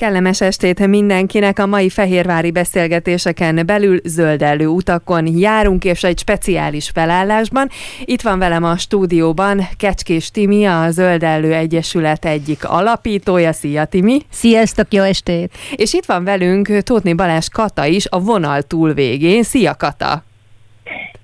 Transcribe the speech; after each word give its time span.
Kellemes 0.00 0.40
estét 0.40 0.86
mindenkinek 0.86 1.58
a 1.58 1.66
mai 1.66 1.88
fehérvári 1.88 2.50
beszélgetéseken 2.50 3.66
belül 3.66 4.00
zöldellő 4.04 4.66
utakon 4.66 5.26
járunk, 5.26 5.84
és 5.84 6.04
egy 6.04 6.18
speciális 6.18 6.90
felállásban. 6.94 7.68
Itt 8.04 8.20
van 8.20 8.38
velem 8.38 8.64
a 8.64 8.76
stúdióban 8.76 9.68
Kecskés 9.76 10.30
Timi, 10.30 10.64
a 10.64 10.90
Zöldellő 10.90 11.52
Egyesület 11.52 12.24
egyik 12.24 12.68
alapítója. 12.68 13.52
Szia 13.52 13.84
Timi! 13.84 14.20
Sziasztok, 14.30 14.86
jó 14.92 15.02
estét! 15.02 15.52
És 15.76 15.92
itt 15.92 16.04
van 16.04 16.24
velünk 16.24 16.68
Tótni 16.68 17.12
Balázs 17.12 17.48
Kata 17.48 17.86
is 17.86 18.06
a 18.10 18.20
vonal 18.20 18.62
túlvégén. 18.62 19.42
Szia 19.42 19.74
Kata! 19.74 20.24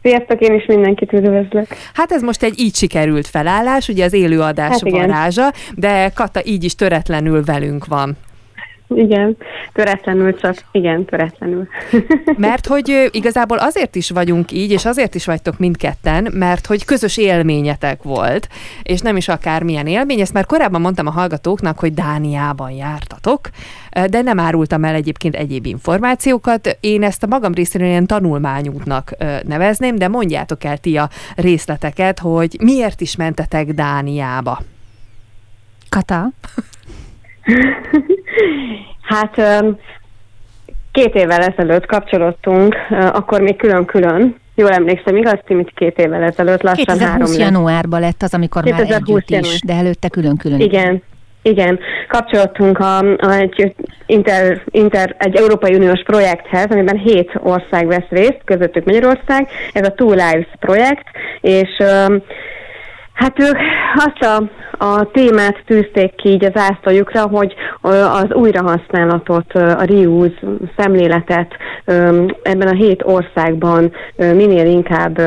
Sziasztok, 0.03 0.41
én 0.41 0.55
is 0.55 0.67
mindenkit 0.67 1.13
üdvözlök. 1.13 1.67
Hát 1.95 2.13
ez 2.13 2.23
most 2.23 2.43
egy 2.43 2.61
így 2.61 2.75
sikerült 2.75 3.27
felállás, 3.27 3.89
ugye 3.89 4.05
az 4.05 4.13
élőadás 4.13 4.71
hát 4.71 4.91
varázsa, 4.91 5.53
de 5.75 6.11
Kata 6.15 6.41
így 6.45 6.65
is 6.65 6.75
töretlenül 6.75 7.45
velünk 7.45 7.87
van. 7.87 8.17
Igen, 8.89 9.37
töretlenül 9.73 10.37
csak, 10.37 10.57
igen, 10.73 11.05
töretlenül. 11.05 11.69
mert 12.37 12.67
hogy 12.67 13.09
igazából 13.11 13.59
azért 13.59 13.97
is 13.97 14.11
vagyunk 14.11 14.53
így, 14.53 14.71
és 14.71 14.85
azért 14.85 15.15
is 15.15 15.25
vagytok 15.25 15.59
mindketten, 15.59 16.29
mert 16.33 16.67
hogy 16.67 16.85
közös 16.85 17.17
élményetek 17.17 18.03
volt, 18.03 18.49
és 18.83 19.01
nem 19.01 19.17
is 19.17 19.29
akármilyen 19.29 19.87
élmény, 19.87 20.21
ezt 20.21 20.33
már 20.33 20.47
korábban 20.47 20.81
mondtam 20.81 21.07
a 21.07 21.11
hallgatóknak, 21.11 21.79
hogy 21.79 21.95
Dániában 21.95 22.71
jártatok, 22.71 23.49
de 24.07 24.23
nem 24.23 24.41
árultam 24.41 24.85
el 24.85 24.95
egyébként 24.95 25.35
egyéb 25.35 25.67
információkat. 25.67 26.77
Én 26.81 27.03
ezt 27.03 27.23
a 27.23 27.27
magam 27.27 27.55
részéről 27.55 27.89
ilyen 27.89 28.07
tanulmányútnak 28.07 29.17
nevezném, 29.47 29.97
de 29.97 30.09
mondjátok 30.09 30.65
el 30.65 30.79
ti 30.79 30.97
a 30.97 31.09
részleteket, 31.37 32.19
hogy 32.19 32.57
miért 32.61 33.01
is 33.01 33.17
mentetek 33.17 33.67
Dániába? 33.73 34.63
Kata? 35.89 36.31
hát 39.13 39.37
két 40.93 41.15
évvel 41.15 41.41
ezelőtt 41.41 41.87
kapcsolódtunk, 41.87 42.77
akkor 42.91 43.41
még 43.41 43.57
külön-külön. 43.57 44.37
Jól 44.55 44.71
emlékszem, 44.71 45.17
igaz, 45.17 45.39
Timit 45.47 45.73
két 45.75 45.99
évvel 45.99 46.23
ezelőtt, 46.23 46.63
lassan 46.63 46.85
2020 46.85 47.09
három 47.09 47.33
januárban 47.33 48.01
lett 48.01 48.23
az, 48.23 48.35
amikor 48.35 48.63
2020 48.63 48.91
már 48.91 49.01
együtt 49.01 49.31
január. 49.31 49.53
is, 49.53 49.61
de 49.61 49.73
előtte 49.75 50.09
külön-külön. 50.09 50.61
Igen, 50.61 51.03
igen, 51.43 51.79
kapcsolódtunk 52.09 52.79
a, 52.79 52.99
a, 52.99 53.33
egy, 53.33 53.75
inter, 54.07 54.63
inter, 54.71 55.15
egy 55.19 55.37
Európai 55.37 55.75
Uniós 55.75 56.03
projekthez, 56.03 56.71
amiben 56.71 56.99
hét 56.99 57.31
ország 57.43 57.87
vesz 57.87 58.09
részt, 58.09 58.41
közöttük 58.45 58.85
Magyarország. 58.85 59.49
Ez 59.73 59.87
a 59.87 59.93
Two 59.93 60.11
Lives 60.11 60.49
projekt, 60.61 61.07
és 61.41 61.83
Hát 63.17 63.41
ők 63.41 63.57
azt 63.95 64.23
a, 64.23 64.43
a 64.85 65.11
témát 65.11 65.63
tűzték 65.67 66.15
ki 66.15 66.29
így 66.29 66.45
az 66.45 66.53
ászlójukra, 66.55 67.29
hogy 67.29 67.55
az 68.13 68.33
újrahasználatot, 68.33 69.53
a 69.53 69.85
reuse 69.85 70.39
szemléletet 70.77 71.57
ebben 72.43 72.69
a 72.69 72.75
hét 72.75 73.03
országban 73.05 73.93
minél 74.17 74.67
inkább 74.67 75.21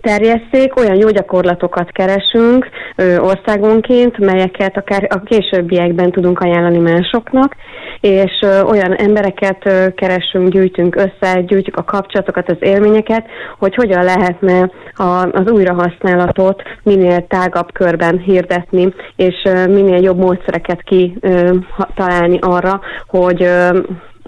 terjesszék, 0.00 0.76
olyan 0.76 0.96
jó 0.96 1.08
gyakorlatokat 1.08 1.90
keresünk 1.90 2.68
ö, 2.96 3.18
országonként, 3.18 4.18
melyeket 4.18 4.76
akár 4.76 5.06
a 5.08 5.20
későbbiekben 5.20 6.10
tudunk 6.10 6.40
ajánlani 6.40 6.78
másoknak, 6.78 7.56
és 8.00 8.38
ö, 8.42 8.62
olyan 8.62 8.94
embereket 8.94 9.66
ö, 9.66 9.86
keresünk, 9.94 10.48
gyűjtünk 10.48 10.96
össze, 10.96 11.40
gyűjtjük 11.40 11.76
a 11.76 11.84
kapcsolatokat, 11.84 12.50
az 12.50 12.56
élményeket, 12.60 13.26
hogy 13.58 13.74
hogyan 13.74 14.04
lehetne 14.04 14.70
a, 14.94 15.28
az 15.32 15.50
újrahasználatot 15.50 16.62
minél 16.82 17.26
tágabb 17.26 17.72
körben 17.72 18.18
hirdetni, 18.18 18.94
és 19.16 19.34
ö, 19.44 19.66
minél 19.66 20.02
jobb 20.02 20.18
módszereket 20.18 20.82
kitalálni 20.82 22.38
arra, 22.40 22.80
hogy 23.06 23.42
ö, 23.42 23.78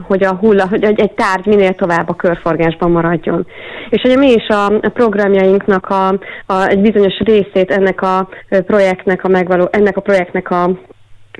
hogy 0.02 0.24
a 0.24 0.34
hulla, 0.34 0.68
hogy 0.68 0.84
egy 0.84 1.12
tárgy 1.12 1.46
minél 1.46 1.74
tovább 1.74 2.08
a 2.08 2.14
körforgásban 2.14 2.90
maradjon. 2.90 3.46
És 3.88 4.02
ugye 4.02 4.16
mi 4.16 4.30
is 4.30 4.46
a 4.48 4.90
programjainknak 4.92 5.86
a, 5.86 6.08
a, 6.46 6.66
egy 6.66 6.80
bizonyos 6.80 7.18
részét 7.18 7.70
ennek 7.70 8.02
a 8.02 8.28
projektnek 8.48 9.24
a 9.24 9.28
megvaló, 9.28 9.68
ennek 9.70 9.96
a 9.96 10.00
projektnek 10.00 10.50
a 10.50 10.70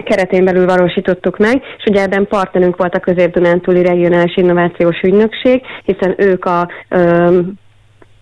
keretén 0.04 0.44
belül 0.44 0.66
valósítottuk 0.66 1.38
meg, 1.38 1.62
és 1.78 1.84
ugye 1.86 2.02
ebben 2.02 2.26
partnerünk 2.26 2.76
volt 2.76 2.94
a 2.94 3.00
Közép-Dunántúli 3.00 3.82
Regionális 3.82 4.36
Innovációs 4.36 5.00
Ügynökség, 5.00 5.62
hiszen 5.84 6.14
ők 6.16 6.44
a 6.44 6.68
ö, 6.88 7.38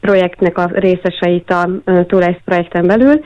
projektnek 0.00 0.58
a 0.58 0.70
részeseit 0.72 1.50
a 1.50 1.68
Túlejsz 2.06 2.40
projekten 2.44 2.86
belül, 2.86 3.20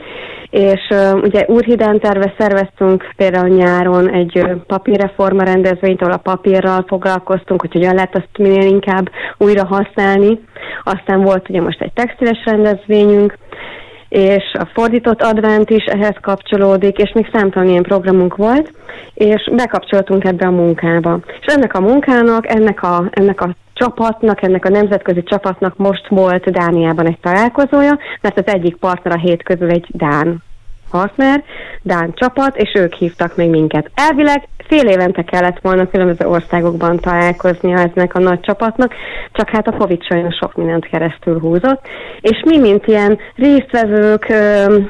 és 0.49 0.81
ugye 1.21 1.45
Úrhidán 1.47 1.99
terve 1.99 2.33
szerveztünk 2.37 3.09
például 3.15 3.47
nyáron 3.47 4.09
egy 4.09 4.47
papírreforma 4.67 5.43
rendezvényt, 5.43 6.01
ahol 6.01 6.13
a 6.13 6.17
papírral 6.17 6.85
foglalkoztunk, 6.87 7.61
hogy 7.61 7.71
hogyan 7.71 7.95
lehet 7.95 8.15
azt 8.15 8.37
minél 8.37 8.67
inkább 8.67 9.09
újra 9.37 9.65
használni. 9.65 10.39
Aztán 10.83 11.21
volt 11.21 11.49
ugye 11.49 11.61
most 11.61 11.81
egy 11.81 11.93
textiles 11.93 12.45
rendezvényünk, 12.45 13.37
és 14.09 14.43
a 14.53 14.69
fordított 14.73 15.21
advent 15.21 15.69
is 15.69 15.83
ehhez 15.83 16.15
kapcsolódik, 16.21 16.97
és 16.97 17.11
még 17.13 17.29
számtalan 17.33 17.69
ilyen 17.69 17.83
programunk 17.83 18.35
volt, 18.35 18.71
és 19.13 19.49
bekapcsoltunk 19.55 20.23
ebbe 20.23 20.45
a 20.45 20.51
munkába. 20.51 21.19
És 21.39 21.53
ennek 21.53 21.73
a 21.73 21.81
munkának, 21.81 22.47
ennek 22.49 22.83
a, 22.83 23.03
ennek 23.11 23.41
a 23.41 23.55
csapatnak, 23.75 24.41
ennek 24.41 24.65
a 24.65 24.69
nemzetközi 24.69 25.23
csapatnak 25.23 25.77
most 25.77 26.07
volt 26.07 26.51
Dániában 26.51 27.07
egy 27.07 27.19
találkozója, 27.21 27.99
mert 28.21 28.37
az 28.37 28.47
egyik 28.47 28.75
partner 28.75 29.15
a 29.15 29.19
hét 29.19 29.43
közül 29.43 29.69
egy 29.69 29.87
Dán 29.89 30.43
partner, 30.89 31.43
Dán 31.81 32.13
csapat, 32.13 32.57
és 32.57 32.71
ők 32.73 32.93
hívtak 32.93 33.35
még 33.35 33.49
minket. 33.49 33.91
Elvileg 33.93 34.47
fél 34.67 34.87
évente 34.87 35.23
kellett 35.23 35.59
volna 35.61 35.87
különböző 35.87 36.25
országokban 36.27 36.99
találkoznia 36.99 37.77
eznek 37.77 38.15
a 38.15 38.19
nagy 38.19 38.39
csapatnak, 38.39 38.93
csak 39.31 39.49
hát 39.49 39.67
a 39.67 39.77
Covid 39.77 40.03
sajnos 40.03 40.35
sok 40.35 40.55
mindent 40.55 40.85
keresztül 40.85 41.39
húzott, 41.39 41.81
és 42.21 42.43
mi, 42.45 42.57
mint 42.57 42.87
ilyen 42.87 43.17
résztvevők, 43.35 44.33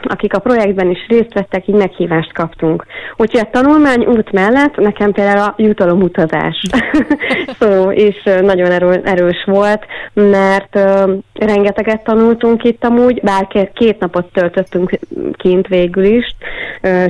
akik 0.03 0.33
a 0.33 0.39
projektben 0.39 0.89
is 0.89 1.05
részt 1.07 1.33
vettek, 1.33 1.67
így 1.67 1.75
meghívást 1.75 2.33
kaptunk. 2.33 2.85
Úgyhogy 3.17 3.39
a 3.39 3.49
tanulmány 3.51 4.05
út 4.05 4.31
mellett 4.31 4.75
nekem 4.75 5.11
például 5.11 5.39
a 5.39 5.53
jutalomutazás 5.57 6.61
szó 7.59 7.91
is 7.91 8.23
nagyon 8.23 9.01
erős 9.03 9.43
volt, 9.45 9.85
mert 10.13 10.79
rengeteget 11.33 12.03
tanultunk 12.03 12.63
itt 12.63 12.83
amúgy, 12.83 13.21
bár 13.21 13.47
két 13.73 13.99
napot 13.99 14.31
töltöttünk 14.33 14.99
kint 15.31 15.67
végül 15.67 16.03
is, 16.03 16.35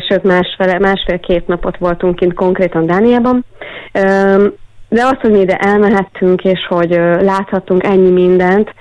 sőt 0.08 0.24
másfél, 0.24 0.80
másfél-két 0.80 1.47
napot 1.47 1.78
voltunk 1.78 2.16
kint 2.16 2.34
konkrétan 2.34 2.54
Dániában. 2.85 3.45
De 4.89 5.05
az, 5.05 5.17
hogy 5.21 5.31
mi 5.31 5.39
ide 5.39 5.55
elmehettünk, 5.55 6.43
és 6.43 6.66
hogy 6.67 6.89
láthattunk 7.21 7.83
ennyi 7.83 8.09
mindent, 8.09 8.73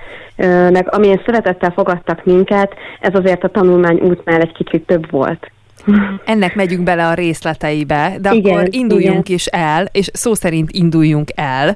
meg 0.71 0.87
amilyen 0.95 1.21
szeretettel 1.25 1.71
fogadtak 1.71 2.25
minket, 2.25 2.73
ez 2.99 3.13
azért 3.13 3.43
a 3.43 3.49
tanulmány 3.49 3.99
útnál 3.99 4.41
egy 4.41 4.51
kicsit 4.51 4.85
több 4.85 5.11
volt. 5.11 5.51
Ennek 6.25 6.55
megyünk 6.55 6.83
bele 6.83 7.07
a 7.07 7.13
részleteibe, 7.13 8.15
de 8.19 8.33
igen, 8.33 8.53
akkor 8.53 8.67
induljunk 8.71 9.25
igen. 9.27 9.35
is 9.35 9.45
el, 9.45 9.87
és 9.91 10.09
szó 10.13 10.33
szerint 10.33 10.71
induljunk 10.71 11.29
el, 11.35 11.75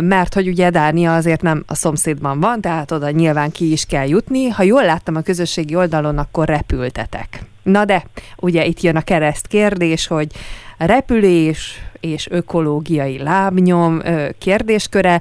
mert 0.00 0.34
hogy 0.34 0.48
ugye 0.48 0.70
Dánia 0.70 1.14
azért 1.14 1.42
nem 1.42 1.62
a 1.66 1.74
szomszédban 1.74 2.40
van, 2.40 2.60
tehát 2.60 2.90
oda 2.90 3.10
nyilván 3.10 3.50
ki 3.50 3.72
is 3.72 3.84
kell 3.84 4.08
jutni. 4.08 4.48
Ha 4.48 4.62
jól 4.62 4.84
láttam 4.84 5.16
a 5.16 5.20
közösségi 5.20 5.76
oldalon, 5.76 6.18
akkor 6.18 6.46
repültetek. 6.46 7.40
Na 7.70 7.84
de, 7.84 8.04
ugye 8.36 8.64
itt 8.64 8.80
jön 8.80 8.96
a 8.96 9.00
kereszt 9.00 9.46
kérdés, 9.46 10.06
hogy 10.06 10.32
repülés 10.78 11.80
és 12.00 12.28
ökológiai 12.30 13.18
lábnyom 13.18 14.02
kérdésköre, 14.38 15.20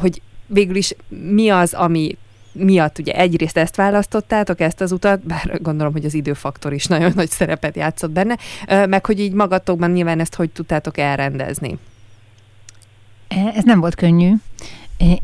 hogy 0.00 0.22
végül 0.46 0.76
is 0.76 0.94
mi 1.08 1.48
az, 1.48 1.74
ami 1.74 2.16
miatt 2.52 2.98
ugye 2.98 3.12
egyrészt 3.12 3.56
ezt 3.56 3.76
választottátok, 3.76 4.60
ezt 4.60 4.80
az 4.80 4.92
utat, 4.92 5.26
bár 5.26 5.58
gondolom, 5.62 5.92
hogy 5.92 6.04
az 6.04 6.14
időfaktor 6.14 6.72
is 6.72 6.86
nagyon 6.86 7.12
nagy 7.14 7.30
szerepet 7.30 7.76
játszott 7.76 8.10
benne, 8.10 8.36
meg 8.86 9.06
hogy 9.06 9.20
így 9.20 9.32
magatokban 9.32 9.90
nyilván 9.90 10.20
ezt 10.20 10.34
hogy 10.34 10.50
tudtátok 10.50 10.98
elrendezni? 10.98 11.78
Ez 13.54 13.64
nem 13.64 13.80
volt 13.80 13.94
könnyű. 13.94 14.32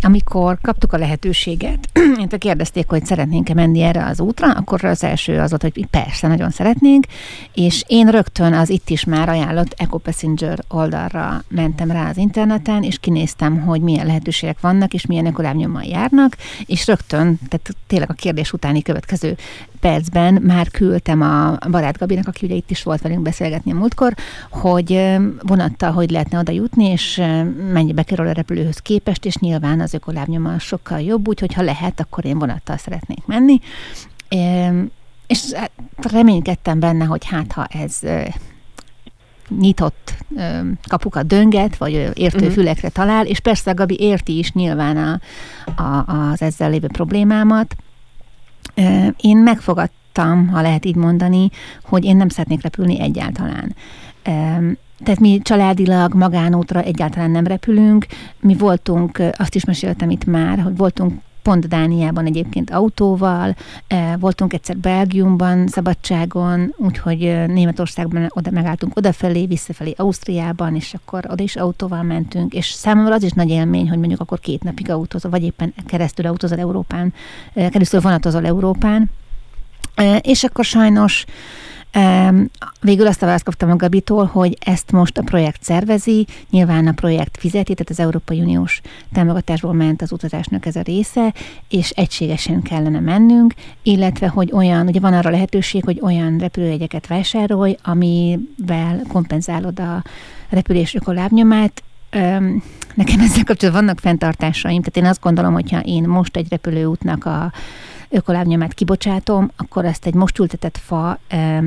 Amikor 0.03 0.59
kaptuk 0.63 0.93
a 0.93 0.99
lehetőséget, 0.99 1.89
én 2.21 2.29
kérdezték, 2.39 2.89
hogy 2.89 3.05
szeretnénk-e 3.05 3.55
menni 3.55 3.81
erre 3.81 4.05
az 4.05 4.21
útra, 4.21 4.53
akkor 4.53 4.85
az 4.85 5.05
első 5.05 5.39
az 5.39 5.51
volt, 5.51 5.63
hogy 5.63 5.87
persze, 5.91 6.29
nagyon 6.29 6.51
szeretnénk, 6.51 7.07
és 7.55 7.85
én 7.87 8.07
rögtön 8.07 8.53
az 8.53 8.71
itt 8.71 8.91
is 8.91 9.05
már 9.05 9.29
ajánlott 9.29 9.75
Eco 9.77 9.99
Passenger 9.99 10.59
oldalra 10.69 11.45
mentem 11.49 11.91
rá 11.91 12.09
az 12.09 12.17
interneten, 12.17 12.83
és 12.83 12.99
kinéztem, 12.99 13.61
hogy 13.61 13.81
milyen 13.81 14.07
lehetőségek 14.07 14.61
vannak, 14.61 14.95
és 14.95 15.07
milyen 15.07 15.27
ökolábnyommal 15.27 15.83
járnak, 15.83 16.37
és 16.67 16.87
rögtön, 16.87 17.39
tehát 17.49 17.71
tényleg 17.87 18.11
a 18.11 18.15
kérdés 18.15 18.53
utáni 18.53 18.83
következő 18.83 19.37
percben 19.81 20.43
már 20.43 20.71
küldtem 20.71 21.21
a 21.21 21.59
barát 21.71 21.99
Gabinak, 21.99 22.29
aki 22.29 22.47
ugye 22.47 22.55
itt 22.55 22.71
is 22.71 22.83
volt 22.83 23.03
velünk 23.03 23.23
beszélgetni 23.23 23.73
a 23.73 23.75
múltkor, 23.75 24.15
hogy 24.51 25.17
vonattal 25.41 25.93
hogy 25.93 26.11
lehetne 26.11 26.39
oda 26.39 26.53
jutni, 26.53 26.85
és 26.85 27.23
mennyibe 27.73 28.03
kerül 28.03 28.27
a 28.27 28.33
repülőhöz 28.33 28.79
képest, 28.79 29.25
és 29.25 29.37
nyilván 29.37 29.81
az 29.81 29.95
ökolábnyoma 29.95 30.59
sokkal 30.59 31.01
jobb, 31.01 31.29
úgyhogy 31.29 31.55
ha 31.55 31.63
lehet, 31.63 32.01
akkor 32.01 32.25
én 32.25 32.39
vonattal 32.39 32.77
szeretnék 32.77 33.27
menni. 33.27 33.61
És 35.27 35.53
hát 35.53 35.71
reménykedtem 36.11 36.81
benne, 36.81 37.05
hogy 37.05 37.25
hát 37.25 37.53
ha 37.53 37.65
ez 37.65 38.01
nyitott 39.49 40.15
kapukat 40.89 41.27
dönget, 41.27 41.77
vagy 41.77 41.93
értő 42.15 42.39
uh-huh. 42.39 42.53
fülekre 42.53 42.89
talál, 42.89 43.27
és 43.27 43.41
persze 43.41 43.71
a 43.71 43.75
Gabi 43.75 43.97
érti 44.01 44.39
is 44.39 44.53
nyilván 44.53 44.97
a, 44.97 45.21
a, 45.83 46.05
az 46.09 46.43
ezzel 46.43 46.71
lévő 46.71 46.87
problémámat. 46.87 47.77
Én 49.17 49.37
megfogadtam, 49.37 50.49
ha 50.49 50.61
lehet 50.61 50.85
így 50.85 50.97
mondani, 50.97 51.51
hogy 51.83 52.05
én 52.05 52.17
nem 52.17 52.29
szeretnék 52.29 52.63
repülni 52.63 53.01
egyáltalán. 53.01 53.75
Tehát 55.05 55.21
mi 55.21 55.41
családilag 55.43 56.15
magánútra 56.15 56.83
egyáltalán 56.83 57.31
nem 57.31 57.47
repülünk. 57.47 58.07
Mi 58.41 58.55
voltunk, 58.55 59.23
azt 59.37 59.55
is 59.55 59.65
meséltem 59.65 60.11
itt 60.11 60.25
már, 60.25 60.59
hogy 60.59 60.77
voltunk 60.77 61.21
pont 61.47 61.69
Dániában 61.69 62.27
egyébként 62.27 62.71
autóval, 62.71 63.55
voltunk 64.19 64.53
egyszer 64.53 64.77
Belgiumban, 64.77 65.67
szabadságon, 65.69 66.75
úgyhogy 66.77 67.19
Németországban 67.47 68.27
oda 68.29 68.51
megálltunk 68.51 68.97
odafelé, 68.97 69.47
visszafelé 69.47 69.95
Ausztriában, 69.97 70.75
és 70.75 70.95
akkor 70.95 71.25
oda 71.29 71.43
is 71.43 71.57
autóval 71.57 72.03
mentünk, 72.03 72.55
és 72.55 72.67
számomra 72.67 73.15
az 73.15 73.23
is 73.23 73.31
nagy 73.31 73.49
élmény, 73.51 73.89
hogy 73.89 73.99
mondjuk 73.99 74.21
akkor 74.21 74.41
két 74.41 74.63
napig 74.63 74.91
autózol, 74.91 75.31
vagy 75.31 75.43
éppen 75.43 75.75
keresztül 75.87 76.27
autózol 76.27 76.59
Európán, 76.59 77.13
keresztül 77.55 78.01
vonatozol 78.01 78.47
Európán, 78.47 79.11
és 80.21 80.45
akkor 80.45 80.65
sajnos 80.65 81.25
Végül 82.81 83.07
azt 83.07 83.23
a 83.23 83.27
választ 83.27 83.45
kaptam 83.45 83.71
a 83.71 83.77
Gabitól, 83.77 84.25
hogy 84.25 84.57
ezt 84.61 84.93
most 84.93 85.19
a 85.19 85.23
projekt 85.23 85.63
szervezi, 85.63 86.27
nyilván 86.51 86.87
a 86.87 86.93
projekt 86.93 87.37
fizeti, 87.39 87.75
tehát 87.75 87.91
az 87.91 88.01
Európai 88.01 88.41
Uniós 88.41 88.81
támogatásból 89.13 89.73
ment 89.73 90.03
az 90.03 90.13
utazásnak 90.13 90.67
ez 90.67 90.77
a 90.77 90.83
része, 90.83 91.35
és 91.69 91.91
egységesen 91.91 92.63
kellene 92.63 93.01
mennünk, 93.01 93.55
illetve, 93.83 94.29
hogy 94.29 94.53
olyan, 94.53 94.87
ugye 94.87 95.01
van 95.01 95.13
arra 95.13 95.31
lehetőség, 95.31 95.85
hogy 95.85 95.99
olyan 96.03 96.39
repülőjegyeket 96.39 97.07
vásárolj, 97.07 97.77
amivel 97.83 99.03
kompenzálod 99.09 99.81
a 99.81 100.03
repülés 100.49 100.95
ökolábnyomát, 100.95 101.83
Nekem 102.95 103.21
ezzel 103.21 103.45
kapcsolatban 103.45 103.85
vannak 103.85 104.01
fenntartásaim, 104.01 104.83
tehát 104.83 104.97
én 104.97 105.05
azt 105.05 105.21
gondolom, 105.21 105.53
hogyha 105.53 105.81
én 105.81 106.03
most 106.03 106.37
egy 106.37 106.47
repülőútnak 106.51 107.25
a 107.25 107.53
ökolábnyomát 108.11 108.75
kibocsátom, 108.75 109.51
akkor 109.57 109.85
ezt 109.85 110.07
egy 110.07 110.15
most 110.15 110.39
ültetett 110.39 110.79
fa 110.79 111.19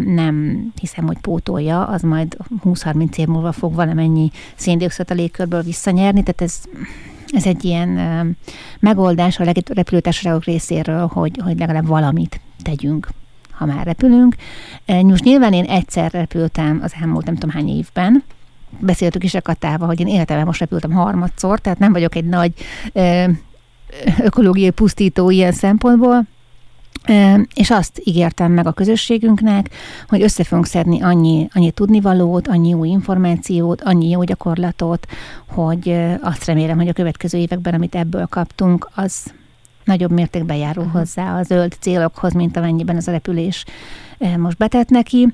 nem 0.05 0.65
hiszem, 0.79 1.05
hogy 1.05 1.17
pótolja, 1.17 1.85
az 1.85 2.01
majd 2.01 2.37
20-30 2.63 3.17
év 3.17 3.27
múlva 3.27 3.51
fog 3.51 3.73
valamennyi 3.73 4.31
széndiokszidot 4.55 5.11
a 5.11 5.13
légkörből 5.13 5.61
visszanyerni, 5.61 6.23
tehát 6.23 6.41
ez 6.41 6.61
ez 7.31 7.45
egy 7.45 7.65
ilyen 7.65 7.89
megoldás 8.79 9.39
a 9.39 9.53
repülőtársaságok 9.73 10.43
részéről, 10.43 11.07
hogy, 11.07 11.39
hogy 11.43 11.59
legalább 11.59 11.87
valamit 11.87 12.41
tegyünk 12.63 13.07
ha 13.59 13.65
már 13.65 13.85
repülünk. 13.85 14.35
Most 14.85 15.23
nyilván 15.23 15.53
én 15.53 15.63
egyszer 15.63 16.11
repültem 16.11 16.79
az 16.83 16.93
elmúlt 17.01 17.25
nem 17.25 17.33
tudom 17.35 17.55
hány 17.55 17.69
évben, 17.69 18.23
beszéltük 18.79 19.23
is 19.23 19.33
a 19.33 19.41
Katával, 19.41 19.87
hogy 19.87 19.99
én 19.99 20.07
életemben 20.07 20.45
most 20.45 20.59
repültem 20.59 20.91
harmadszor, 20.91 21.59
tehát 21.59 21.79
nem 21.79 21.91
vagyok 21.91 22.15
egy 22.15 22.25
nagy 22.25 22.53
ökológiai 24.19 24.69
pusztító 24.69 25.29
ilyen 25.29 25.51
szempontból, 25.51 26.27
és 27.53 27.69
azt 27.69 28.01
ígértem 28.03 28.51
meg 28.51 28.67
a 28.67 28.71
közösségünknek, 28.71 29.69
hogy 30.07 30.21
össze 30.21 30.43
fogunk 30.43 30.67
szedni 30.67 31.01
annyi, 31.01 31.47
annyi 31.53 31.71
tudnivalót, 31.71 32.47
annyi 32.47 32.73
új 32.73 32.87
információt, 32.89 33.81
annyi 33.81 34.09
jó 34.09 34.23
gyakorlatot, 34.23 35.07
hogy 35.47 35.95
azt 36.21 36.45
remélem, 36.45 36.77
hogy 36.77 36.87
a 36.87 36.93
következő 36.93 37.37
években, 37.37 37.73
amit 37.73 37.95
ebből 37.95 38.25
kaptunk, 38.25 38.89
az 38.95 39.33
nagyobb 39.83 40.11
mértékben 40.11 40.57
járul 40.57 40.83
uh-huh. 40.83 40.99
hozzá 40.99 41.39
a 41.39 41.43
zöld 41.43 41.75
célokhoz, 41.79 42.33
mint 42.33 42.57
amennyiben 42.57 42.95
az 42.95 43.07
a 43.07 43.11
repülés 43.11 43.65
most 44.37 44.57
betett 44.57 44.89
neki. 44.89 45.33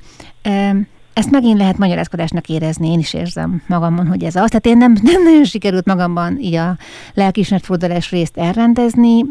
Ezt 1.16 1.32
megint 1.32 1.58
lehet 1.58 1.78
magyarázkodásnak 1.78 2.50
érezni, 2.50 2.92
én 2.92 3.00
is 3.00 3.14
érzem 3.14 3.62
magamon, 3.68 4.08
hogy 4.08 4.24
ez 4.24 4.36
az. 4.36 4.50
Tehát 4.50 4.66
én 4.66 4.78
nem, 4.78 4.98
nem 5.02 5.24
nagyon 5.24 5.44
sikerült 5.44 5.86
magamban 5.86 6.38
így 6.40 6.56
a 6.56 6.78
lelkismert 7.14 7.66
fordulás 7.66 8.12
részt 8.12 8.38
elrendezni, 8.38 9.22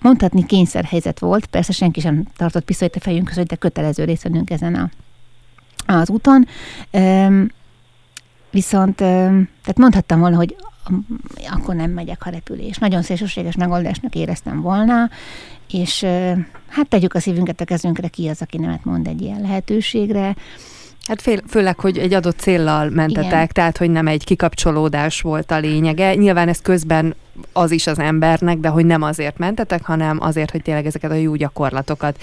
mondhatni 0.00 0.46
kényszerhelyzet 0.46 1.18
volt, 1.18 1.46
persze 1.46 1.72
senki 1.72 2.00
sem 2.00 2.24
tartott 2.36 2.64
pisztolyt 2.64 2.96
a 2.96 3.00
fejünk 3.00 3.28
között, 3.28 3.48
de 3.48 3.56
kötelező 3.56 4.04
részt 4.04 4.22
vennünk 4.22 4.50
ezen 4.50 4.74
a, 4.74 4.90
az 5.92 6.10
úton. 6.10 6.46
Üm, 6.92 7.50
viszont, 8.50 9.00
üm, 9.00 9.48
tehát 9.60 9.78
mondhattam 9.78 10.20
volna, 10.20 10.36
hogy 10.36 10.56
akkor 11.50 11.74
nem 11.74 11.90
megyek, 11.90 12.22
ha 12.22 12.30
repülés. 12.30 12.78
Nagyon 12.78 13.02
szélsőséges 13.02 13.56
megoldásnak 13.56 14.14
éreztem 14.14 14.60
volna, 14.60 15.10
és 15.70 16.06
hát 16.68 16.88
tegyük 16.88 17.14
a 17.14 17.20
szívünket 17.20 17.60
a 17.60 17.64
kezünkre, 17.64 18.08
ki 18.08 18.28
az, 18.28 18.42
aki 18.42 18.58
nemet 18.58 18.84
mond 18.84 19.06
egy 19.06 19.20
ilyen 19.20 19.40
lehetőségre. 19.40 20.36
Hát 21.06 21.22
fél, 21.22 21.40
főleg, 21.48 21.80
hogy 21.80 21.98
egy 21.98 22.12
adott 22.12 22.38
céllal 22.38 22.90
mentetek, 22.90 23.24
Igen. 23.24 23.48
tehát 23.52 23.76
hogy 23.76 23.90
nem 23.90 24.06
egy 24.06 24.24
kikapcsolódás 24.24 25.20
volt 25.20 25.50
a 25.50 25.58
lényege. 25.58 26.14
Nyilván 26.14 26.48
ez 26.48 26.60
közben 26.60 27.14
az 27.52 27.70
is 27.70 27.86
az 27.86 27.98
embernek, 27.98 28.58
de 28.58 28.68
hogy 28.68 28.86
nem 28.86 29.02
azért 29.02 29.38
mentetek, 29.38 29.84
hanem 29.84 30.18
azért, 30.20 30.50
hogy 30.50 30.62
tényleg 30.62 30.86
ezeket 30.86 31.10
a 31.10 31.14
jó 31.14 31.34
gyakorlatokat 31.34 32.22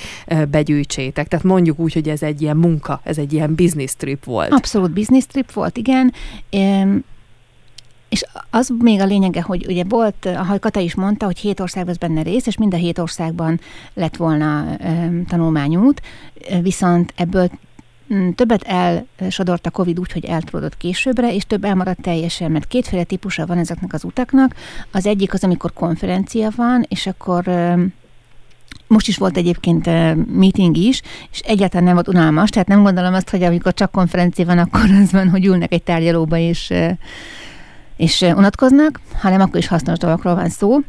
begyűjtsétek. 0.49 1.27
Tehát 1.27 1.45
mondjuk 1.45 1.79
úgy, 1.79 1.93
hogy 1.93 2.09
ez 2.09 2.21
egy 2.21 2.41
ilyen 2.41 2.57
munka, 2.57 3.01
ez 3.03 3.17
egy 3.17 3.33
ilyen 3.33 3.55
business 3.55 3.95
trip 3.97 4.23
volt. 4.23 4.51
Abszolút 4.51 4.91
business 4.91 5.25
trip 5.25 5.51
volt, 5.51 5.77
igen. 5.77 6.13
És 8.09 8.23
az 8.49 8.71
még 8.79 9.01
a 9.01 9.05
lényege, 9.05 9.41
hogy 9.41 9.65
ugye 9.67 9.83
volt, 9.89 10.25
ahogy 10.25 10.59
Kata 10.59 10.79
is 10.79 10.95
mondta, 10.95 11.25
hogy 11.25 11.37
hét 11.37 11.59
ország 11.59 11.85
vesz 11.85 11.97
benne 11.97 12.21
részt, 12.21 12.47
és 12.47 12.57
mind 12.57 12.73
a 12.73 12.77
hét 12.77 12.99
országban 12.99 13.59
lett 13.93 14.15
volna 14.15 14.77
tanulmányút, 15.27 16.01
viszont 16.61 17.13
ebből 17.15 17.49
többet 18.35 18.63
elsodort 19.17 19.65
a 19.65 19.71
Covid 19.71 19.99
úgy, 19.99 20.11
hogy 20.11 20.25
eltudott 20.25 20.77
későbbre, 20.77 21.33
és 21.33 21.43
több 21.45 21.63
elmaradt 21.63 22.01
teljesen, 22.01 22.51
mert 22.51 22.67
kétféle 22.67 23.03
típusa 23.03 23.45
van 23.45 23.57
ezeknek 23.57 23.93
az 23.93 24.03
utaknak. 24.03 24.55
Az 24.91 25.05
egyik 25.05 25.33
az, 25.33 25.43
amikor 25.43 25.73
konferencia 25.73 26.49
van, 26.55 26.85
és 26.87 27.07
akkor 27.07 27.43
most 28.87 29.07
is 29.07 29.17
volt 29.17 29.37
egyébként 29.37 29.85
meeting 30.37 30.77
is, 30.77 31.01
és 31.31 31.39
egyáltalán 31.39 31.83
nem 31.85 31.93
volt 31.93 32.07
unalmas, 32.07 32.49
tehát 32.49 32.67
nem 32.67 32.83
gondolom 32.83 33.13
azt, 33.13 33.29
hogy 33.29 33.43
amikor 33.43 33.73
csak 33.73 33.91
konferencia 33.91 34.45
van, 34.45 34.57
akkor 34.57 34.81
az 35.01 35.11
van, 35.11 35.29
hogy 35.29 35.45
ülnek 35.45 35.71
egy 35.73 35.83
tárgyalóba 35.83 36.37
és, 36.37 36.73
és 37.97 38.21
unatkoznak, 38.21 38.99
hanem 39.13 39.41
akkor 39.41 39.57
is 39.57 39.67
hasznos 39.67 39.97
dolgokról 39.97 40.35
van 40.35 40.49
szó. 40.49 40.79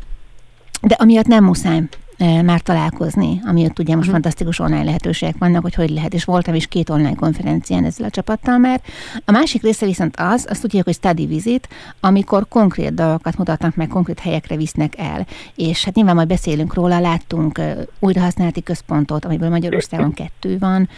De 0.83 0.95
amiatt 0.95 1.27
nem 1.27 1.45
muszáj 1.45 1.83
már 2.19 2.61
találkozni, 2.61 3.41
amiatt 3.45 3.79
ugye 3.79 3.95
most 3.95 4.09
uh-huh. 4.09 4.13
fantasztikus 4.13 4.59
online 4.59 4.85
lehetőségek 4.85 5.39
vannak, 5.39 5.63
hogy 5.63 5.75
hogy 5.75 5.91
lehet, 5.91 6.15
és 6.15 6.25
voltam 6.25 6.55
is 6.55 6.67
két 6.67 6.91
online 6.91 7.15
konferencián 7.15 7.85
ezzel 7.85 8.07
a 8.07 8.11
csapattal 8.11 8.59
már. 8.59 8.81
A 9.25 9.31
másik 9.31 9.63
része 9.63 9.87
viszont 9.87 10.15
az, 10.19 10.47
azt 10.51 10.61
tudják, 10.61 10.85
hogy 10.85 10.95
study 10.95 11.27
visit, 11.27 11.69
amikor 12.01 12.49
konkrét 12.49 12.95
dolgokat 12.95 13.37
mutatnak 13.37 13.75
meg, 13.75 13.89
konkrét 13.89 14.19
helyekre 14.19 14.57
visznek 14.57 14.99
el. 14.99 15.27
És 15.55 15.85
hát 15.85 15.95
nyilván 15.95 16.15
majd 16.15 16.29
beszélünk 16.29 16.75
róla, 16.75 17.01
láttunk 17.01 17.61
újrahasználati 17.99 18.63
központot, 18.63 19.25
amiből 19.25 19.49
Magyarországon 19.49 20.13
kettő 20.13 20.59
van, 20.59 20.89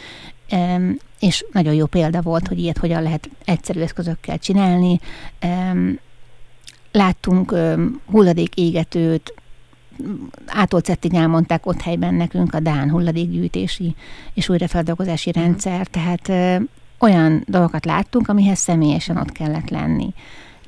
és 1.20 1.44
nagyon 1.52 1.74
jó 1.74 1.86
példa 1.86 2.20
volt, 2.20 2.48
hogy 2.48 2.58
ilyet 2.58 2.78
hogyan 2.78 3.02
lehet 3.02 3.30
egyszerű 3.44 3.80
eszközökkel 3.80 4.38
csinálni. 4.38 5.00
Láttunk 6.92 7.54
hulladék 8.06 8.54
égetőt, 8.54 9.34
ától 10.46 10.80
cettig 10.80 11.14
elmondták 11.14 11.66
ott 11.66 11.80
helyben 11.80 12.14
nekünk 12.14 12.54
a 12.54 12.60
Dán 12.60 12.90
hulladékgyűjtési 12.90 13.94
és 14.34 14.48
újrafeldolgozási 14.48 15.30
mhm. 15.30 15.38
rendszer, 15.40 15.86
tehát 15.86 16.28
ö, 16.28 16.56
olyan 16.98 17.44
dolgokat 17.46 17.84
láttunk, 17.84 18.28
amihez 18.28 18.58
személyesen 18.58 19.16
ott 19.16 19.32
kellett 19.32 19.70
lenni. 19.70 20.14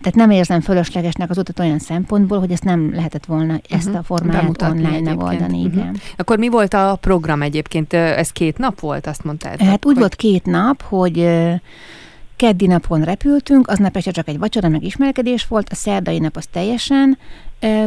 Tehát 0.02 0.18
nem 0.18 0.30
érzem 0.30 0.60
fölöslegesnek 0.60 1.30
az 1.30 1.38
utat 1.38 1.58
olyan 1.58 1.78
szempontból, 1.78 2.38
hogy 2.38 2.50
ezt 2.50 2.64
nem 2.64 2.94
lehetett 2.94 3.24
volna 3.24 3.60
ezt 3.68 3.86
uh-huh. 3.86 4.00
a 4.00 4.02
formáját 4.02 4.62
online 4.62 5.00
megoldani. 5.00 5.64
Uh-huh. 5.64 5.72
Igen. 5.72 5.96
Akkor 6.16 6.38
mi 6.38 6.48
volt 6.48 6.74
a 6.74 6.98
program 7.00 7.42
egyébként? 7.42 7.92
Ez 7.92 8.30
két 8.30 8.58
nap 8.58 8.80
volt, 8.80 9.06
azt 9.06 9.24
mondtál? 9.24 9.56
Hát 9.58 9.84
úgy 9.84 9.98
volt 9.98 10.14
két 10.14 10.44
nap, 10.44 10.82
hogy 10.82 11.28
keddi 12.42 12.66
napon 12.66 13.02
repültünk, 13.02 13.68
aznap 13.68 13.96
este 13.96 14.10
csak 14.10 14.28
egy 14.28 14.38
vacsora, 14.38 14.68
meg 14.68 14.82
ismerkedés 14.82 15.46
volt, 15.46 15.68
a 15.68 15.74
szerdai 15.74 16.18
nap 16.18 16.36
az 16.36 16.46
teljesen 16.46 17.18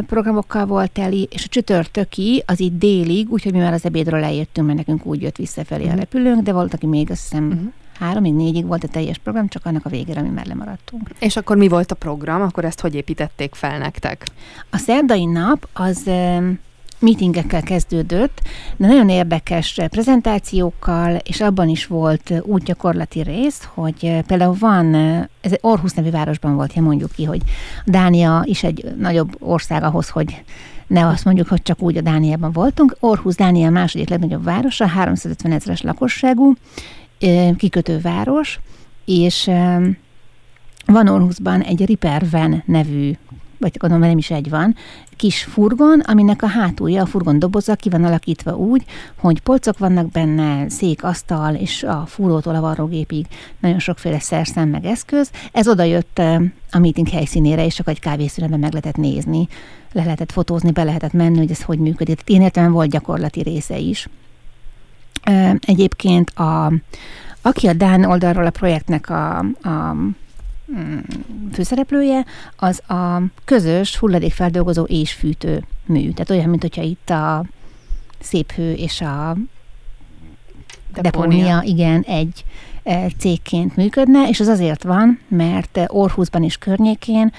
programokkal 0.06 0.66
volt 0.66 0.90
teli, 0.90 1.28
és 1.30 1.44
a 1.44 1.48
csütörtöki 1.48 2.42
az 2.46 2.60
itt 2.60 2.78
délig, 2.78 3.30
úgyhogy 3.30 3.52
mi 3.52 3.58
már 3.58 3.72
az 3.72 3.84
ebédről 3.84 4.24
eljöttünk, 4.24 4.66
mert 4.66 4.78
nekünk 4.78 5.06
úgy 5.06 5.22
jött 5.22 5.36
visszafelé 5.36 5.84
uh-huh. 5.84 5.98
a 5.98 6.02
mhm. 6.02 6.04
repülőnk, 6.04 6.42
de 6.42 6.52
volt, 6.52 6.74
aki 6.74 6.86
még 6.86 7.10
azt 7.10 7.22
hiszem 7.22 7.46
uh-huh. 7.46 7.72
háromig, 7.98 8.34
négyig 8.34 8.66
volt 8.66 8.84
a 8.84 8.88
teljes 8.88 9.18
program, 9.18 9.48
csak 9.48 9.66
annak 9.66 9.86
a 9.86 9.88
végére, 9.88 10.20
ami 10.20 10.28
már 10.28 10.46
lemaradtunk. 10.46 11.10
És 11.18 11.36
akkor 11.36 11.56
mi 11.56 11.68
volt 11.68 11.92
a 11.92 11.94
program? 11.94 12.42
Akkor 12.42 12.64
ezt 12.64 12.80
hogy 12.80 12.94
építették 12.94 13.54
fel 13.54 13.78
nektek? 13.78 14.26
A 14.70 14.76
szerdai 14.76 15.24
nap 15.24 15.68
az 15.72 16.10
meetingekkel 16.98 17.62
kezdődött, 17.62 18.40
de 18.76 18.86
nagyon 18.86 19.08
érdekes 19.08 19.80
prezentációkkal, 19.88 21.14
és 21.24 21.40
abban 21.40 21.68
is 21.68 21.86
volt 21.86 22.32
úgy 22.42 22.62
gyakorlati 22.62 23.22
rész, 23.22 23.68
hogy 23.74 24.20
például 24.26 24.56
van, 24.58 24.94
ez 25.40 25.52
egy 25.52 25.58
Orhus 25.60 25.92
nevű 25.92 26.10
városban 26.10 26.54
volt, 26.54 26.74
ja 26.74 26.82
mondjuk 26.82 27.12
ki, 27.12 27.24
hogy 27.24 27.40
Dánia 27.84 28.42
is 28.44 28.62
egy 28.62 28.94
nagyobb 28.98 29.36
ország 29.38 29.82
ahhoz, 29.82 30.08
hogy 30.08 30.44
ne 30.86 31.06
azt 31.06 31.24
mondjuk, 31.24 31.48
hogy 31.48 31.62
csak 31.62 31.82
úgy 31.82 31.96
a 31.96 32.00
Dániában 32.00 32.52
voltunk. 32.52 32.96
Orhus 33.00 33.34
Dánia 33.34 33.70
második 33.70 34.08
legnagyobb 34.08 34.44
városa, 34.44 34.86
350 34.86 35.52
ezeres 35.52 35.82
lakosságú, 35.82 36.54
kikötőváros, 37.56 38.60
és 39.04 39.50
van 40.86 41.08
Orhuszban 41.08 41.60
egy 41.60 41.84
Ripper 41.84 42.30
Van 42.30 42.62
nevű 42.66 43.12
vagy 43.58 43.76
gondolom 43.76 44.08
nem 44.08 44.18
is 44.18 44.30
egy 44.30 44.50
van, 44.50 44.76
kis 45.16 45.42
furgon, 45.44 46.00
aminek 46.00 46.42
a 46.42 46.46
hátulja, 46.46 47.02
a 47.02 47.06
furgon 47.06 47.38
doboza 47.38 47.74
ki 47.74 47.88
van 47.88 48.04
alakítva 48.04 48.56
úgy, 48.56 48.84
hogy 49.18 49.40
polcok 49.40 49.78
vannak 49.78 50.10
benne, 50.10 50.68
szék, 50.68 51.04
asztal, 51.04 51.54
és 51.54 51.82
a 51.82 52.04
fúrótól 52.06 52.54
a 52.54 52.60
varrógépig 52.60 53.26
nagyon 53.60 53.78
sokféle 53.78 54.20
szerszem 54.20 54.68
meg 54.68 54.84
eszköz. 54.84 55.30
Ez 55.52 55.68
oda 55.68 55.82
jött 55.82 56.18
a 56.70 56.78
meeting 56.78 57.08
helyszínére, 57.08 57.64
és 57.64 57.74
csak 57.74 57.88
egy 57.88 58.00
kávészünetben 58.00 58.60
meg 58.60 58.72
lehetett 58.72 58.96
nézni, 58.96 59.48
le 59.92 60.04
lehetett 60.04 60.32
fotózni, 60.32 60.70
be 60.70 60.84
lehetett 60.84 61.12
menni, 61.12 61.38
hogy 61.38 61.50
ez 61.50 61.62
hogy 61.62 61.78
működik. 61.78 62.20
Én 62.24 62.40
értem 62.40 62.72
volt 62.72 62.90
gyakorlati 62.90 63.42
része 63.42 63.78
is. 63.78 64.08
Egyébként 65.60 66.30
a, 66.30 66.72
aki 67.42 67.66
a 67.66 67.72
Dán 67.72 68.04
oldalról 68.04 68.46
a 68.46 68.50
projektnek 68.50 69.10
a, 69.10 69.38
a 69.38 69.96
főszereplője, 71.52 72.24
az 72.56 72.90
a 72.90 73.22
közös 73.44 73.96
hulladékfeldolgozó 73.96 74.82
és 74.82 75.12
fűtő 75.12 75.64
mű. 75.86 76.10
Tehát 76.10 76.30
olyan, 76.30 76.48
mint 76.48 76.62
hogyha 76.62 76.82
itt 76.82 77.10
a 77.10 77.44
szép 78.20 78.52
hő 78.52 78.72
és 78.72 79.00
a 79.00 79.36
depónia, 80.92 81.02
depónia 81.02 81.62
igen, 81.62 82.02
egy 82.02 82.44
e, 82.82 83.08
cégként 83.18 83.76
működne, 83.76 84.28
és 84.28 84.40
az 84.40 84.46
azért 84.46 84.82
van, 84.82 85.20
mert 85.28 85.80
Orhusban 85.86 86.42
is 86.42 86.56
környékén 86.56 87.32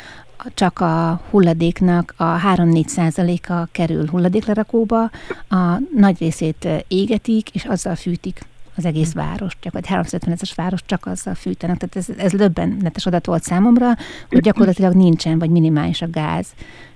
csak 0.54 0.80
a 0.80 1.22
hulladéknak 1.30 2.14
a 2.18 2.24
3-4 2.24 2.88
százaléka 2.88 3.68
kerül 3.72 4.08
hulladéklerakóba, 4.10 5.10
a 5.50 5.80
nagy 5.96 6.20
részét 6.20 6.68
égetik, 6.88 7.50
és 7.50 7.66
azzal 7.66 7.96
fűtik 7.96 8.46
az 8.78 8.86
egész 8.86 9.14
város, 9.14 9.54
csak 9.60 9.74
vagy 9.74 9.88
350 9.88 10.34
ezeres 10.34 10.54
város 10.56 10.80
csak 10.86 11.06
azzal 11.06 11.34
fűtenek. 11.34 11.78
Tehát 11.78 11.96
ez, 11.96 12.24
ez 12.24 12.40
löbbenetes 12.40 13.06
adat 13.06 13.26
volt 13.26 13.44
számomra, 13.44 13.88
hogy 14.30 14.42
gyakorlatilag 14.42 14.94
nincsen, 14.94 15.40
vagy 15.40 15.50
minimális 15.50 16.02
a 16.02 16.08
gáz 16.12 16.48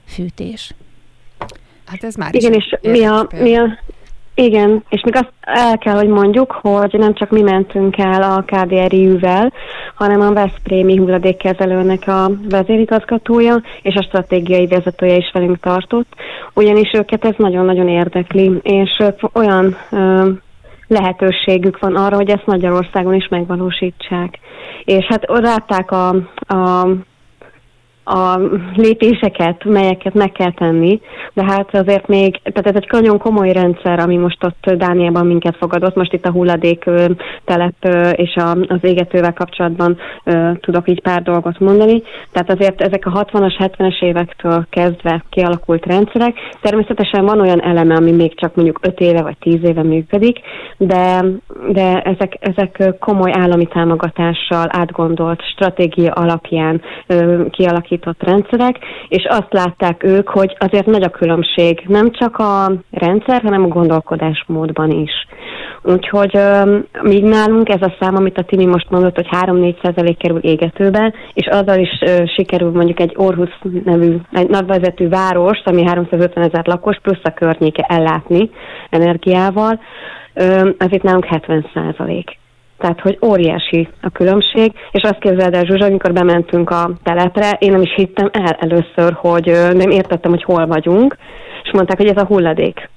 fűtés. 0.05 0.73
Hát 1.85 2.03
ez 2.03 2.15
már 2.15 2.35
Igen, 2.35 2.53
és 2.53 2.77
mi 2.81 3.03
a, 3.03 3.27
mi 3.31 3.55
a, 3.55 3.77
igen, 4.35 4.83
és 4.89 5.01
még 5.03 5.15
azt 5.15 5.31
el 5.41 5.77
kell, 5.77 5.95
hogy 5.95 6.07
mondjuk, 6.07 6.51
hogy 6.51 6.95
nem 6.97 7.13
csak 7.13 7.29
mi 7.29 7.41
mentünk 7.41 7.97
el 7.97 8.21
a 8.21 8.43
KDRI-vel, 8.45 9.53
hanem 9.95 10.21
a 10.21 10.33
Veszprémi 10.33 10.97
hulladékkezelőnek 10.97 12.07
a 12.07 12.31
vezérigazgatója 12.50 13.61
és 13.81 13.95
a 13.95 14.03
stratégiai 14.03 14.67
vezetője 14.67 15.15
is 15.15 15.31
velünk 15.33 15.59
tartott, 15.59 16.07
ugyanis 16.53 16.91
őket 16.93 17.25
ez 17.25 17.33
nagyon-nagyon 17.38 17.88
érdekli, 17.88 18.59
és 18.61 19.03
olyan 19.33 19.77
lehetőségük 20.91 21.79
van 21.79 21.95
arra, 21.95 22.15
hogy 22.15 22.29
ezt 22.29 22.45
Magyarországon 22.45 23.13
is 23.13 23.27
megvalósítsák. 23.27 24.39
És 24.83 25.05
hát 25.05 25.25
látták 25.27 25.91
a, 25.91 26.10
a 26.48 26.88
a 28.03 28.39
lépéseket, 28.75 29.63
melyeket 29.63 30.13
meg 30.13 30.31
kell 30.31 30.53
tenni, 30.53 31.01
de 31.34 31.43
hát 31.43 31.75
azért 31.75 32.08
még, 32.08 32.39
tehát 32.43 32.67
ez 32.67 32.75
egy 32.75 32.88
nagyon 32.91 33.17
komoly 33.17 33.51
rendszer, 33.51 34.00
ami 34.00 34.17
most 34.17 34.43
ott 34.43 34.74
Dániában 34.75 35.25
minket 35.25 35.55
fogadott, 35.55 35.96
most 35.96 36.13
itt 36.13 36.25
a 36.25 36.31
hulladék 36.31 36.89
telep 37.46 37.74
és 38.12 38.36
az 38.67 38.79
égetővel 38.81 39.34
kapcsolatban 39.34 39.98
tudok 40.60 40.89
így 40.89 41.01
pár 41.01 41.22
dolgot 41.22 41.60
mondani, 41.60 42.01
tehát 42.31 42.51
azért 42.51 42.81
ezek 42.81 43.05
a 43.05 43.25
60-as, 43.25 43.53
70-es 43.58 44.03
évektől 44.03 44.65
kezdve 44.70 45.24
kialakult 45.29 45.86
rendszerek, 45.86 46.36
természetesen 46.62 47.25
van 47.25 47.39
olyan 47.39 47.63
eleme, 47.63 47.96
ami 47.96 48.12
még 48.12 48.39
csak 48.39 48.55
mondjuk 48.55 48.79
5 48.81 49.00
éve 49.00 49.22
vagy 49.22 49.38
10 49.39 49.60
éve 49.63 49.84
működik, 49.84 50.39
de, 50.77 51.25
de 51.72 52.01
ezek, 52.01 52.38
ezek 52.39 52.96
komoly 53.00 53.31
állami 53.34 53.67
támogatással 53.67 54.65
átgondolt 54.70 55.41
stratégia 55.41 56.12
alapján 56.12 56.81
kialakított 57.50 57.90
kialakított 57.91 58.24
rendszerek, 58.24 58.77
és 59.07 59.25
azt 59.29 59.53
látták 59.53 60.03
ők, 60.03 60.29
hogy 60.29 60.55
azért 60.60 60.86
nagy 60.86 61.03
a 61.03 61.10
különbség 61.10 61.83
nem 61.88 62.12
csak 62.12 62.38
a 62.38 62.71
rendszer, 62.91 63.41
hanem 63.41 63.63
a 63.63 63.67
gondolkodásmódban 63.67 64.91
is. 64.91 65.12
Úgyhogy 65.83 66.39
míg 67.01 67.24
nálunk 67.24 67.69
ez 67.69 67.81
a 67.81 67.95
szám, 68.00 68.15
amit 68.15 68.38
a 68.38 68.43
Timi 68.43 68.65
most 68.65 68.89
mondott, 68.89 69.15
hogy 69.15 69.27
3-4 69.31 69.75
százalék 69.83 70.17
kerül 70.17 70.38
égetőbe, 70.38 71.13
és 71.33 71.48
azzal 71.48 71.79
is 71.79 71.89
sikerül 72.36 72.71
mondjuk 72.71 73.00
egy 73.00 73.13
Orhus 73.15 73.60
nevű, 73.83 74.17
egy 74.31 74.50
nagyvezető 74.50 75.10
város, 75.10 75.62
ami 75.63 75.83
350 75.83 76.43
ezer 76.43 76.67
lakos, 76.67 77.00
plusz 77.01 77.24
a 77.24 77.33
környéke 77.33 77.83
ellátni 77.83 78.50
energiával, 78.89 79.79
itt 80.89 81.03
nálunk 81.03 81.25
70 81.25 81.65
százalék. 81.74 82.39
Tehát, 82.81 83.01
hogy 83.01 83.17
óriási 83.25 83.88
a 84.01 84.09
különbség, 84.09 84.71
és 84.91 85.03
azt 85.03 85.19
képzeld 85.19 85.53
el, 85.53 85.63
Zsuzsa, 85.65 85.85
amikor 85.85 86.13
bementünk 86.13 86.69
a 86.69 86.91
telepre, 87.03 87.57
én 87.59 87.71
nem 87.71 87.81
is 87.81 87.93
hittem 87.95 88.29
el 88.31 88.57
először, 88.59 89.13
hogy 89.13 89.45
nem 89.73 89.89
értettem, 89.89 90.31
hogy 90.31 90.43
hol 90.43 90.67
vagyunk, 90.67 91.17
és 91.63 91.71
mondták, 91.73 91.97
hogy 91.97 92.07
ez 92.07 92.21
a 92.21 92.25
hulladék 92.25 92.89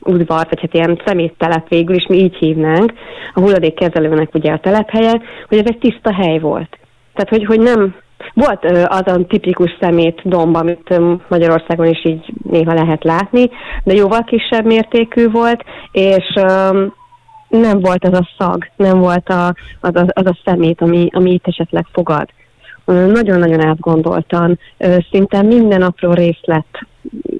udvar, 0.00 0.46
vagy 0.48 0.60
hát 0.60 0.74
ilyen 0.74 1.00
szeméttelep 1.04 1.68
végül 1.68 1.94
is, 1.94 2.06
mi 2.06 2.16
így 2.16 2.36
hívnánk, 2.36 2.92
a 3.34 3.40
hulladékkezelőnek 3.40 4.34
ugye 4.34 4.52
a 4.52 4.58
telephelye, 4.58 5.20
hogy 5.48 5.58
ez 5.58 5.66
egy 5.66 5.78
tiszta 5.78 6.14
hely 6.14 6.38
volt. 6.38 6.78
Tehát, 7.14 7.28
hogy, 7.28 7.44
hogy 7.44 7.60
nem, 7.60 7.94
volt 8.34 8.64
az 8.84 9.02
a 9.06 9.26
tipikus 9.28 9.76
szemét 9.80 10.20
domb, 10.24 10.56
amit 10.56 11.00
Magyarországon 11.28 11.86
is 11.86 12.04
így 12.04 12.32
néha 12.50 12.74
lehet 12.74 13.04
látni, 13.04 13.50
de 13.84 13.94
jóval 13.94 14.24
kisebb 14.24 14.64
mértékű 14.64 15.30
volt, 15.30 15.64
és 15.92 16.34
nem 17.50 17.80
volt 17.80 18.04
az 18.04 18.12
a 18.12 18.28
szag, 18.38 18.70
nem 18.76 18.98
volt 18.98 19.28
a, 19.28 19.54
az, 19.80 19.94
a, 19.94 20.06
az 20.06 20.26
a 20.26 20.38
szemét, 20.44 20.80
ami, 20.80 21.08
ami 21.12 21.32
itt 21.32 21.46
esetleg 21.46 21.86
fogad. 21.92 22.28
Nagyon-nagyon 22.84 23.66
átgondoltan, 23.66 24.58
szinte 25.10 25.42
minden 25.42 25.82
apró 25.82 26.12
részlet 26.12 26.66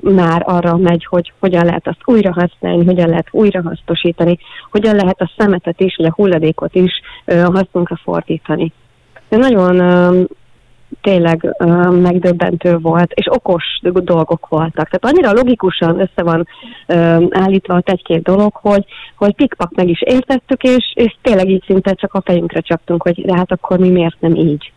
már 0.00 0.42
arra 0.46 0.76
megy, 0.76 1.04
hogy 1.04 1.32
hogyan 1.38 1.64
lehet 1.64 1.86
azt 1.86 2.00
újra 2.04 2.32
használni, 2.32 2.84
hogyan 2.84 3.08
lehet 3.08 3.28
újra 3.30 3.62
hasznosítani, 3.62 4.38
hogyan 4.70 4.94
lehet 4.94 5.20
a 5.20 5.32
szemetet 5.36 5.80
is, 5.80 5.96
vagy 5.96 6.06
a 6.06 6.14
hulladékot 6.16 6.74
is 6.74 6.92
hasznunkra 7.26 7.96
fordítani. 8.02 8.72
De 9.28 9.36
nagyon 9.36 9.76
tényleg 11.00 11.54
uh, 11.58 12.00
megdöbbentő 12.00 12.78
volt, 12.78 13.12
és 13.12 13.26
okos 13.30 13.64
dolgok 13.82 14.48
voltak. 14.48 14.88
Tehát 14.88 15.04
annyira 15.04 15.32
logikusan 15.32 16.00
össze 16.00 16.22
van 16.22 16.46
uh, 16.88 17.24
állítva 17.30 17.80
egy-két 17.84 18.22
dolog, 18.22 18.52
hogy, 18.54 18.84
hogy 19.16 19.34
pikpak 19.34 19.74
meg 19.74 19.88
is 19.88 20.02
értettük, 20.02 20.62
és, 20.62 20.92
és 20.94 21.16
tényleg 21.22 21.48
így 21.48 21.64
szinte 21.66 21.94
csak 21.94 22.14
a 22.14 22.22
fejünkre 22.24 22.60
csaptunk, 22.60 23.02
hogy 23.02 23.24
de 23.24 23.36
hát 23.36 23.52
akkor 23.52 23.78
mi 23.78 23.90
miért 23.90 24.20
nem 24.20 24.34
így. 24.34 24.72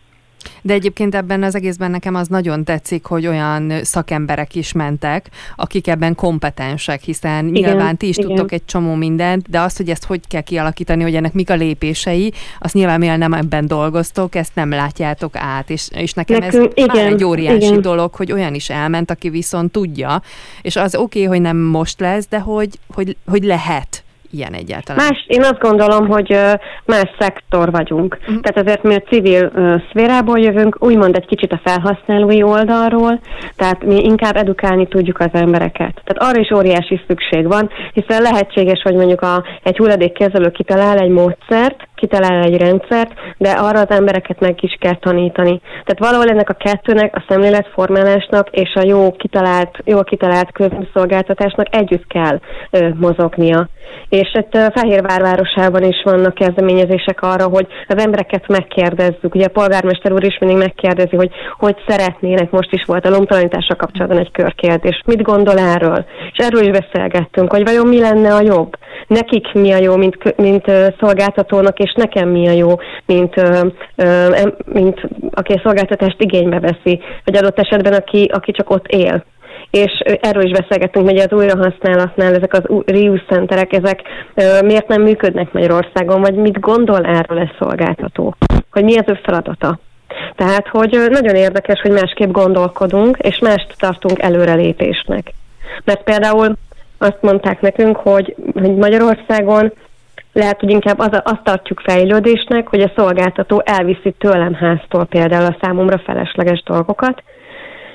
De 0.62 0.72
egyébként 0.72 1.14
ebben 1.14 1.42
az 1.42 1.54
egészben 1.54 1.90
nekem 1.90 2.14
az 2.14 2.28
nagyon 2.28 2.64
tetszik, 2.64 3.04
hogy 3.04 3.26
olyan 3.26 3.72
szakemberek 3.82 4.54
is 4.54 4.72
mentek, 4.72 5.28
akik 5.56 5.88
ebben 5.88 6.14
kompetensek, 6.14 7.02
hiszen 7.02 7.54
igen, 7.54 7.70
nyilván 7.70 7.96
ti 7.96 8.08
is 8.08 8.16
igen. 8.16 8.28
tudtok 8.28 8.52
egy 8.52 8.64
csomó 8.64 8.94
mindent, 8.94 9.50
de 9.50 9.60
azt, 9.60 9.76
hogy 9.76 9.90
ezt 9.90 10.04
hogy 10.04 10.20
kell 10.28 10.40
kialakítani, 10.40 11.02
hogy 11.02 11.14
ennek 11.14 11.32
mik 11.32 11.50
a 11.50 11.54
lépései, 11.54 12.32
azt 12.58 12.74
nyilván 12.74 12.98
mivel 12.98 13.16
nem 13.16 13.32
ebben 13.32 13.66
dolgoztok, 13.66 14.34
ezt 14.34 14.54
nem 14.54 14.70
látjátok 14.70 15.36
át, 15.36 15.70
és, 15.70 15.88
és 15.92 16.12
nekem 16.12 16.38
Nekünk, 16.38 16.72
ez 16.78 16.84
igen, 16.84 17.06
egy 17.06 17.24
óriási 17.24 17.66
igen. 17.66 17.80
dolog, 17.80 18.14
hogy 18.14 18.32
olyan 18.32 18.54
is 18.54 18.70
elment, 18.70 19.10
aki 19.10 19.30
viszont 19.30 19.72
tudja, 19.72 20.22
és 20.62 20.76
az 20.76 20.94
oké, 20.94 21.18
okay, 21.18 21.30
hogy 21.30 21.40
nem 21.40 21.56
most 21.56 22.00
lesz, 22.00 22.26
de 22.28 22.40
hogy, 22.40 22.78
hogy, 22.88 23.16
hogy 23.26 23.44
lehet 23.44 24.03
ilyen 24.34 24.52
egyáltalán? 24.52 25.06
Más, 25.08 25.24
én 25.26 25.42
azt 25.42 25.58
gondolom, 25.58 26.08
hogy 26.08 26.38
más 26.84 27.10
szektor 27.18 27.70
vagyunk. 27.70 28.18
Uh-huh. 28.20 28.40
Tehát 28.40 28.68
azért 28.68 28.82
mi 28.82 28.94
a 28.94 29.00
civil 29.00 29.52
szférából 29.90 30.38
jövünk, 30.38 30.76
úgymond 30.78 31.16
egy 31.16 31.26
kicsit 31.26 31.52
a 31.52 31.60
felhasználói 31.64 32.42
oldalról, 32.42 33.20
tehát 33.56 33.84
mi 33.84 34.04
inkább 34.04 34.36
edukálni 34.36 34.86
tudjuk 34.88 35.18
az 35.18 35.30
embereket. 35.32 36.02
Tehát 36.04 36.32
arra 36.32 36.40
is 36.40 36.50
óriási 36.50 37.00
szükség 37.06 37.46
van, 37.46 37.70
hiszen 37.92 38.22
lehetséges, 38.22 38.82
hogy 38.82 38.94
mondjuk 38.94 39.20
a, 39.20 39.44
egy 39.62 39.76
hulladékkezelő 39.76 40.50
kitalál 40.50 40.98
egy 40.98 41.10
módszert, 41.10 41.88
kitalál 41.94 42.42
egy 42.42 42.56
rendszert, 42.56 43.12
de 43.38 43.50
arra 43.50 43.80
az 43.80 43.90
embereket 43.90 44.40
meg 44.40 44.62
is 44.62 44.76
kell 44.80 44.96
tanítani. 44.96 45.60
Tehát 45.70 45.98
valahol 45.98 46.28
ennek 46.28 46.48
a 46.48 46.54
kettőnek, 46.54 47.16
a 47.16 47.24
szemléletformálásnak 47.28 48.48
és 48.50 48.74
a 48.74 48.86
jó 48.86 49.12
kitalált, 49.12 49.78
jó 49.84 50.02
kitalált 50.02 50.52
közszolgáltatásnak 50.52 51.74
együtt 51.74 52.06
kell 52.06 52.40
ö, 52.70 52.88
mozognia. 52.94 53.68
És 54.08 54.34
itt 54.34 54.58
Fehérvár 54.74 55.20
városában 55.20 55.82
is 55.82 56.02
vannak 56.04 56.34
kezdeményezések 56.34 57.22
arra, 57.22 57.48
hogy 57.48 57.66
az 57.88 57.98
embereket 57.98 58.48
megkérdezzük. 58.48 59.34
Ugye 59.34 59.44
a 59.44 59.48
polgármester 59.48 60.12
úr 60.12 60.24
is 60.24 60.38
mindig 60.40 60.58
megkérdezi, 60.58 61.16
hogy 61.16 61.30
hogy 61.58 61.76
szeretnének, 61.86 62.50
most 62.50 62.72
is 62.72 62.84
volt 62.86 63.06
a 63.06 63.10
lomtalanítással 63.10 63.76
kapcsolatban 63.76 64.18
egy 64.18 64.30
körkérdés. 64.30 65.02
Mit 65.06 65.22
gondol 65.22 65.58
erről? 65.58 66.04
És 66.32 66.46
erről 66.46 66.62
is 66.62 66.70
beszélgettünk, 66.80 67.50
hogy 67.50 67.64
vajon 67.64 67.86
mi 67.86 68.00
lenne 68.00 68.34
a 68.34 68.40
jobb? 68.40 68.76
Nekik 69.06 69.52
mi 69.52 69.72
a 69.72 69.76
jó, 69.76 69.96
mint, 69.96 70.36
mint 70.36 70.64
szolgáltatónak, 71.00 71.78
és 71.84 71.94
nekem 71.96 72.28
mi 72.28 72.48
a 72.48 72.52
jó, 72.52 72.70
mint, 73.06 73.34
mint 74.64 75.08
aki 75.30 75.52
a 75.52 75.60
szolgáltatást 75.62 76.20
igénybe 76.20 76.60
veszi, 76.60 77.00
vagy 77.24 77.36
adott 77.36 77.58
esetben 77.58 77.92
aki, 77.92 78.30
aki 78.32 78.52
csak 78.52 78.70
ott 78.70 78.86
él 78.86 79.24
és 79.74 80.02
erről 80.20 80.44
is 80.44 80.50
beszélgettünk, 80.50 81.08
hogy 81.08 81.18
az 81.18 81.32
újrahasználatnál 81.32 82.34
ezek 82.34 82.52
az 82.52 82.82
reuse 82.86 83.24
centerek, 83.28 83.72
ezek 83.72 84.02
miért 84.64 84.88
nem 84.88 85.02
működnek 85.02 85.52
Magyarországon, 85.52 86.20
vagy 86.20 86.34
mit 86.34 86.60
gondol 86.60 87.04
erről 87.04 87.38
a 87.38 87.52
szolgáltató, 87.58 88.34
hogy 88.70 88.84
mi 88.84 88.98
az 88.98 89.04
ő 89.06 89.18
feladata. 89.22 89.78
Tehát, 90.36 90.68
hogy 90.68 91.06
nagyon 91.10 91.34
érdekes, 91.34 91.80
hogy 91.80 91.90
másképp 91.90 92.30
gondolkodunk, 92.30 93.16
és 93.18 93.38
mást 93.38 93.74
tartunk 93.78 94.22
előrelépésnek. 94.22 95.32
Mert 95.84 96.02
például 96.02 96.56
azt 96.98 97.18
mondták 97.20 97.60
nekünk, 97.60 97.96
hogy, 97.96 98.34
hogy 98.52 98.74
Magyarországon 98.74 99.72
lehet, 100.34 100.60
hogy 100.60 100.70
inkább 100.70 100.98
az, 100.98 101.20
azt 101.24 101.44
tartjuk 101.44 101.80
fejlődésnek, 101.80 102.68
hogy 102.68 102.80
a 102.80 102.92
szolgáltató 102.96 103.62
elviszi 103.64 104.14
tőlem 104.18 104.54
háztól 104.54 105.04
például 105.04 105.44
a 105.44 105.56
számomra 105.60 105.98
felesleges 105.98 106.62
dolgokat. 106.62 107.22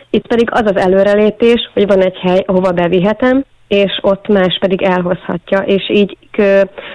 Itt 0.10 0.28
pedig 0.28 0.50
az 0.52 0.64
az 0.66 0.76
előrelépés, 0.76 1.70
hogy 1.74 1.88
van 1.88 2.02
egy 2.02 2.18
hely, 2.18 2.44
ahova 2.46 2.72
bevihetem, 2.72 3.44
és 3.68 4.00
ott 4.02 4.28
más 4.28 4.58
pedig 4.60 4.82
elhozhatja, 4.82 5.60
és 5.60 5.90
így 5.90 6.18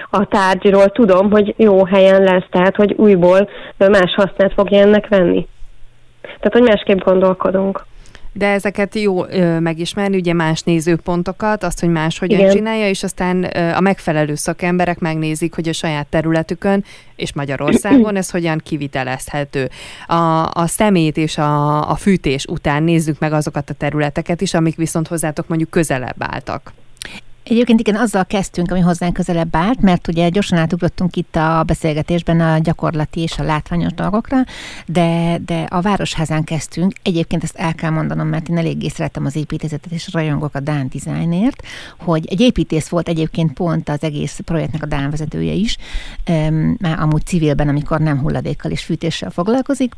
a 0.09 0.25
tárgyról 0.25 0.89
tudom, 0.89 1.31
hogy 1.31 1.53
jó 1.57 1.85
helyen 1.85 2.23
lesz, 2.23 2.45
tehát 2.49 2.75
hogy 2.75 2.93
újból 2.97 3.49
más 3.77 4.13
hasznát 4.15 4.53
fogja 4.53 4.79
ennek 4.79 5.07
venni. 5.07 5.47
Tehát, 6.21 6.53
hogy 6.53 6.61
másképp 6.61 6.99
gondolkodunk. 6.99 7.85
De 8.37 8.47
ezeket 8.47 8.95
jó 8.95 9.25
ö, 9.25 9.59
megismerni, 9.59 10.17
ugye 10.17 10.33
más 10.33 10.61
nézőpontokat, 10.61 11.63
azt, 11.63 11.79
hogy 11.79 11.89
más 11.89 12.19
hogyan 12.19 12.39
Igen. 12.39 12.51
csinálja, 12.51 12.89
és 12.89 13.03
aztán 13.03 13.57
ö, 13.57 13.71
a 13.71 13.79
megfelelő 13.79 14.35
szakemberek 14.35 14.99
megnézik, 14.99 15.53
hogy 15.55 15.69
a 15.69 15.73
saját 15.73 16.07
területükön 16.07 16.83
és 17.15 17.33
Magyarországon 17.33 18.15
ez 18.15 18.29
hogyan 18.29 18.61
kivitelezhető. 18.63 19.69
A, 20.07 20.51
a 20.51 20.67
szemét 20.67 21.17
és 21.17 21.37
a, 21.37 21.89
a 21.89 21.95
fűtés 21.95 22.45
után 22.45 22.83
nézzük 22.83 23.19
meg 23.19 23.33
azokat 23.33 23.69
a 23.69 23.73
területeket 23.73 24.41
is, 24.41 24.53
amik 24.53 24.75
viszont 24.75 25.07
hozzátok 25.07 25.47
mondjuk 25.47 25.69
közelebb 25.69 26.15
álltak. 26.19 26.73
Egyébként 27.49 27.79
igen, 27.79 27.95
azzal 27.95 28.25
kezdtünk, 28.25 28.71
ami 28.71 28.79
hozzánk 28.79 29.13
közelebb 29.13 29.55
állt, 29.55 29.81
mert 29.81 30.07
ugye 30.07 30.29
gyorsan 30.29 30.57
átugrottunk 30.57 31.15
itt 31.15 31.35
a 31.35 31.63
beszélgetésben 31.63 32.39
a 32.39 32.57
gyakorlati 32.57 33.21
és 33.21 33.37
a 33.37 33.43
látványos 33.43 33.93
dolgokra, 33.93 34.37
de, 34.85 35.37
de 35.45 35.65
a 35.69 35.81
Városházán 35.81 36.43
kezdtünk. 36.43 36.93
Egyébként 37.03 37.43
ezt 37.43 37.55
el 37.55 37.75
kell 37.75 37.89
mondanom, 37.89 38.27
mert 38.27 38.47
én 38.49 38.57
eléggé 38.57 38.87
szeretem 38.87 39.25
az 39.25 39.35
építészetet 39.35 39.91
és 39.91 40.13
rajongok 40.13 40.55
a 40.55 40.59
Dán 40.59 40.87
dizájnért, 40.87 41.63
hogy 41.99 42.25
egy 42.29 42.41
építész 42.41 42.87
volt 42.87 43.07
egyébként 43.07 43.53
pont 43.53 43.89
az 43.89 44.03
egész 44.03 44.39
projektnek 44.45 44.83
a 44.83 44.85
Dán 44.85 45.09
vezetője 45.09 45.53
is, 45.53 45.77
már 46.77 46.99
amúgy 46.99 47.25
civilben, 47.25 47.67
amikor 47.67 47.99
nem 47.99 48.19
hulladékkal 48.19 48.71
és 48.71 48.83
fűtéssel 48.83 49.29
foglalkozik, 49.29 49.93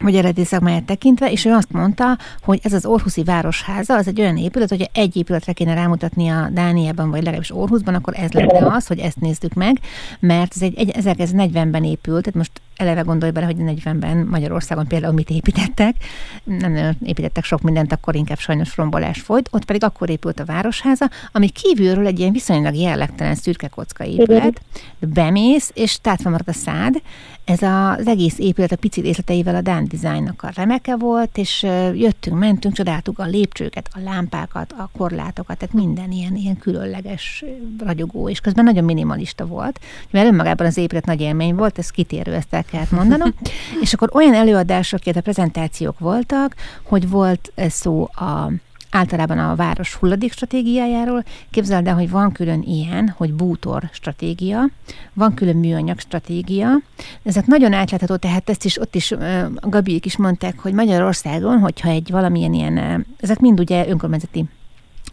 vagy 0.00 0.16
eredeti 0.16 0.44
szakmáját 0.44 0.84
tekintve, 0.84 1.30
és 1.30 1.44
ő 1.44 1.52
azt 1.52 1.72
mondta, 1.72 2.18
hogy 2.42 2.60
ez 2.62 2.72
az 2.72 2.86
Orhuszi 2.86 3.22
Városháza, 3.22 3.94
az 3.94 4.06
egy 4.06 4.20
olyan 4.20 4.36
épület, 4.36 4.68
hogy 4.68 4.90
egy 4.92 5.16
épületre 5.16 5.52
kéne 5.52 5.74
rámutatni 5.74 6.28
a 6.28 6.48
Dániában, 6.52 7.10
vagy 7.10 7.22
legalábbis 7.22 7.54
Orhuszban, 7.54 7.94
akkor 7.94 8.14
ez 8.16 8.30
lenne 8.30 8.66
az, 8.66 8.86
hogy 8.86 8.98
ezt 8.98 9.20
néztük 9.20 9.52
meg, 9.52 9.78
mert 10.20 10.52
ez 10.54 10.62
egy, 10.62 10.78
egy 10.78 10.92
1940-ben 10.94 11.84
épült, 11.84 12.22
tehát 12.22 12.38
most 12.38 12.50
eleve 12.76 13.00
gondolj 13.00 13.32
bele, 13.32 13.46
hogy 13.46 13.56
40-ben 13.58 14.26
Magyarországon 14.30 14.86
például 14.86 15.12
mit 15.12 15.30
építettek, 15.30 15.94
nem 16.44 16.72
nagyon 16.72 16.96
építettek 17.02 17.44
sok 17.44 17.60
mindent, 17.60 17.92
akkor 17.92 18.14
inkább 18.14 18.38
sajnos 18.38 18.76
rombolás 18.76 19.20
folyt, 19.20 19.48
ott 19.52 19.64
pedig 19.64 19.84
akkor 19.84 20.10
épült 20.10 20.40
a 20.40 20.44
Városháza, 20.44 21.10
ami 21.32 21.48
kívülről 21.48 22.06
egy 22.06 22.18
ilyen 22.18 22.32
viszonylag 22.32 22.74
jellegtelen 22.74 23.34
szürke 23.34 23.68
kocka 23.68 24.04
épület, 24.04 24.60
bemész, 24.98 25.70
és 25.74 25.98
tátva 26.00 26.30
marad 26.30 26.48
a 26.48 26.52
szád, 26.52 27.02
ez 27.50 27.62
az 27.62 28.06
egész 28.06 28.38
épület 28.38 28.72
a 28.72 28.76
pici 28.76 29.00
részleteivel 29.00 29.54
a 29.54 29.60
Dán 29.60 29.86
Designnak 29.88 30.42
a 30.42 30.50
remeke 30.54 30.96
volt, 30.96 31.38
és 31.38 31.62
jöttünk, 31.94 32.38
mentünk, 32.38 32.74
csodáltuk 32.74 33.18
a 33.18 33.24
lépcsőket, 33.24 33.88
a 33.94 33.98
lámpákat, 34.04 34.72
a 34.72 34.90
korlátokat, 34.98 35.58
tehát 35.58 35.74
minden 35.74 36.10
ilyen, 36.10 36.36
ilyen 36.36 36.58
különleges 36.58 37.44
ragyogó, 37.78 38.28
és 38.28 38.40
közben 38.40 38.64
nagyon 38.64 38.84
minimalista 38.84 39.46
volt, 39.46 39.80
mert 40.10 40.26
önmagában 40.26 40.66
az 40.66 40.76
épület 40.76 41.06
nagy 41.06 41.20
élmény 41.20 41.54
volt, 41.54 41.78
ez 41.78 41.90
kitérő, 41.90 42.34
ezt 42.34 42.54
el 42.54 42.64
kellett 42.64 42.90
mondanom. 42.90 43.34
és 43.82 43.92
akkor 43.92 44.08
olyan 44.12 44.34
előadások, 44.34 45.00
a 45.14 45.20
prezentációk 45.20 45.98
voltak, 45.98 46.54
hogy 46.82 47.08
volt 47.08 47.52
szó 47.68 48.02
a 48.02 48.52
általában 48.90 49.38
a 49.38 49.54
város 49.54 49.94
hulladék 49.94 50.32
stratégiájáról. 50.32 51.24
Képzeld 51.50 51.86
el, 51.86 51.94
hogy 51.94 52.10
van 52.10 52.32
külön 52.32 52.62
ilyen, 52.62 53.14
hogy 53.16 53.32
bútor 53.32 53.88
stratégia, 53.92 54.68
van 55.12 55.34
külön 55.34 55.56
műanyag 55.56 55.98
stratégia. 55.98 56.68
Ezek 57.22 57.46
nagyon 57.46 57.72
átlátható, 57.72 58.16
tehát 58.16 58.50
ezt 58.50 58.64
is 58.64 58.80
ott 58.80 58.94
is 58.94 59.14
Gabiék 59.60 60.06
is 60.06 60.16
mondták, 60.16 60.58
hogy 60.58 60.72
Magyarországon, 60.72 61.58
hogyha 61.58 61.88
egy 61.88 62.10
valamilyen 62.10 62.52
ilyen, 62.52 63.06
ezek 63.20 63.38
mind 63.38 63.60
ugye 63.60 63.88
önkormányzati 63.88 64.44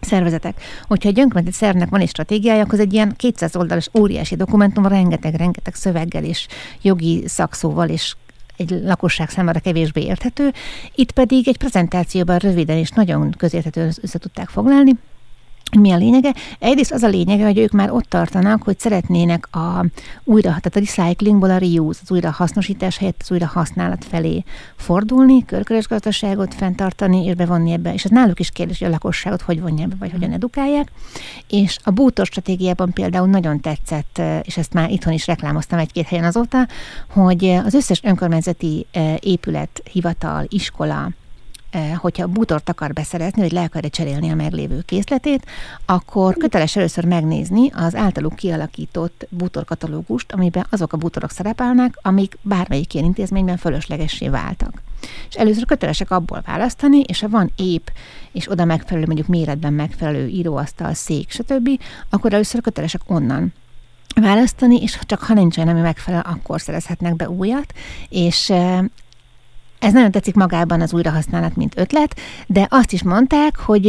szervezetek. 0.01 0.61
Hogyha 0.87 1.09
egy 1.09 1.19
önkormányzati 1.19 1.57
szervnek 1.57 1.89
van 1.89 1.99
egy 1.99 2.09
stratégiája, 2.09 2.63
akkor 2.63 2.79
egy 2.79 2.93
ilyen 2.93 3.13
200 3.15 3.55
oldalas 3.55 3.89
óriási 3.99 4.35
dokumentum, 4.35 4.87
rengeteg-rengeteg 4.87 5.75
szöveggel 5.75 6.23
és 6.23 6.47
jogi 6.81 7.23
szakszóval 7.27 7.89
és 7.89 8.15
egy 8.57 8.79
lakosság 8.83 9.29
számára 9.29 9.59
kevésbé 9.59 10.01
érthető. 10.01 10.53
Itt 10.95 11.11
pedig 11.11 11.47
egy 11.47 11.57
prezentációban 11.57 12.37
röviden 12.37 12.77
és 12.77 12.89
nagyon 12.89 13.31
közérthetően 13.37 13.93
össze 14.01 14.17
tudták 14.19 14.49
foglalni, 14.49 14.91
mi 15.75 15.91
a 15.91 15.97
lényege? 15.97 16.33
Egyrészt 16.59 16.91
az 16.91 17.03
a 17.03 17.07
lényege, 17.07 17.45
hogy 17.45 17.57
ők 17.57 17.71
már 17.71 17.91
ott 17.91 18.05
tartanak, 18.09 18.63
hogy 18.63 18.79
szeretnének 18.79 19.55
a 19.55 19.85
újra, 20.23 20.47
tehát 20.49 20.75
a 20.75 20.79
recyclingból 20.79 21.49
a 21.49 21.57
reuse, 21.57 21.99
az 22.03 22.11
újra 22.11 22.31
hasznosítás 22.31 22.97
helyett 22.97 23.19
az 23.21 23.31
újra 23.31 23.47
használat 23.47 24.05
felé 24.05 24.43
fordulni, 24.75 25.45
körkörös 25.45 25.87
gazdaságot 25.87 26.53
fenntartani, 26.53 27.25
és 27.25 27.35
bevonni 27.35 27.71
ebbe. 27.71 27.93
És 27.93 28.03
ez 28.03 28.11
náluk 28.11 28.39
is 28.39 28.49
kérdés, 28.49 28.79
hogy 28.79 28.87
a 28.87 28.91
lakosságot 28.91 29.41
hogy 29.41 29.61
vonja 29.61 29.83
ebbe, 29.83 29.95
vagy 29.99 30.11
hogyan 30.11 30.31
edukálják. 30.31 30.91
És 31.49 31.77
a 31.83 31.91
bútor 31.91 32.25
stratégiában 32.25 32.93
például 32.93 33.27
nagyon 33.27 33.59
tetszett, 33.59 34.21
és 34.41 34.57
ezt 34.57 34.73
már 34.73 34.89
itthon 34.89 35.13
is 35.13 35.27
reklámoztam 35.27 35.79
egy-két 35.79 36.07
helyen 36.07 36.25
azóta, 36.25 36.67
hogy 37.07 37.45
az 37.45 37.73
összes 37.73 38.03
önkormányzati 38.03 38.85
eh, 38.91 39.15
épület, 39.19 39.81
hivatal, 39.91 40.45
iskola, 40.47 41.11
hogyha 41.97 42.27
bútort 42.27 42.69
akar 42.69 42.93
beszerezni, 42.93 43.41
vagy 43.41 43.51
le 43.51 43.63
akarja 43.63 43.89
cserélni 43.89 44.29
a 44.29 44.35
meglévő 44.35 44.81
készletét, 44.85 45.45
akkor 45.85 46.35
köteles 46.37 46.75
először 46.75 47.05
megnézni 47.05 47.71
az 47.73 47.95
általuk 47.95 48.35
kialakított 48.35 49.27
bútorkatalógust, 49.29 50.31
amiben 50.31 50.65
azok 50.69 50.93
a 50.93 50.97
bútorok 50.97 51.31
szerepelnek, 51.31 51.99
amik 52.01 52.37
bármelyik 52.41 52.93
ilyen 52.93 53.05
intézményben 53.05 53.57
fölöslegessé 53.57 54.29
váltak. 54.29 54.81
És 55.29 55.35
először 55.35 55.65
kötelesek 55.65 56.11
abból 56.11 56.43
választani, 56.45 57.01
és 57.01 57.19
ha 57.19 57.29
van 57.29 57.51
épp, 57.55 57.87
és 58.31 58.49
oda 58.49 58.65
megfelelő, 58.65 59.05
mondjuk 59.05 59.27
méretben 59.27 59.73
megfelelő 59.73 60.27
íróasztal, 60.27 60.93
szék, 60.93 61.29
stb., 61.31 61.69
akkor 62.09 62.33
először 62.33 62.61
kötelesek 62.61 63.01
onnan 63.07 63.53
választani, 64.21 64.81
és 64.81 64.99
csak 65.05 65.19
ha 65.19 65.33
nincsen, 65.33 65.67
ami 65.67 65.79
megfelel, 65.79 66.21
akkor 66.21 66.61
szerezhetnek 66.61 67.15
be 67.15 67.29
újat, 67.29 67.73
és 68.09 68.49
eh, 68.49 68.79
ez 69.79 69.93
nagyon 69.93 70.11
tetszik 70.11 70.35
magában 70.35 70.81
az 70.81 70.93
újrahasználat, 70.93 71.55
mint 71.55 71.77
ötlet, 71.77 72.19
de 72.47 72.67
azt 72.69 72.91
is 72.91 73.03
mondták, 73.03 73.57
hogy 73.57 73.87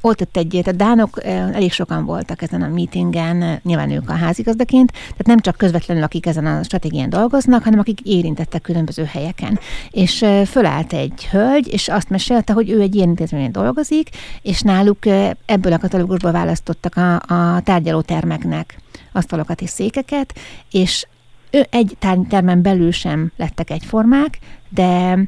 ott 0.00 0.20
ott 0.20 0.36
egy, 0.36 0.62
a 0.66 0.72
dánok 0.72 1.24
elég 1.24 1.72
sokan 1.72 2.04
voltak 2.04 2.42
ezen 2.42 2.62
a 2.62 2.68
meetingen, 2.68 3.60
nyilván 3.62 3.90
ők 3.90 4.10
a 4.10 4.12
házigazdaként, 4.12 4.92
tehát 4.92 5.26
nem 5.26 5.38
csak 5.38 5.56
közvetlenül, 5.56 6.02
akik 6.02 6.26
ezen 6.26 6.46
a 6.46 6.62
stratégián 6.62 7.10
dolgoznak, 7.10 7.62
hanem 7.64 7.78
akik 7.78 8.00
érintettek 8.00 8.62
különböző 8.62 9.04
helyeken. 9.04 9.58
És 9.90 10.24
fölállt 10.46 10.92
egy 10.92 11.26
hölgy, 11.30 11.72
és 11.72 11.88
azt 11.88 12.10
mesélte, 12.10 12.52
hogy 12.52 12.70
ő 12.70 12.80
egy 12.80 12.94
ilyen 12.94 13.08
intézményen 13.08 13.52
dolgozik, 13.52 14.08
és 14.42 14.60
náluk 14.60 14.98
ebből 15.46 15.72
a 15.72 15.78
katalógusból 15.78 16.32
választottak 16.32 16.96
a, 16.96 17.14
a 17.14 17.60
tárgyalótermeknek 17.60 18.78
asztalokat 19.12 19.60
és 19.60 19.70
székeket, 19.70 20.34
és 20.70 21.06
ő 21.50 21.66
egy 21.70 21.96
termen 22.28 22.62
belül 22.62 22.92
sem 22.92 23.32
lettek 23.36 23.70
egyformák, 23.70 24.38
de 24.68 25.18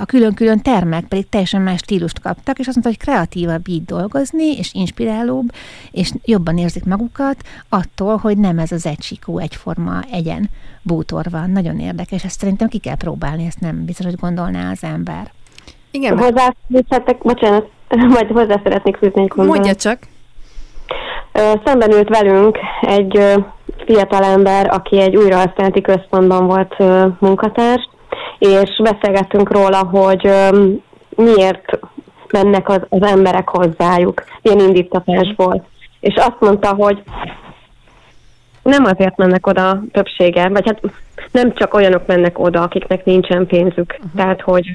a 0.00 0.04
külön-külön 0.04 0.62
termek 0.62 1.04
pedig 1.04 1.28
teljesen 1.28 1.62
más 1.62 1.78
stílust 1.78 2.20
kaptak, 2.20 2.58
és 2.58 2.66
azt 2.66 2.76
mondta, 2.76 2.88
hogy 2.88 2.98
kreatívabb 2.98 3.68
így 3.68 3.84
dolgozni, 3.84 4.56
és 4.56 4.74
inspirálóbb, 4.74 5.48
és 5.90 6.12
jobban 6.24 6.58
érzik 6.58 6.84
magukat 6.84 7.36
attól, 7.68 8.16
hogy 8.16 8.38
nem 8.38 8.58
ez 8.58 8.72
az 8.72 8.86
egysikú, 8.86 9.38
egyforma, 9.38 10.00
egyen 10.12 10.50
bútor 10.82 11.24
van. 11.30 11.50
Nagyon 11.50 11.78
érdekes, 11.78 12.24
ezt 12.24 12.38
szerintem 12.38 12.68
ki 12.68 12.78
kell 12.78 12.96
próbálni, 12.96 13.46
ezt 13.46 13.60
nem 13.60 13.84
biztos, 13.84 14.06
hogy 14.06 14.16
gondolná 14.20 14.70
az 14.70 14.84
ember. 14.84 15.32
Igen. 15.90 16.18
Hozzá, 16.18 16.54
bocsánat, 17.22 17.68
vagy 18.18 18.28
hozzá 18.28 18.60
szeretnék 18.62 18.96
fűzni 18.96 19.22
egy 19.22 19.32
Mondja 19.34 19.74
csak. 19.74 19.98
Szemben 21.64 21.92
ült 21.92 22.08
velünk 22.08 22.58
egy 22.80 23.20
fiatalember, 23.86 24.68
aki 24.70 25.00
egy 25.00 25.16
újrahasználati 25.16 25.80
központban 25.80 26.46
volt 26.46 26.78
munkatárs, 27.20 27.88
és 28.38 28.80
beszélgettünk 28.82 29.52
róla, 29.52 29.78
hogy 29.78 30.30
miért 31.16 31.78
mennek 32.30 32.68
az, 32.68 32.80
az 32.88 33.02
emberek 33.02 33.48
hozzájuk, 33.48 34.24
milyen 34.42 34.58
indítatás 34.58 35.32
volt. 35.36 35.62
És 36.00 36.14
azt 36.14 36.40
mondta, 36.40 36.74
hogy 36.74 37.02
nem 38.62 38.84
azért 38.84 39.16
mennek 39.16 39.46
oda 39.46 39.82
többsége, 39.92 40.48
vagy 40.48 40.66
hát 40.66 40.80
nem 41.30 41.54
csak 41.54 41.74
olyanok 41.74 42.06
mennek 42.06 42.38
oda, 42.38 42.62
akiknek 42.62 43.04
nincsen 43.04 43.46
pénzük, 43.46 43.94
uh-huh. 43.98 44.10
tehát 44.16 44.40
hogy, 44.40 44.74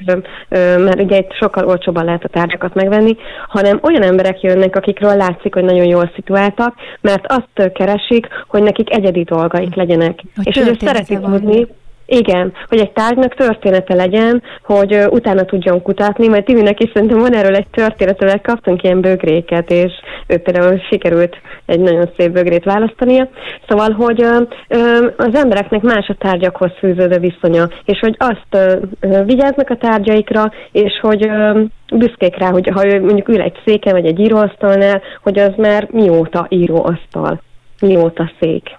mert 0.78 1.00
ugye 1.00 1.16
itt 1.16 1.32
sokkal 1.32 1.66
olcsóban 1.66 2.04
lehet 2.04 2.24
a 2.24 2.28
tárgyakat 2.28 2.74
megvenni, 2.74 3.16
hanem 3.48 3.78
olyan 3.82 4.02
emberek 4.02 4.40
jönnek, 4.40 4.76
akikről 4.76 5.16
látszik, 5.16 5.54
hogy 5.54 5.64
nagyon 5.64 5.86
jól 5.86 6.10
situáltak, 6.14 6.74
mert 7.00 7.26
azt 7.26 7.72
keresik, 7.72 8.28
hogy 8.48 8.62
nekik 8.62 8.92
egyedi 8.92 9.22
dolgaik 9.22 9.74
legyenek. 9.74 10.20
Hogy 10.36 10.46
és 10.46 10.62
hogy 10.62 10.80
szeretik 10.80 11.20
tudni, 11.20 11.66
igen, 12.10 12.52
hogy 12.68 12.78
egy 12.78 12.92
tárgynak 12.92 13.34
története 13.34 13.94
legyen, 13.94 14.42
hogy 14.62 14.94
uh, 14.94 15.12
utána 15.12 15.44
tudjon 15.44 15.82
kutatni, 15.82 16.28
mert 16.28 16.44
Timinek 16.44 16.82
is 16.82 16.90
szerintem 16.94 17.18
van 17.18 17.34
erről 17.34 17.54
egy 17.54 17.66
történet, 17.70 18.20
mert 18.20 18.46
kaptunk 18.46 18.82
ilyen 18.82 19.00
bögréket, 19.00 19.70
és 19.70 19.92
ő 20.26 20.36
például 20.36 20.80
sikerült 20.90 21.36
egy 21.66 21.80
nagyon 21.80 22.10
szép 22.16 22.30
bögrét 22.32 22.64
választania. 22.64 23.28
Szóval, 23.68 23.90
hogy 23.90 24.22
uh, 24.22 24.40
uh, 24.68 25.12
az 25.16 25.34
embereknek 25.34 25.82
más 25.82 26.08
a 26.08 26.16
tárgyakhoz 26.18 26.70
fűződő 26.78 27.18
viszonya, 27.18 27.68
és 27.84 27.98
hogy 27.98 28.16
azt 28.18 28.80
uh, 29.00 29.24
vigyáznak 29.24 29.70
a 29.70 29.76
tárgyaikra, 29.76 30.52
és 30.72 30.98
hogy 31.00 31.26
uh, 31.26 31.60
büszkék 31.92 32.36
rá, 32.38 32.50
hogy 32.50 32.68
ha 32.74 32.86
ő 32.86 33.00
mondjuk 33.00 33.28
ül 33.28 33.40
egy 33.40 33.58
széken, 33.64 33.92
vagy 33.92 34.06
egy 34.06 34.20
íróasztalnál, 34.20 35.02
hogy 35.22 35.38
az 35.38 35.52
már 35.56 35.88
mióta 35.90 36.46
íróasztal, 36.48 37.40
mióta 37.80 38.30
szék. 38.40 38.78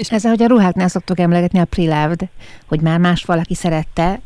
És 0.00 0.10
ez, 0.10 0.24
ahogy 0.24 0.42
a 0.42 0.46
ruháknál 0.46 0.88
szoktuk 0.88 1.18
emlegetni 1.18 1.58
a 1.58 1.64
pre 1.64 2.16
hogy 2.66 2.80
már 2.80 2.98
más 2.98 3.24
valaki 3.24 3.54
szerette, 3.54 4.20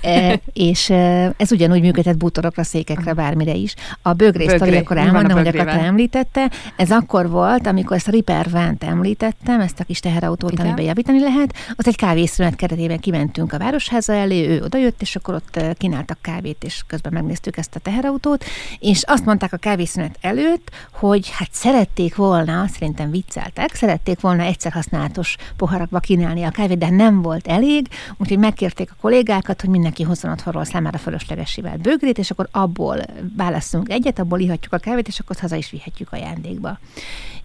e, 0.00 0.40
és 0.52 0.90
e, 0.90 1.32
ez 1.36 1.52
ugyanúgy 1.52 1.80
működhet 1.80 2.18
bútorokra, 2.18 2.62
székekre, 2.62 3.12
bármire 3.12 3.54
is. 3.54 3.74
A 4.02 4.12
Bögré. 4.12 4.46
akkor 4.76 4.96
elmondom, 4.96 5.44
hogy 5.44 5.58
a 5.58 5.68
említette. 5.68 6.50
Ez 6.76 6.90
akkor 6.90 7.30
volt, 7.30 7.66
amikor 7.66 7.96
ezt 7.96 8.08
a 8.08 8.10
Ripper 8.10 8.50
Vent 8.50 8.84
említettem, 8.84 9.60
ezt 9.60 9.80
a 9.80 9.84
kis 9.84 10.00
teherautót, 10.00 10.52
Igen. 10.52 10.66
amiben 10.66 10.84
javítani 10.84 11.20
lehet. 11.20 11.54
Az 11.76 11.86
egy 11.86 11.96
kávészünet 11.96 12.56
keretében 12.56 12.98
kimentünk 12.98 13.52
a 13.52 13.58
városháza 13.58 14.12
elé, 14.12 14.48
ő 14.48 14.62
odajött, 14.62 15.02
és 15.02 15.16
akkor 15.16 15.34
ott 15.34 15.56
e, 15.56 15.74
kínáltak 15.74 16.18
kávét, 16.20 16.64
és 16.64 16.82
közben 16.86 17.12
megnéztük 17.12 17.56
ezt 17.56 17.74
a 17.74 17.78
teherautót, 17.78 18.44
és 18.78 19.02
azt 19.06 19.24
mondták 19.24 19.52
a 19.52 19.56
kávészünet 19.56 20.18
előtt, 20.20 20.70
hogy 20.92 21.30
hát 21.32 21.48
szerették 21.52 22.16
volna, 22.16 22.66
szerintem 22.66 23.10
vicceltek, 23.10 23.74
szerették 23.74 24.20
volna 24.20 24.42
egyszer 24.42 24.72
használatos 24.72 25.36
poharakba 25.56 25.98
kínálni 25.98 26.42
a 26.42 26.50
kávét, 26.50 26.78
de 26.78 26.90
nem 26.90 27.22
volt 27.22 27.46
elég, 27.46 27.88
úgyhogy 28.16 28.38
megkérték 28.38 28.90
a 28.90 28.96
kollégák, 29.00 29.47
kollégákat, 29.48 29.60
hogy 29.60 29.70
mindenki 29.70 30.02
hozzon 30.02 30.30
otthonról 30.30 30.64
számára 30.64 30.98
fölöslegesével 30.98 31.76
bögrét, 31.76 32.18
és 32.18 32.30
akkor 32.30 32.48
abból 32.50 32.98
választunk 33.36 33.88
egyet, 33.90 34.18
abból 34.18 34.40
ihatjuk 34.40 34.72
a 34.72 34.78
kávét, 34.78 35.08
és 35.08 35.18
akkor 35.18 35.36
haza 35.36 35.56
is 35.56 35.70
vihetjük 35.70 36.12
ajándékba. 36.12 36.78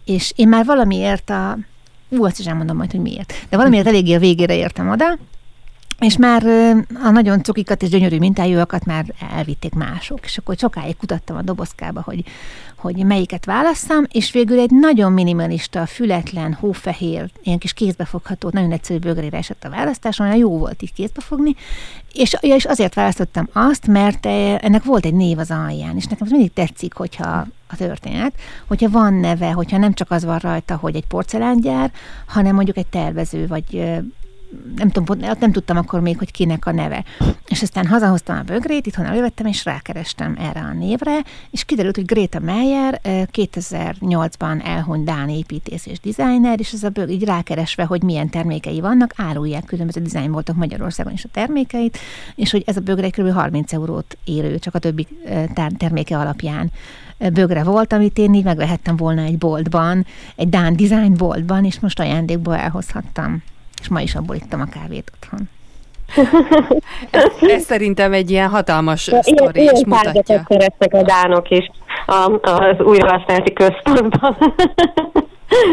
És 0.06 0.34
én 0.36 0.48
már 0.48 0.66
valamiért 0.66 1.30
a 1.30 1.58
ú, 2.10 2.26
azt 2.26 2.40
is 2.40 2.46
elmondom 2.46 2.78
majd, 2.78 2.92
hogy 2.92 3.02
miért. 3.02 3.34
De 3.50 3.58
valamiért 3.58 3.88
eléggé 3.88 4.14
a 4.14 4.20
végére 4.20 4.56
értem 4.56 4.90
oda, 4.90 5.18
és 6.00 6.18
már 6.18 6.44
a 7.04 7.10
nagyon 7.10 7.44
cukikat 7.44 7.82
és 7.82 7.90
gyönyörű 7.90 8.18
mintájúakat 8.18 8.86
már 8.86 9.06
elvitték 9.32 9.74
mások, 9.74 10.20
és 10.24 10.38
akkor 10.38 10.56
sokáig 10.58 10.98
kutattam 10.98 11.38
a 11.38 11.42
dobozkába, 11.42 12.02
hogy, 12.02 12.24
hogy 12.76 12.96
melyiket 12.96 13.46
válasszam, 13.46 14.06
és 14.12 14.32
végül 14.32 14.60
egy 14.60 14.72
nagyon 14.72 15.12
minimalista, 15.12 15.86
fületlen, 15.86 16.54
hófehér, 16.54 17.30
ilyen 17.44 17.58
kis 17.58 17.74
kézbefogható, 17.74 18.50
nagyon 18.52 18.72
egyszerű 18.72 19.00
bögrére 19.00 19.38
esett 19.38 19.64
a 19.64 19.70
választás, 19.70 20.20
olyan 20.20 20.36
jó 20.36 20.58
volt 20.58 20.82
így 20.82 20.94
kézbefogni, 20.94 21.56
és, 22.14 22.36
ja, 22.42 22.56
és 22.56 22.66
azért 22.66 22.94
választottam 22.94 23.50
azt, 23.52 23.88
mert 23.88 24.26
ennek 24.26 24.84
volt 24.84 25.06
egy 25.06 25.14
név 25.14 25.38
az 25.38 25.52
alján, 25.52 25.96
és 25.96 26.06
nekem 26.06 26.28
mindig 26.32 26.54
tetszik, 26.54 26.94
hogyha 26.94 27.48
a 27.68 27.76
történet, 27.78 28.34
hogyha 28.68 28.90
van 28.90 29.14
neve, 29.14 29.52
hogyha 29.52 29.78
nem 29.78 29.94
csak 29.94 30.12
az 30.12 30.24
van 30.26 30.38
rajta, 30.38 30.76
hogy 30.76 30.96
egy 30.96 31.06
porcelángyár, 31.06 31.92
hanem 32.26 32.56
mondjuk 32.56 32.78
egy 32.78 32.88
tervező, 32.88 33.48
vagy 33.48 34.02
nem 34.76 34.90
tudom, 34.90 35.20
nem 35.40 35.52
tudtam 35.52 35.78
akkor 35.78 36.00
még, 36.00 36.18
hogy 36.18 36.32
kinek 36.32 36.66
a 36.66 36.72
neve. 36.72 37.04
És 37.48 37.62
aztán 37.62 37.88
hazahoztam 37.88 38.38
a 38.38 38.42
bögrét, 38.42 38.86
itthon 38.86 39.06
elővettem, 39.06 39.46
és 39.46 39.66
rákerestem 39.66 40.36
erre 40.40 40.60
a 40.60 40.74
névre, 40.74 41.20
és 41.52 41.64
kiderült, 41.64 41.96
hogy 41.96 42.06
Greta 42.06 42.40
Meyer 42.40 43.02
2008-ban 43.04 44.66
elhunyt 44.66 45.06
Dán 45.06 45.30
építész 45.30 45.86
és 45.86 46.00
designer, 46.00 46.60
és 46.60 46.72
ez 46.72 46.84
a 46.84 46.90
bög 46.90 47.10
így 47.10 47.24
rákeresve, 47.24 47.84
hogy 47.84 48.04
milyen 48.04 48.30
termékei 48.30 48.80
vannak, 48.80 49.14
árulják 49.16 49.66
különböző 49.66 50.02
voltak 50.28 50.56
Magyarországon 50.56 51.14
is 51.14 51.24
a 51.24 51.30
termékeit, 51.32 51.98
és 52.36 52.52
hogy 52.52 52.64
ez 52.66 52.78
a 52.78 52.82
bögre 52.82 53.10
kb. 53.10 53.32
30 53.32 53.74
eurót 53.74 54.18
érő, 54.24 54.60
csak 54.60 54.76
a 54.76 54.80
többi 54.80 55.08
terméke 55.78 56.18
alapján 56.18 56.72
bögre 57.18 57.64
volt, 57.64 57.94
amit 57.94 58.18
én 58.18 58.34
így 58.34 58.44
megvehettem 58.44 58.96
volna 58.96 59.22
egy 59.22 59.38
boltban, 59.38 60.06
egy 60.36 60.50
Dán 60.50 60.76
design 60.76 61.14
boltban, 61.14 61.66
és 61.66 61.80
most 61.80 62.00
ajándékból 62.00 62.56
elhozhattam 62.56 63.44
és 63.84 63.90
ma 63.90 64.02
is 64.02 64.16
abból 64.16 64.36
ittam 64.36 64.62
a 64.62 64.66
kávét 64.66 65.12
otthon. 65.16 65.50
ez, 67.12 67.50
ez 67.50 67.64
szerintem 67.64 68.14
egy 68.14 68.32
ilyen 68.32 68.50
hatalmas 68.50 69.08
ja, 69.08 69.24
sztori 69.24 69.62
ilyen, 69.62 69.76
is 69.76 69.86
mutatja. 69.86 70.46
szeretnek 70.48 70.94
a 70.94 71.02
dánok 71.02 71.50
is 71.50 71.72
a, 72.06 72.40
az 72.42 72.80
újrahasználati 72.80 73.54
központban. 73.54 74.38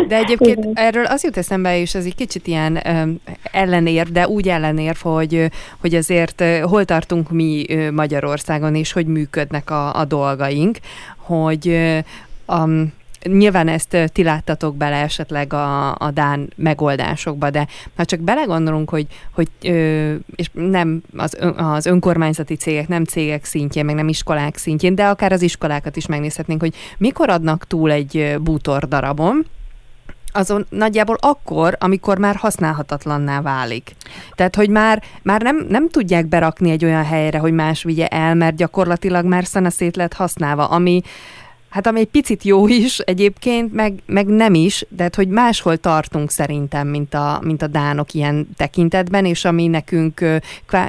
De 0.09 0.17
egyébként 0.17 0.67
erről 0.79 1.05
az 1.05 1.25
jut 1.25 1.37
eszembe, 1.37 1.79
és 1.79 1.95
ez 1.95 2.05
egy 2.05 2.15
kicsit 2.15 2.47
ilyen 2.47 2.81
ellenér, 3.43 4.07
de 4.07 4.29
úgy 4.29 4.49
ellenér, 4.49 4.97
hogy, 5.01 5.51
hogy 5.81 5.95
azért 5.95 6.45
hol 6.63 6.85
tartunk 6.85 7.31
mi 7.31 7.65
Magyarországon, 7.93 8.75
és 8.75 8.93
hogy 8.93 9.07
működnek 9.07 9.71
a, 9.71 9.95
a 9.95 10.05
dolgaink, 10.05 10.79
hogy 11.17 11.79
um, 12.47 12.93
Nyilván 13.23 13.69
ezt 13.69 13.97
ti 14.13 14.23
láttatok 14.23 14.77
bele 14.77 14.97
esetleg 14.97 15.53
a, 15.53 15.95
a 15.95 16.11
Dán 16.11 16.53
megoldásokba, 16.57 17.51
de 17.51 17.67
ha 17.97 18.05
csak 18.05 18.21
belegondolunk, 18.21 18.91
hogy, 18.91 19.07
hogy 19.35 19.49
ö, 19.63 20.15
és 20.35 20.51
nem 20.53 21.03
az, 21.17 21.37
az 21.57 21.87
önkormányzati 21.87 22.55
cégek, 22.55 22.89
nem 22.89 23.05
cégek 23.05 23.45
szintjén, 23.45 23.85
meg 23.85 23.95
nem 23.95 24.09
iskolák 24.09 24.57
szintjén, 24.57 24.95
de 24.95 25.07
akár 25.07 25.33
az 25.33 25.43
iskolákat 25.43 25.97
is 25.97 26.07
megnézhetnénk, 26.07 26.61
hogy 26.61 26.75
mikor 26.99 27.29
adnak 27.29 27.67
túl 27.67 27.91
egy 27.91 28.37
bútor 28.41 28.89
darabon, 28.89 29.47
azon 30.33 30.67
nagyjából 30.69 31.17
akkor, 31.21 31.77
amikor 31.81 32.19
már 32.19 32.37
használhatatlanná 32.37 33.41
válik. 33.41 33.95
Tehát, 34.35 34.57
hogy 34.57 34.71
már, 34.71 35.03
már 35.23 35.43
nem, 35.43 35.67
nem 35.69 35.89
tudják 35.89 36.27
berakni 36.27 36.71
egy 36.71 36.85
olyan 36.85 37.05
helyre, 37.05 37.39
hogy 37.39 37.53
más 37.53 37.83
vigye 37.83 38.07
el, 38.07 38.35
mert 38.35 38.57
gyakorlatilag 38.57 39.25
már 39.25 39.45
szanaszét 39.45 39.97
lett 39.97 40.13
használva, 40.13 40.65
ami, 40.65 41.01
Hát 41.71 41.87
ami 41.87 42.01
egy 42.01 42.09
picit 42.09 42.43
jó 42.43 42.69
is 42.69 42.99
egyébként, 42.99 43.73
meg, 43.73 44.03
meg 44.07 44.27
nem 44.27 44.55
is, 44.55 44.85
de 44.89 45.03
hát, 45.03 45.15
hogy 45.15 45.29
máshol 45.29 45.77
tartunk 45.77 46.31
szerintem, 46.31 46.89
mint 46.89 47.15
a, 47.15 47.41
mint 47.43 47.63
a 47.63 47.67
dánok 47.67 48.15
ilyen 48.15 48.49
tekintetben, 48.57 49.25
és 49.25 49.45
ami 49.45 49.67
nekünk 49.67 50.25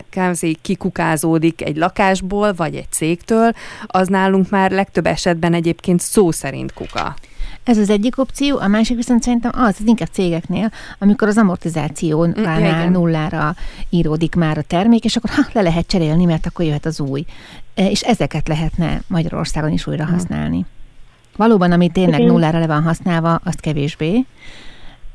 kvázi 0.09 0.57
kikukázódik 0.61 1.61
egy 1.61 1.77
lakásból, 1.77 2.53
vagy 2.53 2.75
egy 2.75 2.91
cégtől, 2.91 3.51
az 3.85 4.07
nálunk 4.07 4.49
már 4.49 4.71
legtöbb 4.71 5.05
esetben 5.05 5.53
egyébként 5.53 5.99
szó 5.99 6.31
szerint 6.31 6.73
kuka. 6.73 7.15
Ez 7.63 7.77
az 7.77 7.89
egyik 7.89 8.17
opció, 8.17 8.57
a 8.57 8.67
másik 8.67 8.95
viszont 8.95 9.23
szerintem 9.23 9.51
az, 9.53 9.75
az 9.79 9.87
inkább 9.87 10.09
cégeknél, 10.11 10.71
amikor 10.99 11.27
az 11.27 11.37
amortizációnál 11.37 12.87
mm, 12.87 12.91
nullára 12.91 13.55
íródik 13.89 14.35
már 14.35 14.57
a 14.57 14.61
termék, 14.61 15.05
és 15.05 15.15
akkor 15.15 15.29
ha, 15.29 15.41
le 15.53 15.61
lehet 15.61 15.87
cserélni, 15.87 16.25
mert 16.25 16.45
akkor 16.45 16.65
jöhet 16.65 16.85
az 16.85 16.99
új. 16.99 17.25
E, 17.75 17.89
és 17.89 18.01
ezeket 18.01 18.47
lehetne 18.47 19.01
Magyarországon 19.07 19.71
is 19.71 19.87
újra 19.87 20.05
használni. 20.05 20.65
Valóban, 21.37 21.71
ami 21.71 21.89
tényleg 21.89 22.21
nullára 22.21 22.59
le 22.59 22.67
van 22.67 22.83
használva, 22.83 23.39
azt 23.43 23.59
kevésbé, 23.59 24.25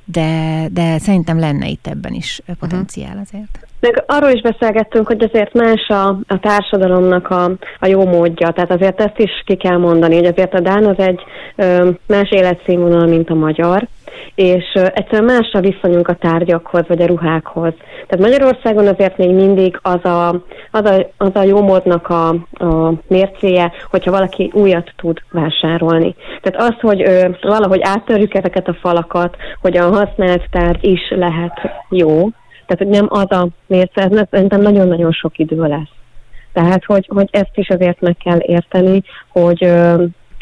de, 0.04 0.66
de 0.70 0.98
szerintem 0.98 1.38
lenne 1.38 1.66
itt 1.68 1.86
ebben 1.86 2.12
is 2.12 2.40
potenciál 2.58 3.18
azért. 3.24 3.66
Meg 3.80 4.04
arról 4.06 4.30
is 4.30 4.40
beszélgettünk, 4.40 5.06
hogy 5.06 5.22
azért 5.22 5.54
más 5.54 5.88
a, 5.88 6.08
a 6.08 6.38
társadalomnak 6.40 7.28
a, 7.28 7.44
a 7.80 7.86
jó 7.86 8.04
módja, 8.06 8.50
tehát 8.50 8.70
azért 8.70 9.00
ezt 9.00 9.18
is 9.18 9.30
ki 9.44 9.56
kell 9.56 9.76
mondani, 9.76 10.14
hogy 10.14 10.26
azért 10.26 10.54
a 10.54 10.60
Dán 10.60 10.84
az 10.84 10.98
egy 10.98 11.20
ö, 11.56 11.90
más 12.06 12.30
életszínvonal, 12.30 13.06
mint 13.06 13.30
a 13.30 13.34
magyar, 13.34 13.88
és 14.36 14.64
ö, 14.74 14.86
egyszerűen 14.94 15.24
más 15.24 15.50
a 15.52 15.60
viszonyunk 15.60 16.08
a 16.08 16.14
tárgyakhoz, 16.14 16.84
vagy 16.88 17.02
a 17.02 17.06
ruhákhoz. 17.06 17.72
Tehát 18.06 18.30
Magyarországon 18.30 18.86
azért 18.86 19.16
még 19.16 19.30
mindig 19.30 19.78
az 19.82 20.04
a, 20.04 20.28
az 20.70 20.84
a, 20.84 21.10
az 21.16 21.30
a 21.34 21.42
jó 21.42 21.62
módnak 21.62 22.08
a, 22.08 22.28
a 22.64 22.92
mércéje, 23.08 23.72
hogyha 23.90 24.10
valaki 24.10 24.50
újat 24.54 24.92
tud 24.96 25.18
vásárolni. 25.30 26.14
Tehát 26.42 26.70
az, 26.70 26.80
hogy 26.80 27.02
ö, 27.02 27.28
valahogy 27.40 27.80
áttörjük 27.82 28.34
ezeket 28.34 28.68
a 28.68 28.78
falakat, 28.80 29.36
hogy 29.60 29.76
a 29.76 29.90
használt 29.90 30.50
tárgy 30.50 30.84
is 30.84 31.10
lehet 31.10 31.60
jó, 31.90 32.28
tehát, 32.66 32.78
hogy 32.78 33.00
nem 33.00 33.06
az 33.08 33.30
a 33.30 33.48
mérce, 33.66 34.26
szerintem 34.30 34.60
nagyon-nagyon 34.60 35.12
sok 35.12 35.38
idő 35.38 35.62
lesz. 35.62 35.90
Tehát, 36.52 36.84
hogy, 36.84 37.08
hogy 37.14 37.28
ezt 37.30 37.50
is 37.54 37.68
azért 37.68 38.00
meg 38.00 38.16
kell 38.24 38.38
érteni, 38.40 39.02
hogy 39.28 39.72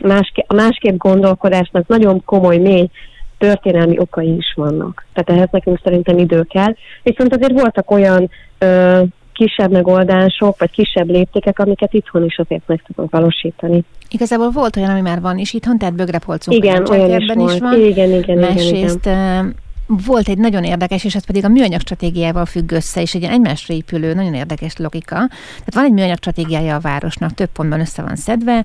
másképp, 0.03 0.45
a 0.47 0.55
másképp 0.55 0.97
gondolkodásnak 0.97 1.87
nagyon 1.87 2.25
komoly, 2.25 2.57
mély 2.57 2.91
történelmi 3.39 3.99
okai 3.99 4.37
is 4.37 4.53
vannak. 4.57 5.07
Tehát 5.13 5.31
ehhez 5.31 5.49
nekünk 5.51 5.81
szerintem 5.85 6.19
idő 6.19 6.43
kell. 6.43 6.75
Viszont 7.03 7.35
azért 7.35 7.61
voltak 7.61 7.91
olyan 7.91 8.31
ö, 8.59 9.03
kisebb 9.33 9.71
megoldások, 9.71 10.59
vagy 10.59 10.71
kisebb 10.71 11.09
léptékek, 11.09 11.59
amiket 11.59 11.93
itthon 11.93 12.25
is 12.25 12.39
azért 12.39 12.63
meg 12.67 12.83
tudunk 12.87 13.11
valósítani. 13.11 13.85
Igazából 14.09 14.51
volt 14.51 14.77
olyan, 14.77 14.91
ami 14.91 15.01
már 15.01 15.21
van 15.21 15.39
is 15.39 15.53
itthon, 15.53 15.79
tehát 15.79 15.95
bögrepolcunk 15.95 16.57
igen, 16.57 16.87
olyan 16.91 17.21
is, 17.21 17.53
is 17.53 17.61
van. 17.61 17.81
Igen, 17.81 18.11
igen, 18.11 18.39
Másrészt 18.39 19.07
igen 19.07 19.63
volt 19.87 20.29
egy 20.29 20.39
nagyon 20.39 20.65
érdekes, 20.65 21.05
és 21.05 21.15
ez 21.15 21.25
pedig 21.25 21.45
a 21.45 21.49
műanyag 21.49 21.81
stratégiával 21.81 22.47
függ 22.47 22.73
össze, 22.73 23.01
és 23.01 23.15
egy 23.15 23.23
egymásra 23.23 23.75
épülő, 23.75 24.15
nagyon 24.15 24.35
érdekes 24.35 24.77
logika. 24.77 25.15
Tehát 25.49 25.75
van 25.75 25.85
egy 25.85 25.93
műanyag 25.93 26.17
stratégiája 26.17 26.75
a 26.75 26.81
városnak, 26.81 27.35
több 27.35 27.51
pontban 27.53 27.81
össze 27.81 28.03
van 28.03 28.17
szedve, 28.17 28.65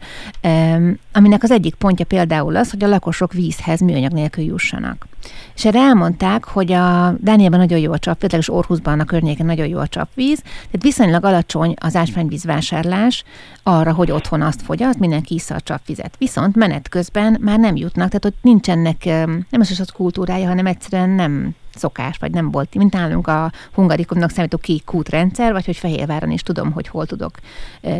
aminek 1.13 1.43
az 1.43 1.51
egyik 1.51 1.75
pontja 1.75 2.05
például 2.05 2.55
az, 2.55 2.71
hogy 2.71 2.83
a 2.83 2.87
lakosok 2.87 3.33
vízhez 3.33 3.79
műanyag 3.79 4.11
nélkül 4.11 4.43
jussanak. 4.43 5.07
És 5.55 5.65
erre 5.65 5.79
elmondták, 5.79 6.43
hogy 6.43 6.71
a 6.71 7.15
Dániában 7.19 7.59
nagyon 7.59 7.79
jó 7.79 7.91
a 7.91 7.99
csap, 7.99 8.17
például 8.17 8.41
is 8.41 8.49
Orhusban 8.49 8.99
a 8.99 9.05
környéken 9.05 9.45
nagyon 9.45 9.67
jó 9.67 9.77
a 9.77 9.87
csapvíz, 9.87 10.41
tehát 10.41 10.81
viszonylag 10.81 11.25
alacsony 11.25 11.73
az 11.79 11.95
ásványvíz 11.95 12.43
vásárlás 12.43 13.23
arra, 13.63 13.93
hogy 13.93 14.11
otthon 14.11 14.41
azt 14.41 14.61
fogyaszt, 14.61 14.99
mindenki 14.99 15.33
iszza 15.33 15.55
a 15.55 15.61
csapvizet. 15.61 16.15
Viszont 16.17 16.55
menet 16.55 16.89
közben 16.89 17.37
már 17.41 17.59
nem 17.59 17.75
jutnak, 17.75 18.07
tehát 18.07 18.25
ott 18.25 18.37
nincsenek, 18.41 19.05
nem 19.49 19.59
az 19.59 19.79
az 19.79 19.89
kultúrája, 19.89 20.47
hanem 20.47 20.65
egyszerűen 20.65 21.09
nem 21.09 21.55
szokás, 21.75 22.17
vagy 22.17 22.31
nem 22.31 22.51
volt, 22.51 22.75
mint 22.75 22.93
nálunk 22.93 23.27
a 23.27 23.51
hungarikumnak 23.73 24.29
számító 24.29 24.57
kék 24.57 24.83
kútrendszer, 24.83 25.51
vagy 25.51 25.65
hogy 25.65 25.77
Fehérváron 25.77 26.31
is 26.31 26.41
tudom, 26.41 26.71
hogy 26.71 26.87
hol 26.87 27.05
tudok 27.05 27.37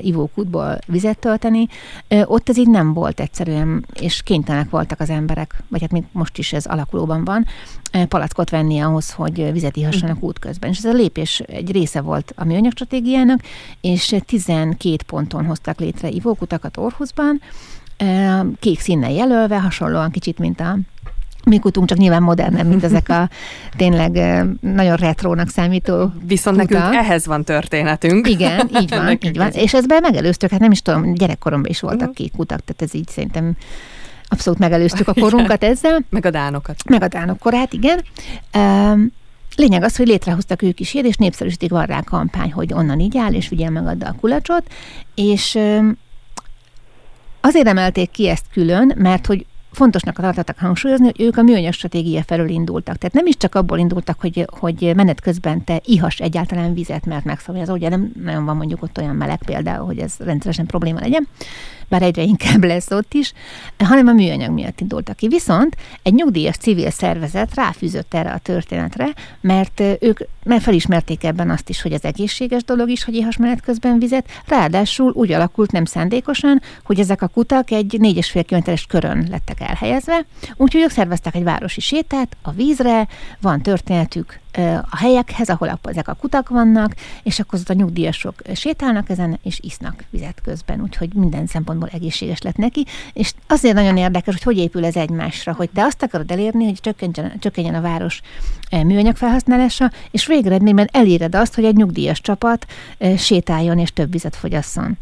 ivókútból 0.02 0.78
vizet 0.88 1.20
tölteni. 1.20 1.68
Ott 2.24 2.50
ez 2.50 2.58
így 2.58 2.70
nem 2.70 2.94
volt 2.94 3.20
egyszerűen, 3.20 3.86
és 3.94 4.22
kénytelenek 4.22 4.70
voltak 4.70 5.00
az 5.00 5.10
emberek, 5.10 5.64
vagy 5.68 5.82
hát 5.82 5.92
még 5.92 6.04
most 6.12 6.38
is 6.38 6.54
ez 6.54 6.66
alakulóban 6.66 7.24
van, 7.24 7.46
palackot 8.08 8.50
venni 8.50 8.80
ahhoz, 8.80 9.12
hogy 9.12 9.52
vizet 9.52 9.76
ihassanak 9.76 10.18
mm. 10.18 10.28
útközben. 10.28 10.70
És 10.70 10.78
ez 10.78 10.86
a 10.86 10.94
lépés 10.94 11.40
egy 11.40 11.72
része 11.72 12.02
volt 12.02 12.34
a 12.36 12.44
műanyag 12.44 12.72
stratégiának, 12.72 13.42
és 13.82 14.16
12 14.26 14.96
ponton 15.08 15.46
hoztak 15.46 15.80
létre 15.80 16.10
ivókutakat 16.10 16.78
Orhuszban, 16.78 17.42
kék 18.60 18.80
színnel 18.80 19.12
jelölve, 19.12 19.60
hasonlóan 19.60 20.12
kicsit, 20.12 20.40
mint 20.40 20.60
a 20.60 20.78
mi 21.46 21.60
kutunk 21.60 21.88
csak 21.88 21.98
nyilván 21.98 22.22
modernebb, 22.22 22.68
mint 22.68 22.84
ezek 22.84 23.10
a 23.10 23.30
tényleg 23.78 24.12
nagyon 24.62 24.96
retrónak 24.96 25.50
számító 25.50 26.14
Viszont 26.26 26.60
kutak. 26.60 26.80
nekünk 26.80 27.04
ehhez 27.04 27.26
van 27.26 27.44
történetünk. 27.44 28.28
Igen, 28.28 28.70
így 28.82 28.90
van, 28.90 29.18
így 29.22 29.38
van. 29.38 29.52
És 29.52 29.74
ezben 29.74 30.02
megelőztük, 30.02 30.50
hát 30.50 30.60
nem 30.60 30.72
is 30.72 30.82
tudom, 30.82 31.14
gyerekkoromban 31.14 31.70
is 31.70 31.80
voltak 31.80 32.00
uh-huh. 32.02 32.16
kék 32.16 32.32
kutak, 32.32 32.60
tehát 32.66 32.82
ez 32.82 32.94
így 32.94 33.08
szerintem 33.08 33.56
abszolút 34.28 34.60
megelőztük 34.60 35.08
a 35.08 35.14
korunkat 35.22 35.64
ezzel. 35.64 36.06
Meg 36.10 36.26
a 36.26 36.30
dánokat. 36.30 36.90
Meg 36.90 37.04
a 37.04 37.08
dánok 37.08 37.40
korát, 37.40 37.74
igen. 37.74 38.04
Um, 38.54 39.12
Lényeg 39.56 39.84
az, 39.84 39.96
hogy 39.96 40.08
létrehoztak 40.08 40.62
ők 40.62 40.80
is 40.80 40.94
ilyet, 40.94 41.06
és 41.06 41.16
népszerűsítik 41.16 41.70
van 41.70 41.86
rá 41.86 42.02
kampány, 42.02 42.52
hogy 42.52 42.74
onnan 42.74 43.00
így 43.00 43.18
áll, 43.18 43.34
és 43.34 43.50
vigyel 43.50 43.70
meg 43.70 44.04
a 44.04 44.16
kulacsot, 44.20 44.64
és 45.16 45.60
azért 47.42 47.68
emelték 47.68 48.12
ki 48.12 48.28
ezt 48.28 48.46
külön, 48.52 48.94
mert 48.98 49.26
hogy 49.26 49.46
fontosnak 49.72 50.16
tartottak 50.16 50.58
hangsúlyozni, 50.60 51.06
hogy 51.06 51.22
ők 51.22 51.38
a 51.38 51.42
műanyag 51.42 51.74
stratégia 51.74 52.24
felől 52.24 52.50
indultak. 52.50 52.96
Tehát 52.96 53.16
nem 53.16 53.26
is 53.26 53.38
csak 53.38 53.56
abból 53.56 53.78
indultak, 53.78 54.20
hogy, 54.20 54.46
hogy 54.60 54.92
menet 54.96 55.22
közben 55.22 55.64
te 55.64 55.82
ihas 55.86 56.20
egyáltalán 56.20 56.74
vizet, 56.74 57.06
mert 57.06 57.26
megszabja. 57.26 57.74
ugye 57.74 57.90
nem 57.90 58.12
nagyon 58.24 58.46
van 58.46 58.56
mondjuk 58.56 58.84
ott 58.84 58.98
olyan 58.98 59.16
meleg 59.16 59.44
például, 59.46 59.86
hogy 59.86 60.00
ez 60.00 60.16
rendszeresen 60.18 60.66
probléma 60.66 61.00
legyen, 61.00 61.28
bár 61.90 62.02
egyre 62.02 62.22
inkább 62.22 62.64
lesz 62.64 62.92
ott 62.92 63.14
is, 63.14 63.34
hanem 63.78 64.08
a 64.08 64.14
műanyag 64.14 64.52
miatt 64.52 64.82
indultak 64.82 65.16
ki. 65.16 65.28
Viszont 65.28 65.76
egy 66.04 66.14
nyugdíjas 66.14 66.56
civil 66.56 66.90
szervezet 66.90 67.56
ráfűzött 67.56 68.14
erre 68.14 68.32
a 68.32 68.38
történetre, 68.38 69.14
mert 69.42 69.82
ők 70.00 70.20
mert 70.44 70.64
felismerték 70.64 71.24
ebben 71.24 71.50
azt 71.50 71.70
is, 71.70 71.82
hogy 71.82 71.92
ez 71.92 72.04
egészséges 72.04 72.64
dolog 72.64 72.90
is, 72.90 73.04
hogy 73.04 73.16
éhas 73.16 73.38
menet 73.38 73.62
közben 73.62 74.00
vizet, 74.00 74.30
ráadásul 74.48 75.12
úgy 75.16 75.32
alakult 75.32 75.72
nem 75.72 75.86
szándékosan, 75.86 76.62
hogy 76.84 77.00
ezek 77.00 77.22
a 77.22 77.28
kutak 77.28 77.72
egy 77.72 77.98
4,5 78.00 78.44
kilométeres 78.46 78.86
körön 78.86 79.28
lettek 79.30 79.60
elhelyezve, 79.60 80.26
úgyhogy 80.56 80.82
ők 80.82 80.90
szerveztek 80.90 81.36
egy 81.36 81.44
városi 81.44 81.82
sétát 81.82 82.38
a 82.42 82.52
vízre, 82.52 83.08
van 83.42 83.62
történetük 83.62 84.40
a 84.90 84.98
helyekhez, 84.98 85.50
ahol 85.50 85.80
ezek 85.84 86.08
a 86.08 86.14
kutak 86.14 86.50
vannak, 86.50 86.96
és 87.24 87.40
akkor 87.40 87.60
ott 87.60 87.70
a 87.70 87.74
nyugdíjasok 87.74 88.42
sétálnak 88.56 89.10
ezen, 89.10 89.40
és 89.44 89.60
isznak 89.62 90.04
vizet 90.10 90.42
közben, 90.44 90.82
úgyhogy 90.82 91.14
minden 91.14 91.48
szempontból 91.48 91.90
egészséges 91.94 92.42
lett 92.42 92.56
neki, 92.56 92.86
és 93.14 93.34
azért 93.48 93.76
nagyon 93.76 93.98
érdekes, 93.98 94.34
hogy 94.34 94.44
hogy 94.44 94.58
épül 94.58 94.86
ez 94.86 94.96
egymásra, 94.96 95.54
hogy 95.54 95.70
te 95.70 95.84
azt 95.84 96.04
akarod 96.04 96.32
elérni, 96.32 96.66
hogy 96.66 96.80
csökkenjen, 96.82 97.40
csökkenjen 97.40 97.76
a 97.76 97.82
város 97.82 98.22
műanyag 98.72 99.16
felhasználása, 99.16 99.92
és 100.12 100.26
végeredményben 100.26 100.90
eléred 100.92 101.36
azt, 101.36 101.56
hogy 101.56 101.66
egy 101.66 101.76
nyugdíjas 101.76 102.22
csapat 102.22 102.66
sétáljon 103.18 103.80
és 103.80 103.94
több 103.94 104.12
vizet 104.12 104.36
fogyasszon. 104.36 104.98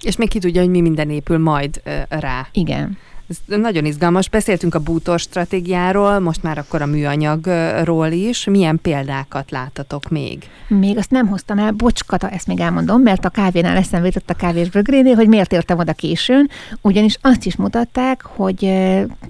És 0.00 0.16
még 0.16 0.28
ki 0.28 0.38
tudja, 0.38 0.60
hogy 0.60 0.70
mi 0.70 0.80
minden 0.80 1.10
épül 1.10 1.38
majd 1.38 1.82
rá. 2.08 2.46
Igen. 2.52 2.98
Ez 3.30 3.56
nagyon 3.58 3.84
izgalmas. 3.84 4.28
Beszéltünk 4.28 4.74
a 4.74 4.78
bútor 4.78 5.18
stratégiáról, 5.20 6.18
most 6.18 6.42
már 6.42 6.58
akkor 6.58 6.82
a 6.82 6.86
műanyagról 6.86 8.10
is. 8.10 8.44
Milyen 8.44 8.78
példákat 8.82 9.50
láttatok 9.50 10.08
még? 10.08 10.48
Még 10.68 10.98
azt 10.98 11.10
nem 11.10 11.26
hoztam 11.26 11.58
el, 11.58 11.72
bocskata, 11.72 12.28
ezt 12.28 12.46
még 12.46 12.60
elmondom, 12.60 13.02
mert 13.02 13.24
a 13.24 13.28
kávénál 13.28 13.76
eszembe 13.76 14.06
jutott 14.06 14.30
a 14.30 14.34
kávés 14.34 14.70
bögrénél, 14.70 15.14
hogy 15.14 15.28
miért 15.28 15.52
értem 15.52 15.78
oda 15.78 15.92
későn, 15.92 16.48
ugyanis 16.80 17.18
azt 17.20 17.46
is 17.46 17.56
mutatták, 17.56 18.22
hogy 18.22 18.72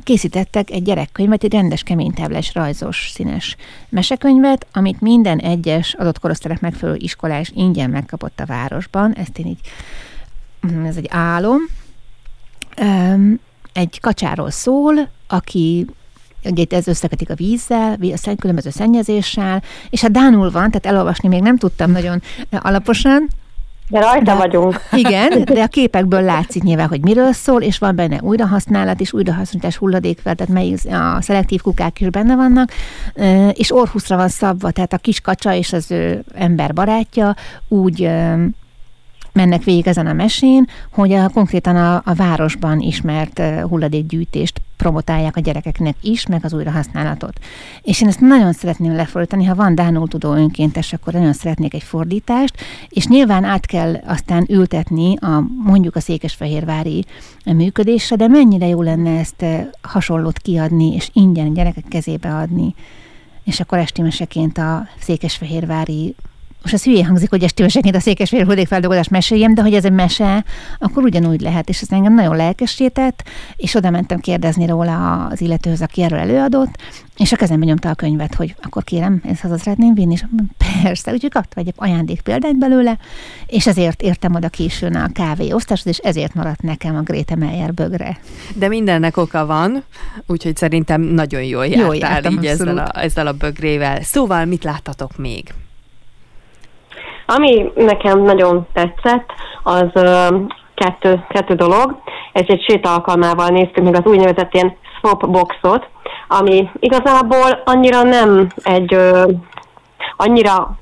készítettek 0.04 0.70
egy 0.70 0.82
gyerekkönyvet, 0.82 1.44
egy 1.44 1.52
rendes 1.52 1.82
kemény 1.82 2.12
táblás, 2.12 2.54
rajzos, 2.54 3.10
színes 3.14 3.56
mesekönyvet, 3.88 4.66
amit 4.72 5.00
minden 5.00 5.38
egyes 5.38 5.94
adott 5.94 6.18
korosztálynak 6.18 6.60
megfelelő 6.60 6.98
iskolás 7.00 7.52
ingyen 7.54 7.90
megkapott 7.90 8.40
a 8.40 8.46
városban. 8.46 9.12
Ezt 9.14 9.38
én 9.38 9.46
így, 9.46 9.60
mm, 10.72 10.84
ez 10.84 10.96
egy 10.96 11.08
álom 11.10 11.60
egy 13.72 14.00
kacsáról 14.00 14.50
szól, 14.50 15.08
aki 15.28 15.86
ugye 16.44 16.64
ez 16.68 16.86
összeketik 16.86 17.30
a 17.30 17.34
vízzel, 17.34 17.96
a 18.00 18.34
különböző 18.38 18.70
szennyezéssel, 18.70 19.62
és 19.90 20.00
hát 20.00 20.10
Dánul 20.10 20.50
van, 20.50 20.70
tehát 20.70 20.86
elolvasni 20.86 21.28
még 21.28 21.42
nem 21.42 21.56
tudtam 21.56 21.90
nagyon 21.90 22.22
alaposan, 22.50 23.28
de 23.90 24.00
rajta 24.00 24.22
de, 24.22 24.34
vagyunk. 24.34 24.80
Igen, 25.04 25.44
de 25.44 25.62
a 25.62 25.66
képekből 25.66 26.22
látszik 26.22 26.62
nyilván, 26.62 26.88
hogy 26.88 27.00
miről 27.00 27.32
szól, 27.32 27.62
és 27.62 27.78
van 27.78 27.96
benne 27.96 28.18
újrahasználat 28.22 29.00
és 29.00 29.12
újrahasznosítás 29.12 29.76
hulladékvel, 29.76 30.34
tehát 30.34 30.52
mely 30.52 30.74
a 30.90 31.22
szelektív 31.22 31.60
kukák 31.60 32.00
is 32.00 32.08
benne 32.08 32.36
vannak, 32.36 32.72
és 33.52 33.72
Orhuszra 33.72 34.16
van 34.16 34.28
szabva, 34.28 34.70
tehát 34.70 34.92
a 34.92 34.98
kis 34.98 35.20
kacsa 35.20 35.54
és 35.54 35.72
az 35.72 35.90
ő 35.90 36.24
ember 36.34 36.72
barátja 36.72 37.34
úgy 37.68 38.10
mennek 39.32 39.64
végig 39.64 39.86
ezen 39.86 40.06
a 40.06 40.12
mesén, 40.12 40.66
hogy 40.92 41.12
a, 41.12 41.28
konkrétan 41.28 41.76
a, 41.76 42.02
a 42.04 42.14
városban 42.14 42.80
ismert 42.80 43.42
hulladékgyűjtést 43.68 44.60
promotálják 44.76 45.36
a 45.36 45.40
gyerekeknek 45.40 45.94
is, 46.02 46.26
meg 46.26 46.44
az 46.44 46.52
újrahasználatot. 46.52 47.38
És 47.82 48.00
én 48.00 48.08
ezt 48.08 48.20
nagyon 48.20 48.52
szeretném 48.52 48.94
lefordítani, 48.94 49.44
ha 49.44 49.54
van 49.54 49.74
Dánul 49.74 50.08
tudó 50.08 50.32
önkéntes, 50.32 50.92
akkor 50.92 51.12
nagyon 51.12 51.32
szeretnék 51.32 51.74
egy 51.74 51.82
fordítást, 51.82 52.54
és 52.88 53.06
nyilván 53.06 53.44
át 53.44 53.66
kell 53.66 53.94
aztán 54.06 54.46
ültetni 54.48 55.16
a 55.16 55.44
mondjuk 55.64 55.96
a 55.96 56.00
székesfehérvári 56.00 57.04
működésre, 57.44 58.16
de 58.16 58.28
mennyire 58.28 58.66
jó 58.66 58.82
lenne 58.82 59.18
ezt 59.18 59.44
hasonlót 59.82 60.38
kiadni, 60.38 60.94
és 60.94 61.10
ingyen 61.12 61.52
gyerekek 61.52 61.84
kezébe 61.88 62.34
adni 62.34 62.74
és 63.44 63.60
akkor 63.60 63.78
esti 63.78 64.02
meseként 64.02 64.58
a 64.58 64.88
székesfehérvári 64.98 66.14
most 66.62 66.74
az 66.74 66.82
hülyén 66.82 67.06
hangzik, 67.06 67.30
hogy 67.30 67.42
estéveseként 67.42 67.96
a 67.96 68.00
székesfél 68.00 68.42
hulladékfeldolgozás 68.42 69.08
meséljem, 69.08 69.54
de 69.54 69.62
hogy 69.62 69.74
ez 69.74 69.84
egy 69.84 69.92
mese, 69.92 70.44
akkor 70.78 71.02
ugyanúgy 71.02 71.40
lehet, 71.40 71.68
és 71.68 71.80
ez 71.80 71.88
engem 71.90 72.14
nagyon 72.14 72.36
lelkesített, 72.36 73.22
és 73.56 73.74
oda 73.74 73.90
mentem 73.90 74.18
kérdezni 74.18 74.66
róla 74.66 75.26
az 75.26 75.40
illetőhöz, 75.40 75.82
aki 75.82 76.02
erről 76.02 76.18
előadott, 76.18 76.74
és 77.16 77.32
a 77.32 77.36
kezembe 77.36 77.64
nyomta 77.64 77.88
a 77.88 77.94
könyvet, 77.94 78.34
hogy 78.34 78.54
akkor 78.62 78.84
kérem, 78.84 79.22
ezt 79.24 79.40
haza 79.40 79.58
szeretném 79.58 79.94
vinni, 79.94 80.12
és 80.12 80.24
persze, 80.82 81.12
úgyhogy 81.12 81.30
kaptam 81.30 81.64
egy 81.66 81.72
ajándék 81.76 82.20
példányt 82.20 82.58
belőle, 82.58 82.98
és 83.46 83.66
ezért 83.66 84.02
értem 84.02 84.34
oda 84.34 84.48
későn 84.48 84.94
a 84.94 85.12
kávéosztáshoz, 85.12 85.86
és 85.86 85.98
ezért 85.98 86.34
maradt 86.34 86.62
nekem 86.62 86.96
a 86.96 87.00
Gréte 87.00 87.36
Meyer 87.36 87.74
bögre. 87.74 88.18
De 88.54 88.68
mindennek 88.68 89.16
oka 89.16 89.46
van, 89.46 89.82
úgyhogy 90.26 90.56
szerintem 90.56 91.00
nagyon 91.00 91.42
jól 91.42 91.66
jártál 91.66 91.84
jól 91.84 91.96
jártam, 91.96 92.32
így 92.32 92.46
ezzel 92.46 92.78
a, 92.78 93.00
ezzel 93.00 93.26
a 93.26 93.32
bögrével. 93.32 94.02
Szóval 94.02 94.44
mit 94.44 94.64
láttatok 94.64 95.16
még? 95.16 95.52
Ami 97.36 97.72
nekem 97.74 98.22
nagyon 98.22 98.66
tetszett, 98.72 99.32
az 99.62 99.90
kettő, 100.74 101.24
kettő 101.28 101.54
dolog. 101.54 101.96
Ez 102.32 102.44
egy 102.46 102.64
séta 102.68 102.94
alkalmával 102.94 103.48
néztük 103.48 103.84
meg 103.84 103.94
az 103.94 104.04
úgynevezett 104.04 104.54
ilyen 104.54 104.76
swap 104.98 105.28
boxot, 105.28 105.88
ami 106.28 106.70
igazából 106.78 107.62
annyira 107.64 108.02
nem 108.02 108.46
egy 108.62 108.96
annyira 110.16 110.78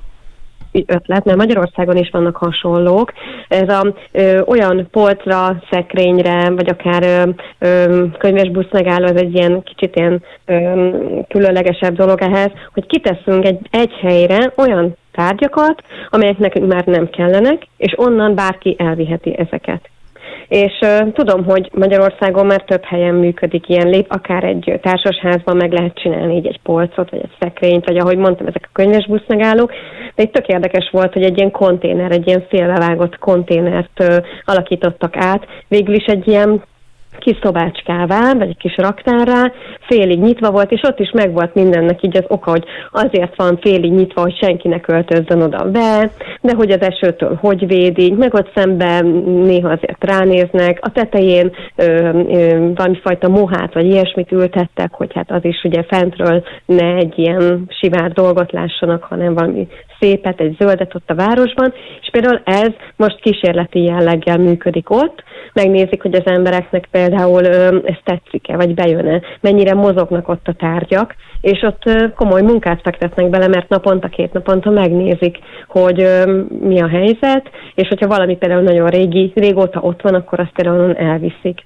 ötlet, 0.71 1.25
mert 1.25 1.37
Magyarországon 1.37 1.97
is 1.97 2.09
vannak 2.09 2.37
hasonlók. 2.37 3.13
Ez 3.47 3.69
a 3.69 3.93
ö, 4.11 4.41
olyan 4.41 4.87
polcra, 4.91 5.61
szekrényre, 5.71 6.49
vagy 6.49 6.69
akár 6.69 7.03
ö, 7.03 7.29
ö, 7.59 8.03
könyvesbusz 8.17 8.71
megálló, 8.71 9.05
ez 9.05 9.15
egy 9.15 9.35
ilyen 9.35 9.63
kicsit 9.63 9.95
ilyen 9.95 10.23
ö, 10.45 10.89
különlegesebb 11.27 11.95
dolog 11.95 12.21
ehhez, 12.21 12.51
hogy 12.73 12.85
kiteszünk 12.85 13.45
egy, 13.45 13.59
egy 13.71 13.91
helyre 14.01 14.53
olyan 14.57 14.97
tárgyakat, 15.19 15.81
amelyek 16.09 16.37
nekünk 16.37 16.73
már 16.73 16.85
nem 16.85 17.09
kellenek, 17.09 17.67
és 17.77 17.93
onnan 17.95 18.35
bárki 18.35 18.75
elviheti 18.77 19.37
ezeket. 19.37 19.89
És 20.47 20.73
uh, 20.81 21.11
tudom, 21.13 21.43
hogy 21.43 21.69
Magyarországon 21.73 22.45
már 22.45 22.61
több 22.61 22.83
helyen 22.83 23.15
működik 23.15 23.69
ilyen 23.69 23.89
lép, 23.89 24.05
akár 24.09 24.43
egy 24.43 24.79
társasházban 24.81 25.55
meg 25.55 25.71
lehet 25.71 25.99
csinálni 25.99 26.35
így 26.35 26.47
egy 26.47 26.59
polcot, 26.63 27.09
vagy 27.09 27.19
egy 27.23 27.35
szekrényt, 27.39 27.85
vagy 27.85 27.97
ahogy 27.97 28.17
mondtam, 28.17 28.47
ezek 28.47 28.63
a 28.65 28.69
könyves 28.73 29.07
buszmegállók. 29.07 29.71
De 30.15 30.23
itt 30.23 30.33
tök 30.33 30.47
érdekes 30.47 30.89
volt, 30.91 31.13
hogy 31.13 31.23
egy 31.23 31.37
ilyen 31.37 31.51
konténer, 31.51 32.11
egy 32.11 32.27
ilyen 32.27 32.45
félbevágott 32.49 33.17
konténert 33.17 33.99
uh, 33.99 34.15
alakítottak 34.43 35.15
át. 35.17 35.47
Végül 35.67 35.95
is 35.95 36.05
egy 36.05 36.27
ilyen 36.27 36.63
kis 37.19 37.37
szobácskává, 37.41 38.33
vagy 38.33 38.49
egy 38.49 38.57
kis 38.57 38.77
raktárrá, 38.77 39.51
félig 39.89 40.19
nyitva 40.19 40.51
volt, 40.51 40.71
és 40.71 40.81
ott 40.83 40.99
is 40.99 41.11
megvolt 41.11 41.53
mindennek 41.53 42.03
így 42.03 42.17
az 42.17 42.25
oka, 42.27 42.49
hogy 42.51 42.63
azért 42.91 43.35
van 43.35 43.57
félig 43.61 43.91
nyitva, 43.91 44.21
hogy 44.21 44.37
senki 44.41 44.67
ne 44.67 44.79
költözzön 44.79 45.41
oda 45.41 45.63
be, 45.71 46.11
de 46.41 46.53
hogy 46.55 46.71
az 46.71 46.81
esőtől 46.81 47.37
hogy 47.41 47.67
védik, 47.67 48.15
meg 48.15 48.33
ott 48.33 48.51
szemben 48.55 49.05
néha 49.45 49.69
azért 49.69 50.03
ránéznek, 50.03 50.79
a 50.81 50.91
tetején 50.91 51.51
ö, 51.75 51.85
ö, 51.85 52.71
valamifajta 52.75 53.27
mohát, 53.27 53.73
vagy 53.73 53.85
ilyesmit 53.85 54.31
ültettek, 54.31 54.93
hogy 54.93 55.13
hát 55.13 55.31
az 55.31 55.45
is 55.45 55.63
ugye 55.63 55.83
fentről 55.83 56.43
ne 56.65 56.95
egy 56.95 57.13
ilyen 57.15 57.65
sivár 57.79 58.11
dolgot 58.11 58.51
lássanak, 58.51 59.03
hanem 59.03 59.33
valami 59.33 59.67
szépet, 59.99 60.39
egy 60.39 60.55
zöldet 60.59 60.95
ott 60.95 61.09
a 61.09 61.15
városban, 61.15 61.73
és 62.01 62.09
például 62.11 62.41
ez 62.45 62.69
most 62.95 63.19
kísérleti 63.21 63.83
jelleggel 63.83 64.37
működik 64.37 64.89
ott, 64.89 65.23
megnézik, 65.53 66.01
hogy 66.01 66.15
az 66.15 66.25
embereknek 66.25 66.87
például 66.91 67.45
ez 67.85 67.97
tetszik-e, 68.03 68.55
vagy 68.55 68.73
bejön-e, 68.73 69.21
mennyire 69.41 69.73
mozognak 69.79 70.27
ott 70.27 70.47
a 70.47 70.53
tárgyak, 70.53 71.15
és 71.41 71.61
ott 71.61 72.13
komoly 72.15 72.41
munkát 72.41 72.81
fektetnek 72.81 73.29
bele, 73.29 73.47
mert 73.47 73.69
naponta, 73.69 74.07
két 74.07 74.33
naponta 74.33 74.69
megnézik, 74.69 75.37
hogy 75.67 76.07
mi 76.59 76.81
a 76.81 76.87
helyzet, 76.87 77.49
és 77.75 77.87
hogyha 77.87 78.07
valami 78.07 78.37
például 78.37 78.61
nagyon 78.61 78.87
régi, 78.89 79.31
régóta 79.35 79.79
ott 79.79 80.01
van, 80.01 80.13
akkor 80.13 80.39
azt 80.39 80.53
például 80.53 80.95
elviszik. 80.95 81.65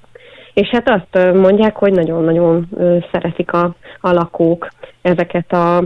És 0.53 0.67
hát 0.67 0.89
azt 0.89 1.33
mondják, 1.33 1.75
hogy 1.75 1.93
nagyon-nagyon 1.93 2.69
szeretik 3.11 3.53
a, 3.53 3.75
a 3.99 4.11
lakók 4.11 4.67
ezeket 5.01 5.51
a 5.51 5.83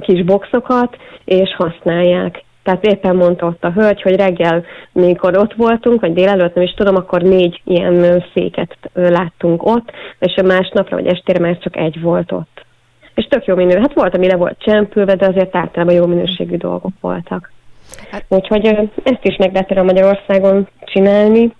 kis 0.00 0.24
boxokat, 0.24 0.96
és 1.24 1.54
használják. 1.56 2.43
Tehát 2.64 2.84
éppen 2.84 3.16
mondta 3.16 3.46
ott 3.46 3.64
a 3.64 3.72
hölgy, 3.72 4.02
hogy 4.02 4.16
reggel, 4.16 4.64
mikor 4.92 5.38
ott 5.38 5.54
voltunk, 5.54 6.00
vagy 6.00 6.12
délelőtt, 6.12 6.54
nem 6.54 6.64
is 6.64 6.74
tudom, 6.74 6.96
akkor 6.96 7.22
négy 7.22 7.60
ilyen 7.64 8.24
széket 8.34 8.76
láttunk 8.92 9.66
ott, 9.66 9.92
és 10.18 10.36
a 10.36 10.42
másnapra, 10.42 10.96
vagy 10.96 11.06
estére 11.06 11.38
már 11.38 11.58
csak 11.58 11.76
egy 11.76 12.00
volt 12.00 12.32
ott. 12.32 12.64
És 13.14 13.26
tök 13.26 13.44
jó 13.44 13.54
minőség. 13.54 13.80
Hát 13.80 13.94
volt, 13.94 14.14
ami 14.14 14.26
le 14.26 14.36
volt 14.36 14.58
csempülve, 14.58 15.14
de 15.14 15.26
azért 15.26 15.56
általában 15.56 15.94
jó 15.94 16.06
minőségű 16.06 16.56
dolgok 16.56 16.92
voltak. 17.00 17.52
Hát... 18.10 18.24
Úgyhogy 18.28 18.66
ezt 19.02 19.24
is 19.24 19.36
meg 19.36 19.52
lehet 19.52 19.84
Magyarországon 19.84 20.68
csinálni. 20.80 21.54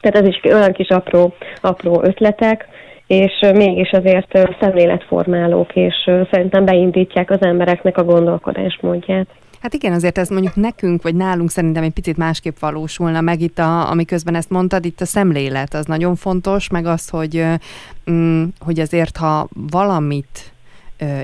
Tehát 0.00 0.16
ez 0.16 0.26
is 0.26 0.40
olyan 0.52 0.72
kis 0.72 0.88
apró, 0.88 1.34
apró 1.60 2.02
ötletek, 2.02 2.68
és 3.06 3.32
mégis 3.54 3.90
azért 3.90 4.38
szemléletformálók, 4.60 5.76
és 5.76 5.94
szerintem 6.30 6.64
beindítják 6.64 7.30
az 7.30 7.42
embereknek 7.42 7.98
a 7.98 8.04
gondolkodásmódját. 8.04 9.28
Hát 9.60 9.74
igen, 9.74 9.92
azért 9.92 10.18
ez 10.18 10.28
mondjuk 10.28 10.54
nekünk, 10.54 11.02
vagy 11.02 11.14
nálunk 11.14 11.50
szerintem 11.50 11.82
egy 11.82 11.92
picit 11.92 12.16
másképp 12.16 12.58
valósulna 12.58 13.20
meg 13.20 13.40
itt, 13.40 13.58
a, 13.58 13.90
amiközben 13.90 14.34
ezt 14.34 14.50
mondtad, 14.50 14.84
itt 14.84 15.00
a 15.00 15.06
szemlélet 15.06 15.74
az 15.74 15.86
nagyon 15.86 16.16
fontos, 16.16 16.68
meg 16.68 16.86
az, 16.86 17.08
hogy, 17.08 17.44
mm, 18.10 18.44
hogy 18.58 18.80
azért, 18.80 19.16
ha 19.16 19.48
valamit 19.52 20.52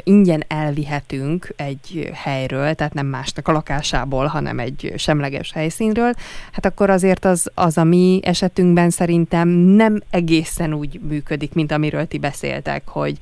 ingyen 0.02 0.44
elvihetünk 0.48 1.48
egy 1.56 2.10
helyről, 2.14 2.74
tehát 2.74 2.94
nem 2.94 3.06
másnak 3.06 3.48
a 3.48 3.52
lakásából, 3.52 4.26
hanem 4.26 4.58
egy 4.58 4.92
semleges 4.96 5.52
helyszínről, 5.52 6.12
hát 6.52 6.66
akkor 6.66 6.90
azért 6.90 7.24
az, 7.24 7.50
az 7.54 7.78
a 7.78 7.84
mi 7.84 8.20
esetünkben 8.22 8.90
szerintem 8.90 9.48
nem 9.48 10.02
egészen 10.10 10.74
úgy 10.74 11.00
működik, 11.08 11.54
mint 11.54 11.72
amiről 11.72 12.06
ti 12.06 12.18
beszéltek, 12.18 12.88
hogy, 12.88 13.18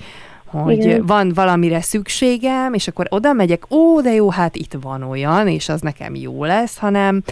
hogy 0.60 0.78
Igen. 0.78 1.06
van 1.06 1.32
valamire 1.34 1.80
szükségem, 1.80 2.74
és 2.74 2.88
akkor 2.88 3.06
oda 3.08 3.32
megyek, 3.32 3.70
ó, 3.70 4.00
de 4.00 4.12
jó, 4.12 4.30
hát 4.30 4.56
itt 4.56 4.76
van 4.80 5.02
olyan, 5.02 5.48
és 5.48 5.68
az 5.68 5.80
nekem 5.80 6.14
jó 6.14 6.44
lesz, 6.44 6.78
hanem, 6.78 7.22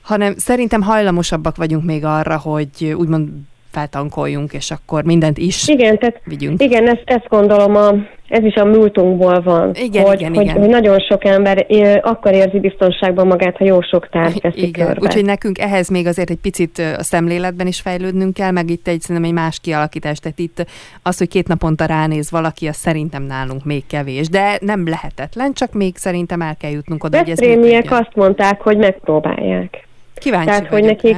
hanem 0.00 0.36
szerintem 0.36 0.82
hajlamosabbak 0.82 1.56
vagyunk 1.56 1.84
még 1.84 2.04
arra, 2.04 2.38
hogy 2.38 2.94
úgymond 2.96 3.28
feltankoljunk, 3.76 4.52
és 4.52 4.70
akkor 4.70 5.04
mindent 5.04 5.38
is 5.38 5.68
igen, 5.68 5.98
tehát, 5.98 6.20
vigyünk. 6.24 6.62
Igen, 6.62 6.88
ezt, 6.88 7.02
ezt 7.04 7.28
gondolom, 7.28 7.76
a, 7.76 7.92
ez 8.28 8.44
is 8.44 8.54
a 8.54 8.64
múltunkból 8.64 9.40
van. 9.42 9.74
Igen, 9.74 10.04
hogy, 10.04 10.20
igen, 10.20 10.34
hogy, 10.34 10.44
igen. 10.44 10.58
hogy 10.58 10.68
nagyon 10.68 10.98
sok 10.98 11.24
ember 11.24 11.66
akkor 12.02 12.32
érzi 12.32 12.60
biztonságban 12.60 13.26
magát, 13.26 13.56
ha 13.56 13.64
jó 13.64 13.82
sok 13.82 14.08
tárgy 14.08 14.40
teszi 14.40 14.66
Igen, 14.66 14.86
körbe. 14.86 15.00
úgyhogy 15.02 15.24
nekünk 15.24 15.58
ehhez 15.58 15.88
még 15.88 16.06
azért 16.06 16.30
egy 16.30 16.38
picit 16.38 16.78
a 16.78 17.02
szemléletben 17.02 17.66
is 17.66 17.80
fejlődnünk 17.80 18.34
kell, 18.34 18.50
meg 18.50 18.70
itt 18.70 18.88
egy 18.88 19.00
szerintem 19.00 19.30
egy 19.30 19.36
más 19.36 19.60
kialakítás. 19.60 20.18
Tehát 20.18 20.38
itt 20.38 20.66
az, 21.02 21.18
hogy 21.18 21.28
két 21.28 21.48
naponta 21.48 21.84
ránéz 21.84 22.30
valaki, 22.30 22.66
az 22.66 22.76
szerintem 22.76 23.22
nálunk 23.22 23.64
még 23.64 23.86
kevés. 23.86 24.28
De 24.28 24.58
nem 24.60 24.88
lehetetlen, 24.88 25.52
csak 25.52 25.72
még 25.72 25.96
szerintem 25.96 26.40
el 26.40 26.56
kell 26.56 26.70
jutnunk 26.70 27.04
oda, 27.04 27.18
hogy 27.18 27.30
ez 27.30 27.40
azt 27.88 28.14
mondták, 28.14 28.60
hogy 28.60 28.76
megpróbálják. 28.76 29.86
Kíváncsi 30.14 30.46
Tehát, 30.46 30.66
hogy 30.66 30.84
nekik, 30.84 31.16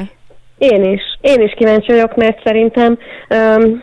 én 0.58 0.84
is. 0.84 1.18
Én 1.20 1.40
is 1.40 1.52
kíváncsi 1.52 1.92
vagyok, 1.92 2.16
mert 2.16 2.42
szerintem 2.44 2.98
um, 3.30 3.82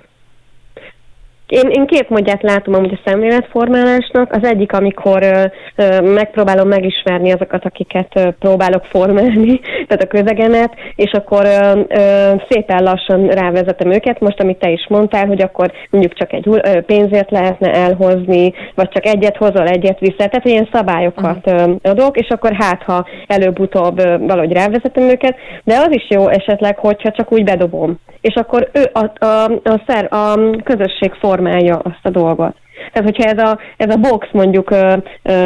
én, 1.48 1.70
én 1.70 1.86
két 1.86 2.10
módját 2.10 2.42
látom 2.42 2.74
amúgy 2.74 2.94
a 2.94 3.10
szemléletformálásnak. 3.10 4.32
Az 4.32 4.44
egyik, 4.44 4.74
amikor 4.74 5.24
ö, 5.24 5.44
ö, 5.76 6.02
megpróbálom 6.02 6.68
megismerni 6.68 7.32
azokat, 7.32 7.66
akiket 7.66 8.12
ö, 8.16 8.30
próbálok 8.40 8.84
formálni, 8.86 9.60
tehát 9.88 10.04
a 10.04 10.08
közegenet, 10.08 10.74
és 10.96 11.12
akkor 11.12 11.46
ö, 11.46 11.80
ö, 11.88 12.34
szépen 12.50 12.84
lassan 12.84 13.28
rávezetem 13.28 13.92
őket. 13.92 14.20
Most, 14.20 14.40
amit 14.40 14.58
te 14.58 14.70
is 14.70 14.86
mondtál, 14.90 15.26
hogy 15.26 15.42
akkor 15.42 15.72
mondjuk 15.90 16.14
csak 16.14 16.34
egy 16.34 16.48
ö, 16.48 16.82
pénzért 16.82 17.32
lehetne 17.32 17.74
elhozni, 17.74 18.54
vagy 18.76 18.90
csak 18.90 19.06
egyet 19.06 19.38
hozol, 19.38 19.68
egyet 19.68 20.00
vissza. 20.00 20.16
Tehát 20.16 20.46
ilyen 20.46 20.70
szabályokat 20.72 21.52
uh-huh. 21.52 21.76
adok, 21.84 22.18
és 22.18 22.28
akkor 22.30 22.54
hát, 22.60 22.84
ha 22.84 23.06
előbb-utóbb 23.28 24.00
ö, 24.00 24.18
valahogy 24.18 24.52
rávezetem 24.52 25.04
őket, 25.04 25.36
de 25.64 25.76
az 25.76 25.90
is 25.90 26.08
jó 26.10 26.28
esetleg, 26.28 26.78
hogyha 26.78 27.12
csak 27.12 27.32
úgy 27.32 27.44
bedobom. 27.44 28.00
És 28.22 28.36
akkor 28.36 28.70
ő, 28.74 28.90
a, 28.94 29.26
a, 29.26 29.44
a, 29.64 29.82
szer, 29.88 30.14
a 30.14 30.34
közösség 30.64 31.14
form 31.14 31.35
formálja 31.36 31.78
azt 31.78 32.00
a 32.02 32.10
dolgot. 32.10 32.56
Tehát, 32.92 33.10
hogyha 33.10 33.30
ez 33.30 33.38
a, 33.38 33.60
ez 33.78 33.96
a 33.96 33.98
box 33.98 34.28
mondjuk 34.32 34.70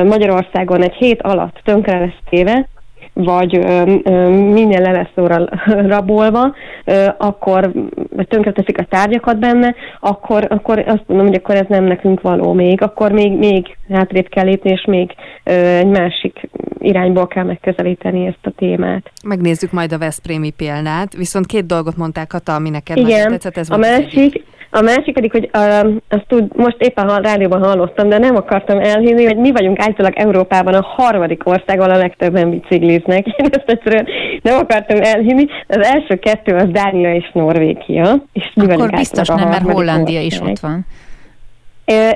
Magyarországon 0.03 0.83
egy 0.83 0.93
hét 0.93 1.21
alatt 1.21 1.61
tönkre 1.63 1.99
lesz 1.99 2.19
téve, 2.29 2.67
vagy 3.13 3.57
ö, 3.57 3.95
ö, 4.03 4.29
minden 4.29 4.81
le 4.81 4.91
lesz 4.91 5.17
óra 5.17 5.49
rabolva, 5.95 6.55
ö, 6.85 7.05
akkor 7.17 7.71
vagy 8.15 8.27
tönkreteszik 8.27 8.77
a 8.77 8.85
tárgyakat 8.89 9.37
benne, 9.37 9.75
akkor, 9.99 10.45
akkor 10.49 10.79
azt 10.79 11.03
mondom, 11.07 11.27
hogy 11.27 11.35
akkor 11.35 11.55
ez 11.55 11.65
nem 11.67 11.83
nekünk 11.83 12.21
való 12.21 12.53
még, 12.53 12.81
akkor 12.81 13.11
még, 13.11 13.37
még 13.37 13.77
hátrébb 13.89 14.27
kell 14.29 14.45
lépni, 14.45 14.69
és 14.69 14.85
még 14.85 15.11
ö, 15.43 15.51
egy 15.51 15.87
másik 15.87 16.49
irányból 16.79 17.27
kell 17.27 17.43
megközelíteni 17.43 18.25
ezt 18.25 18.45
a 18.45 18.51
témát. 18.57 19.11
Megnézzük 19.23 19.71
majd 19.71 19.91
a 19.91 19.97
Veszprémi 19.97 20.51
példát, 20.51 21.15
viszont 21.15 21.45
két 21.45 21.65
dolgot 21.65 21.97
mondták 21.97 22.27
Kata, 22.27 22.55
ami 22.55 22.69
neked 22.69 22.97
Igen, 22.97 23.29
tetszett, 23.29 23.57
ez 23.57 23.69
a 23.69 23.77
másik, 23.77 24.43
a 24.71 24.81
másik 24.81 25.13
pedig, 25.13 25.31
hogy 25.31 25.49
uh, 25.53 25.93
azt 26.09 26.25
tud, 26.27 26.55
most 26.55 26.75
éppen 26.79 27.07
a 27.07 27.19
rádióban 27.19 27.63
hallottam, 27.63 28.09
de 28.09 28.17
nem 28.17 28.35
akartam 28.35 28.79
elhinni, 28.79 29.25
hogy 29.25 29.37
mi 29.37 29.51
vagyunk 29.51 29.79
általában 29.79 30.23
Európában 30.23 30.73
a 30.73 30.85
harmadik 30.97 31.47
ország, 31.47 31.79
ahol 31.79 31.93
a 31.93 31.97
legtöbben 31.97 32.49
bicikliznek. 32.49 33.27
Én 33.37 33.49
ezt 33.51 33.69
egyszerűen 33.69 34.07
nem 34.41 34.57
akartam 34.57 35.01
elhinni. 35.01 35.45
Az 35.67 35.85
első 35.85 36.15
kettő 36.15 36.55
az 36.55 36.69
Dánia 36.71 37.15
és 37.15 37.31
Norvégia. 37.33 38.23
És 38.33 38.51
mi 38.55 38.71
Akkor 38.71 38.89
biztos 38.89 39.27
nem, 39.27 39.49
mert 39.49 39.71
Hollandia 39.71 40.21
ország. 40.21 40.25
is 40.25 40.39
ott 40.39 40.59
van. 40.59 40.85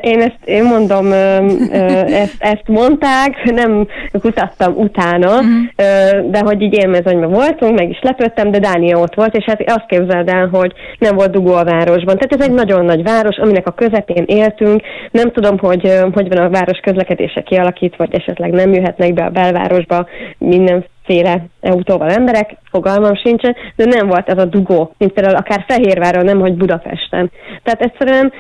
Én 0.02 0.22
ezt 0.22 0.40
én 0.46 0.64
mondom, 0.64 1.12
ezt, 2.24 2.36
ezt 2.40 2.68
mondták, 2.68 3.44
nem 3.44 3.88
kutattam 4.22 4.74
utána, 4.76 5.28
uh-huh. 5.28 6.30
de 6.30 6.40
hogy 6.40 6.62
így 6.62 6.74
élmezőnyben 6.74 7.30
voltunk, 7.30 7.80
meg 7.80 7.90
is 7.90 8.00
lepődtem, 8.02 8.52
de 8.52 8.60
Dánia 8.60 9.00
ott 9.00 9.16
volt, 9.16 9.36
és 9.36 9.44
hát 9.46 9.64
azt 9.66 9.86
képzeld 9.88 10.30
el, 10.30 10.48
hogy 10.48 10.74
nem 11.00 11.16
volt 11.16 11.32
dugó 11.32 11.54
a 11.54 11.64
városban. 11.64 12.18
Tehát 12.18 12.36
ez 12.42 12.48
egy 12.48 12.54
nagyon 12.54 12.86
nagy 12.86 13.04
város, 13.04 13.38
aminek 13.38 13.68
a 13.68 13.72
közepén 13.72 14.24
éltünk. 14.28 14.82
Nem 15.12 15.32
tudom, 15.32 15.58
hogy 15.58 16.02
hogy 16.14 16.28
van 16.28 16.46
a 16.46 16.50
város 16.50 16.80
közlekedése 16.80 17.42
kialakítva, 17.42 18.06
vagy 18.06 18.14
esetleg 18.14 18.52
nem 18.52 18.74
jöhetnek 18.74 19.14
be 19.14 19.24
a 19.24 19.30
belvárosba 19.30 20.08
mindenféle 20.38 21.46
autóval 21.62 22.10
emberek, 22.10 22.56
fogalmam 22.74 23.16
sincsen, 23.16 23.56
de 23.76 23.86
nem 23.86 24.08
volt 24.08 24.30
ez 24.30 24.38
a 24.38 24.46
dugó, 24.46 24.94
mint 24.98 25.14
például 25.14 25.36
akár 25.36 25.66
Fehérváron, 25.68 26.26
nem 26.26 26.40
hogy 26.40 26.54
Budapesten. 26.54 27.32
Tehát 27.64 27.82
egyszerűen 27.82 28.32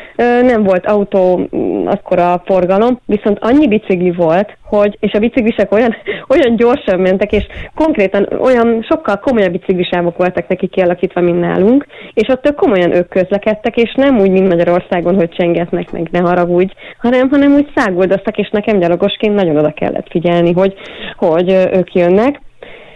nem 0.45 0.63
volt 0.63 0.85
autó 0.85 1.47
mm, 1.55 1.87
akkor 1.87 2.19
a 2.19 2.41
forgalom, 2.45 2.99
viszont 3.05 3.37
annyi 3.41 3.67
bicikli 3.67 4.11
volt, 4.11 4.57
hogy, 4.63 4.97
és 4.99 5.11
a 5.11 5.19
biciklisek 5.19 5.71
olyan, 5.71 5.95
olyan 6.33 6.55
gyorsan 6.55 6.99
mentek, 6.99 7.31
és 7.31 7.45
konkrétan 7.75 8.27
olyan 8.39 8.85
sokkal 8.89 9.19
komolyabb 9.19 9.51
biciklisávok 9.51 10.17
voltak 10.17 10.47
neki 10.47 10.67
kialakítva, 10.67 11.21
mint 11.21 11.39
nálunk, 11.39 11.85
és 12.13 12.27
ott 12.27 12.53
komolyan 12.55 12.95
ők 12.95 13.09
közlekedtek, 13.09 13.77
és 13.77 13.93
nem 13.95 14.19
úgy, 14.19 14.31
mint 14.31 14.47
Magyarországon, 14.47 15.15
hogy 15.15 15.29
csengetnek 15.29 15.91
meg, 15.91 16.07
ne 16.11 16.19
haragudj, 16.19 16.73
hanem, 16.97 17.29
hanem 17.29 17.53
úgy 17.53 17.71
száguldoztak, 17.75 18.37
és 18.37 18.49
nekem 18.49 18.79
gyalogosként 18.79 19.35
nagyon 19.35 19.57
oda 19.57 19.71
kellett 19.71 20.07
figyelni, 20.09 20.53
hogy, 20.53 20.73
hogy 21.17 21.49
ők 21.51 21.93
jönnek. 21.93 22.41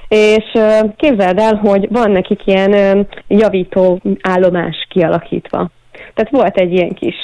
És 0.07 0.51
képzeld 0.95 1.39
el, 1.39 1.55
hogy 1.55 1.87
van 1.91 2.11
nekik 2.11 2.41
ilyen 2.45 3.07
javító 3.27 4.01
állomás 4.21 4.87
kialakítva. 4.89 5.69
Tehát 6.13 6.31
volt 6.31 6.57
egy 6.57 6.73
ilyen 6.73 6.93
kis, 6.93 7.15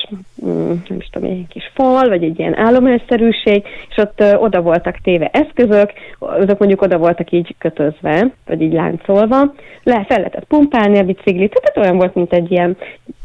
mm, 0.46 0.72
nem 0.88 0.98
is 0.98 1.10
tudom, 1.12 1.30
egy 1.30 1.48
kis 1.50 1.72
fal, 1.74 2.10
vagy 2.10 2.24
egy 2.24 2.40
ilyen 2.40 2.58
állomásszerűség, 2.58 3.64
és 3.90 3.98
ott 3.98 4.24
oda 4.38 4.62
voltak 4.62 4.98
téve 5.04 5.28
eszközök, 5.28 5.92
azok 6.20 6.60
mondjuk 6.60 6.82
oda 6.82 6.98
voltak 6.98 7.32
így 7.32 7.56
kötözve, 7.58 8.32
vagy 8.46 8.62
így 8.62 8.74
láncolva, 8.74 9.54
le 9.84 10.06
fel 10.08 10.18
lehetett 10.18 10.46
pumpálni 10.46 10.98
a 10.98 11.04
biciklit, 11.04 11.54
tehát 11.54 11.78
olyan 11.78 11.98
volt, 11.98 12.16
mint 12.16 12.34
egy 12.34 12.52
ilyen, 12.52 12.78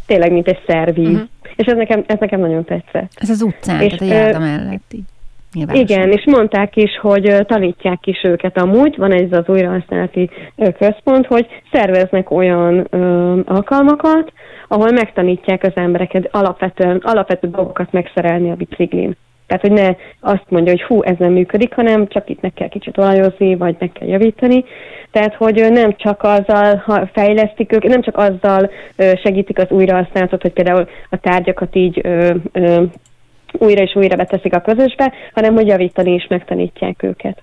tényleg, 0.07 0.33
mint 0.33 0.49
egy 0.49 0.61
szervíz. 0.67 1.09
Uh-huh. 1.09 1.29
És 1.57 1.67
ez 1.67 1.77
nekem, 1.77 2.05
ez 2.07 2.19
nekem 2.19 2.41
nagyon 2.41 2.65
tetszett. 2.65 3.11
Ez 3.15 3.31
az 3.31 3.43
utcán, 3.43 3.81
és, 3.81 3.95
tehát 3.95 4.15
a 4.15 4.17
járda 4.17 4.39
mellett 4.39 4.93
így. 4.93 5.05
Igen, 5.53 6.11
és 6.11 6.25
mondták 6.27 6.77
is, 6.77 6.99
hogy 7.01 7.45
tanítják 7.47 8.07
is 8.07 8.21
őket 8.23 8.59
amúgy, 8.59 8.97
van 8.97 9.13
egy 9.13 9.33
az 9.33 9.45
újrahasználati 9.47 10.31
központ, 10.79 11.27
hogy 11.27 11.47
szerveznek 11.73 12.31
olyan 12.31 12.87
ö, 12.91 13.33
alkalmakat, 13.45 14.33
ahol 14.69 14.91
megtanítják 14.91 15.63
az 15.63 15.73
embereket 15.75 16.29
alapvetően, 16.31 17.01
alapvető 17.05 17.49
dolgokat 17.49 17.93
megszerelni 17.93 18.51
a 18.51 18.55
biciklin. 18.55 19.17
Tehát, 19.47 19.63
hogy 19.63 19.73
ne 19.73 19.89
azt 20.21 20.45
mondja, 20.49 20.73
hogy 20.73 20.83
hú, 20.83 21.03
ez 21.03 21.15
nem 21.19 21.33
működik, 21.33 21.75
hanem 21.75 22.09
csak 22.09 22.29
itt 22.31 22.41
meg 22.41 22.53
kell 22.53 22.69
kicsit 22.69 22.99
olajozni, 22.99 23.57
vagy 23.57 23.77
meg 23.79 23.93
kell 23.93 24.09
javítani. 24.09 24.65
Tehát, 25.11 25.35
hogy 25.35 25.67
nem 25.71 25.97
csak 25.97 26.23
azzal 26.23 26.85
fejlesztik 27.13 27.73
őket, 27.73 27.91
nem 27.91 28.03
csak 28.03 28.17
azzal 28.17 28.71
segítik 28.97 29.59
az 29.59 29.71
újrahasználatot, 29.71 30.43
hogy 30.43 30.53
például 30.53 30.89
a 31.11 31.17
tárgyakat 31.17 31.77
így 31.77 32.07
újra 33.53 33.83
és 33.83 33.95
újra 33.95 34.17
beteszik 34.17 34.55
a 34.55 34.61
közösbe, 34.61 35.13
hanem 35.35 35.55
hogy 35.55 35.67
javítani 35.67 36.13
is 36.15 36.27
megtanítják 36.27 37.03
őket. 37.03 37.43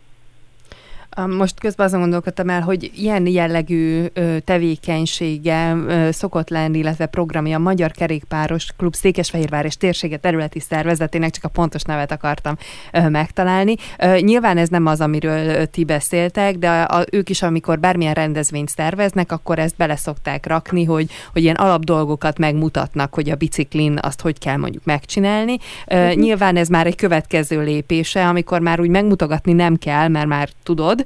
Most 1.37 1.59
közben 1.59 1.85
azon 1.85 1.99
gondolkodtam 1.99 2.49
el, 2.49 2.61
hogy 2.61 2.91
ilyen 2.95 3.27
jellegű 3.27 4.05
tevékenysége 4.43 5.75
szokott 6.11 6.49
lenni, 6.49 6.77
illetve 6.77 7.05
programja 7.05 7.57
a 7.57 7.59
Magyar 7.59 7.91
Kerékpáros 7.91 8.67
Klub 8.77 8.95
Székesfehérvár 8.95 9.65
és 9.65 9.77
térsége 9.77 10.17
területi 10.17 10.59
szervezetének, 10.59 11.31
csak 11.31 11.43
a 11.43 11.47
pontos 11.47 11.81
nevet 11.81 12.11
akartam 12.11 12.57
megtalálni. 12.91 13.75
Nyilván 14.19 14.57
ez 14.57 14.69
nem 14.69 14.85
az, 14.85 15.01
amiről 15.01 15.65
ti 15.65 15.83
beszéltek, 15.83 16.57
de 16.57 16.69
a, 16.69 17.05
ők 17.11 17.29
is, 17.29 17.41
amikor 17.41 17.79
bármilyen 17.79 18.13
rendezvényt 18.13 18.69
szerveznek, 18.69 19.31
akkor 19.31 19.59
ezt 19.59 19.75
bele 19.77 19.95
szokták 19.95 20.45
rakni, 20.45 20.83
hogy, 20.83 21.09
hogy 21.33 21.41
ilyen 21.41 21.55
alapdolgokat 21.55 22.37
megmutatnak, 22.37 23.13
hogy 23.13 23.29
a 23.29 23.35
biciklin 23.35 23.97
azt 24.01 24.21
hogy 24.21 24.39
kell 24.39 24.57
mondjuk 24.57 24.83
megcsinálni. 24.85 25.57
Uh-huh. 25.87 26.13
Nyilván 26.13 26.55
ez 26.55 26.67
már 26.67 26.85
egy 26.85 26.95
következő 26.95 27.63
lépése, 27.63 28.27
amikor 28.27 28.59
már 28.59 28.79
úgy 28.79 28.89
megmutogatni 28.89 29.53
nem 29.53 29.75
kell, 29.75 30.07
mert 30.07 30.27
már 30.27 30.49
tudod, 30.63 31.04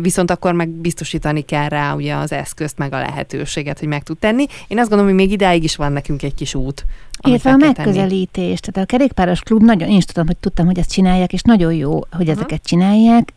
viszont 0.00 0.30
akkor 0.30 0.52
meg 0.52 0.68
biztosítani 0.68 1.40
kell 1.40 1.68
rá 1.68 1.94
ugye 1.94 2.14
az 2.14 2.32
eszközt, 2.32 2.78
meg 2.78 2.92
a 2.92 2.98
lehetőséget, 2.98 3.78
hogy 3.78 3.88
meg 3.88 4.02
tud 4.02 4.18
tenni. 4.18 4.46
Én 4.68 4.78
azt 4.78 4.88
gondolom, 4.88 5.06
hogy 5.06 5.20
még 5.22 5.32
idáig 5.32 5.64
is 5.64 5.76
van 5.76 5.92
nekünk 5.92 6.22
egy 6.22 6.34
kis 6.34 6.54
út. 6.54 6.84
Illetve 7.26 7.50
a 7.50 7.56
megközelítés. 7.56 8.60
Tehát 8.60 8.88
a 8.88 8.92
kerékpáros 8.92 9.40
klub 9.40 9.62
nagyon, 9.62 9.88
én 9.88 9.96
is 9.96 10.04
tudom, 10.04 10.26
hogy 10.26 10.36
tudtam, 10.36 10.66
hogy 10.66 10.78
ezt 10.78 10.92
csinálják, 10.92 11.32
és 11.32 11.42
nagyon 11.42 11.72
jó, 11.72 11.92
hogy 11.92 12.06
uh-huh. 12.10 12.30
ezeket 12.30 12.62
csinálják. 12.62 13.32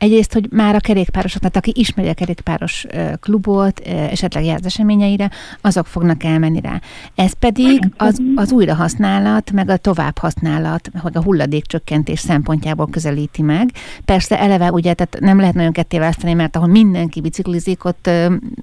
Egyrészt, 0.00 0.32
hogy 0.32 0.48
már 0.50 0.74
a 0.74 0.80
kerékpárosok, 0.80 1.40
tehát 1.40 1.56
aki 1.56 1.72
ismeri 1.74 2.08
a 2.08 2.14
kerékpáros 2.14 2.86
klubot, 3.20 3.80
esetleg 3.80 4.44
jár 4.44 4.60
eseményeire, 4.64 5.30
azok 5.60 5.86
fognak 5.86 6.24
elmenni 6.24 6.60
rá. 6.60 6.80
Ez 7.14 7.32
pedig 7.32 7.90
az, 7.96 8.18
az 8.34 8.52
újrahasználat, 8.52 9.52
meg 9.52 9.68
a 9.68 9.76
továbbhasználat, 9.76 10.90
vagy 11.02 11.16
a 11.16 11.22
hulladékcsökkentés 11.22 12.20
szempontjából 12.20 12.88
közelíti 12.90 13.42
meg. 13.42 13.70
Persze 14.04 14.40
eleve 14.40 14.70
ugye, 14.70 14.94
tehát 14.94 15.16
nem 15.20 15.38
lehet 15.38 15.54
nagyon 15.54 15.72
ketté 15.72 15.98
választani, 15.98 16.32
mert 16.32 16.56
ahol 16.56 16.68
mindenki 16.68 17.20
biciklizik, 17.20 17.84
ott 17.84 18.06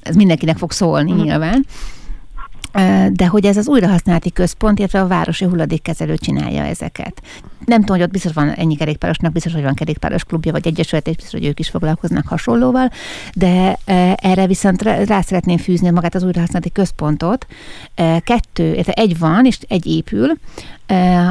ez 0.02 0.16
mindenkinek 0.16 0.58
fog 0.58 0.72
szólni 0.72 1.12
uh-huh. 1.12 1.26
nyilván 1.26 1.66
de 3.12 3.28
hogy 3.28 3.46
ez 3.46 3.58
az 3.58 3.68
újrahasználati 3.68 4.32
központ, 4.32 4.80
illetve 4.80 5.02
a 5.02 5.08
városi 5.08 5.46
hulladékkezelő 5.46 6.18
csinálja 6.18 6.64
ezeket. 6.64 7.22
Nem 7.66 7.80
tudom, 7.80 7.96
hogy 7.96 8.06
ott 8.06 8.12
biztos 8.12 8.34
van 8.34 8.50
ennyi 8.50 8.76
kerékpárosnak, 8.76 9.32
biztos, 9.32 9.54
hogy 9.54 9.64
van 9.64 9.74
kerékpáros 9.74 10.24
klubja, 10.24 10.52
vagy 10.52 10.68
egyesület, 10.68 11.08
és 11.08 11.16
biztos, 11.16 11.40
hogy 11.40 11.50
ők 11.50 11.60
is 11.60 11.70
foglalkoznak 11.70 12.28
hasonlóval, 12.28 12.92
de 13.34 13.78
erre 14.16 14.48
viszont 14.48 14.82
rá 14.82 15.22
szeretném 15.22 15.58
fűzni 15.58 15.90
magát 15.90 16.16
az 16.16 16.24
újrahasználati 16.24 16.72
központot. 16.72 17.48
Kettő, 18.24 18.74
illetve 18.74 18.92
egy 18.92 19.20
van, 19.20 19.46
és 19.46 19.60
egy 19.68 19.86
épül, 19.86 20.32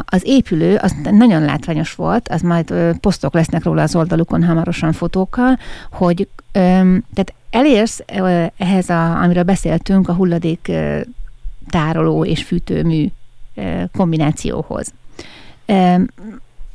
az 0.05 0.23
épülő 0.25 0.77
az 0.77 0.95
nagyon 1.11 1.43
látványos 1.43 1.95
volt, 1.95 2.29
az 2.29 2.41
majd 2.41 2.75
posztok 3.01 3.35
lesznek 3.35 3.65
róla 3.65 3.83
az 3.83 3.97
oldalukon 3.97 4.45
hamarosan 4.45 4.93
fotókkal, 4.93 5.59
hogy 5.91 6.29
tehát 6.53 7.35
elérsz 7.51 8.03
ehhez, 8.57 8.89
a, 8.89 9.23
amiről 9.23 9.43
beszéltünk, 9.43 10.09
a 10.09 10.13
hulladék 10.13 10.73
tároló 11.69 12.25
és 12.25 12.43
fűtőmű 12.43 13.07
kombinációhoz. 13.93 14.93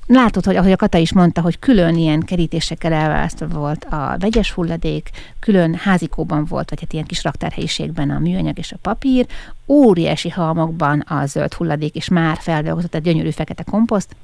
Látod, 0.08 0.46
hogy 0.46 0.56
ahogy 0.56 0.72
a 0.72 0.76
Kata 0.76 0.98
is 0.98 1.14
mondta, 1.14 1.42
hogy 1.42 1.60
külön 1.60 1.96
ilyen 1.96 2.20
kerítésekkel 2.20 2.94
elválasztva 2.94 3.48
volt 3.48 3.84
a 3.84 4.16
vegyes 4.20 4.52
hulladék, 4.52 5.10
külön 5.40 5.76
házikóban 5.76 6.46
volt, 6.46 6.70
vagy 6.70 6.80
hát 6.80 6.94
ilyen 6.94 7.06
kis 7.06 7.24
raktárhelyiségben 7.24 8.10
a 8.10 8.20
műanyag 8.20 8.58
és 8.58 8.72
a 8.72 8.78
papír, 8.82 9.26
óriási 9.68 10.30
halmokban 10.30 11.00
a 11.00 11.26
zöld 11.26 11.54
hulladék, 11.54 11.96
és 11.96 12.08
már 12.08 12.38
feldolgozott 12.40 12.96
egy 12.96 13.02
gyönyörű 13.02 13.30
fekete 13.30 13.64
komposzt. 13.64 14.16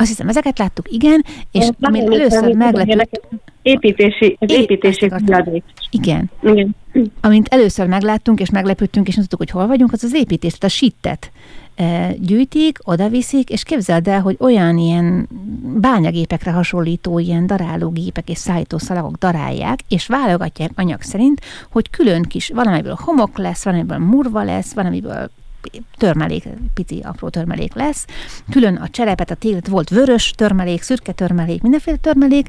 Azt 0.00 0.08
hiszem, 0.08 0.28
ezeket 0.28 0.58
láttuk, 0.58 0.92
igen, 0.92 1.24
és 1.52 1.68
amint 1.80 2.12
először 2.12 2.54
meglepett... 2.54 3.28
Építési, 3.62 4.36
az 4.40 4.52
építési 4.52 5.08
hulladék. 5.08 5.64
Igen. 5.90 6.30
igen. 6.42 6.76
Amint 7.20 7.48
először 7.48 7.86
megláttunk, 7.86 8.40
és 8.40 8.50
meglepődtünk, 8.50 9.08
és 9.08 9.14
nem 9.14 9.24
tudtuk, 9.24 9.38
hogy 9.38 9.60
hol 9.60 9.66
vagyunk, 9.66 9.92
az 9.92 10.04
az 10.04 10.14
építés, 10.14 10.52
tehát 10.52 10.74
a 10.74 10.78
sittet 10.78 11.30
e, 11.74 12.14
gyűjtik, 12.18 12.78
odaviszik, 12.84 13.50
és 13.50 13.62
képzeld 13.62 14.08
el, 14.08 14.20
hogy 14.20 14.36
olyan 14.38 14.78
ilyen 14.78 15.28
bányagépekre 15.80 16.50
hasonlító 16.50 17.18
ilyen 17.18 17.46
darálógépek 17.46 18.28
és 18.28 18.38
szállítószalagok 18.38 19.16
darálják, 19.16 19.80
és 19.88 20.06
válogatják 20.06 20.70
anyag 20.74 21.02
szerint, 21.02 21.40
hogy 21.70 21.90
külön 21.90 22.22
kis, 22.22 22.50
valamiből 22.54 22.98
homok 23.04 23.38
lesz, 23.38 23.64
valamiből 23.64 23.98
murva 23.98 24.42
lesz, 24.42 24.72
valamiből 24.72 25.30
törmelék, 25.96 26.48
pici 26.74 27.00
apró 27.02 27.28
törmelék 27.28 27.74
lesz. 27.74 28.06
Külön 28.50 28.76
a 28.76 28.88
cserepet, 28.88 29.30
a 29.30 29.34
télet 29.34 29.68
volt 29.68 29.88
vörös 29.88 30.30
törmelék, 30.30 30.82
szürke 30.82 31.12
törmelék, 31.12 31.62
mindenféle 31.62 31.96
törmelék, 31.96 32.46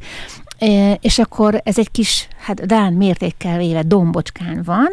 e, 0.57 0.93
és 1.01 1.19
akkor 1.19 1.61
ez 1.63 1.77
egy 1.77 1.91
kis, 1.91 2.27
hát 2.39 2.65
Dán 2.65 2.93
mértékkel 2.93 3.57
véve 3.57 3.83
dombocskán 3.83 4.61
van, 4.63 4.89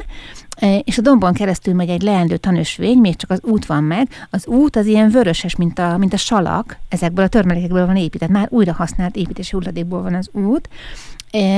e, 0.57 0.79
és 0.79 0.99
a 0.99 1.03
dombon 1.03 1.33
keresztül 1.33 1.75
megy 1.75 1.89
egy 1.89 2.03
leendő 2.03 2.37
tanösvény, 2.37 2.99
még 2.99 3.17
csak 3.17 3.31
az 3.31 3.41
út 3.43 3.67
van 3.67 3.85
meg. 3.85 4.09
Az 4.31 4.47
út 4.47 4.77
az 4.77 4.87
ilyen 4.87 5.11
vöröses, 5.11 5.57
mint 5.57 5.79
a, 5.79 5.97
mint 5.99 6.13
a 6.13 6.17
salak, 6.17 6.79
ezekből 6.89 7.25
a 7.25 7.29
törmelékekből 7.29 7.87
van 7.87 7.97
épített, 7.97 8.29
már 8.29 8.47
újra 8.51 8.73
használt 8.73 9.17
építési 9.17 9.51
hulladékból 9.53 10.03
van 10.03 10.15
az 10.15 10.29
út, 10.33 10.69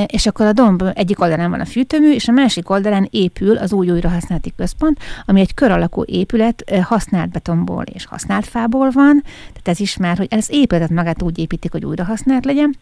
és 0.06 0.26
akkor 0.26 0.46
a 0.46 0.52
domb 0.52 0.84
egyik 0.94 1.20
oldalán 1.20 1.50
van 1.50 1.60
a 1.60 1.64
fűtőmű, 1.64 2.12
és 2.12 2.28
a 2.28 2.32
másik 2.32 2.70
oldalán 2.70 3.08
épül 3.10 3.56
az 3.56 3.72
új 3.72 3.90
újrahasználati 3.90 4.52
központ, 4.56 4.98
ami 5.24 5.40
egy 5.40 5.54
kör 5.54 5.70
alakú 5.70 6.02
épület 6.06 6.62
e, 6.66 6.82
használt 6.82 7.30
betonból 7.30 7.82
és 7.82 8.06
használt 8.06 8.46
fából 8.46 8.90
van, 8.90 9.22
tehát 9.22 9.68
ez 9.68 9.80
is 9.80 9.96
már, 9.96 10.16
hogy 10.16 10.26
ez 10.30 10.46
épületet 10.50 10.90
magát 10.90 11.22
úgy 11.22 11.38
építik, 11.38 11.72
hogy 11.72 11.84
újrahasznált 11.84 12.44
legyen, 12.44 12.76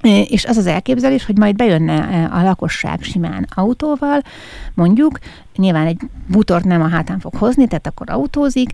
e, 0.00 0.20
és 0.20 0.44
az 0.44 0.56
az 0.56 0.66
elképzelés, 0.66 1.24
hogy 1.24 1.38
majd 1.38 1.56
bejönne 1.56 2.24
a 2.32 2.42
lakosság 2.42 3.02
simán 3.02 3.46
autóval, 3.54 4.22
mondjuk, 4.74 5.18
nyilván 5.56 5.86
egy 5.86 6.00
butort 6.26 6.64
nem 6.64 6.82
a 6.82 6.88
hátán 6.88 7.18
fog 7.18 7.34
hozni, 7.34 7.66
tehát 7.66 7.86
akkor 7.86 8.10
autózik, 8.10 8.70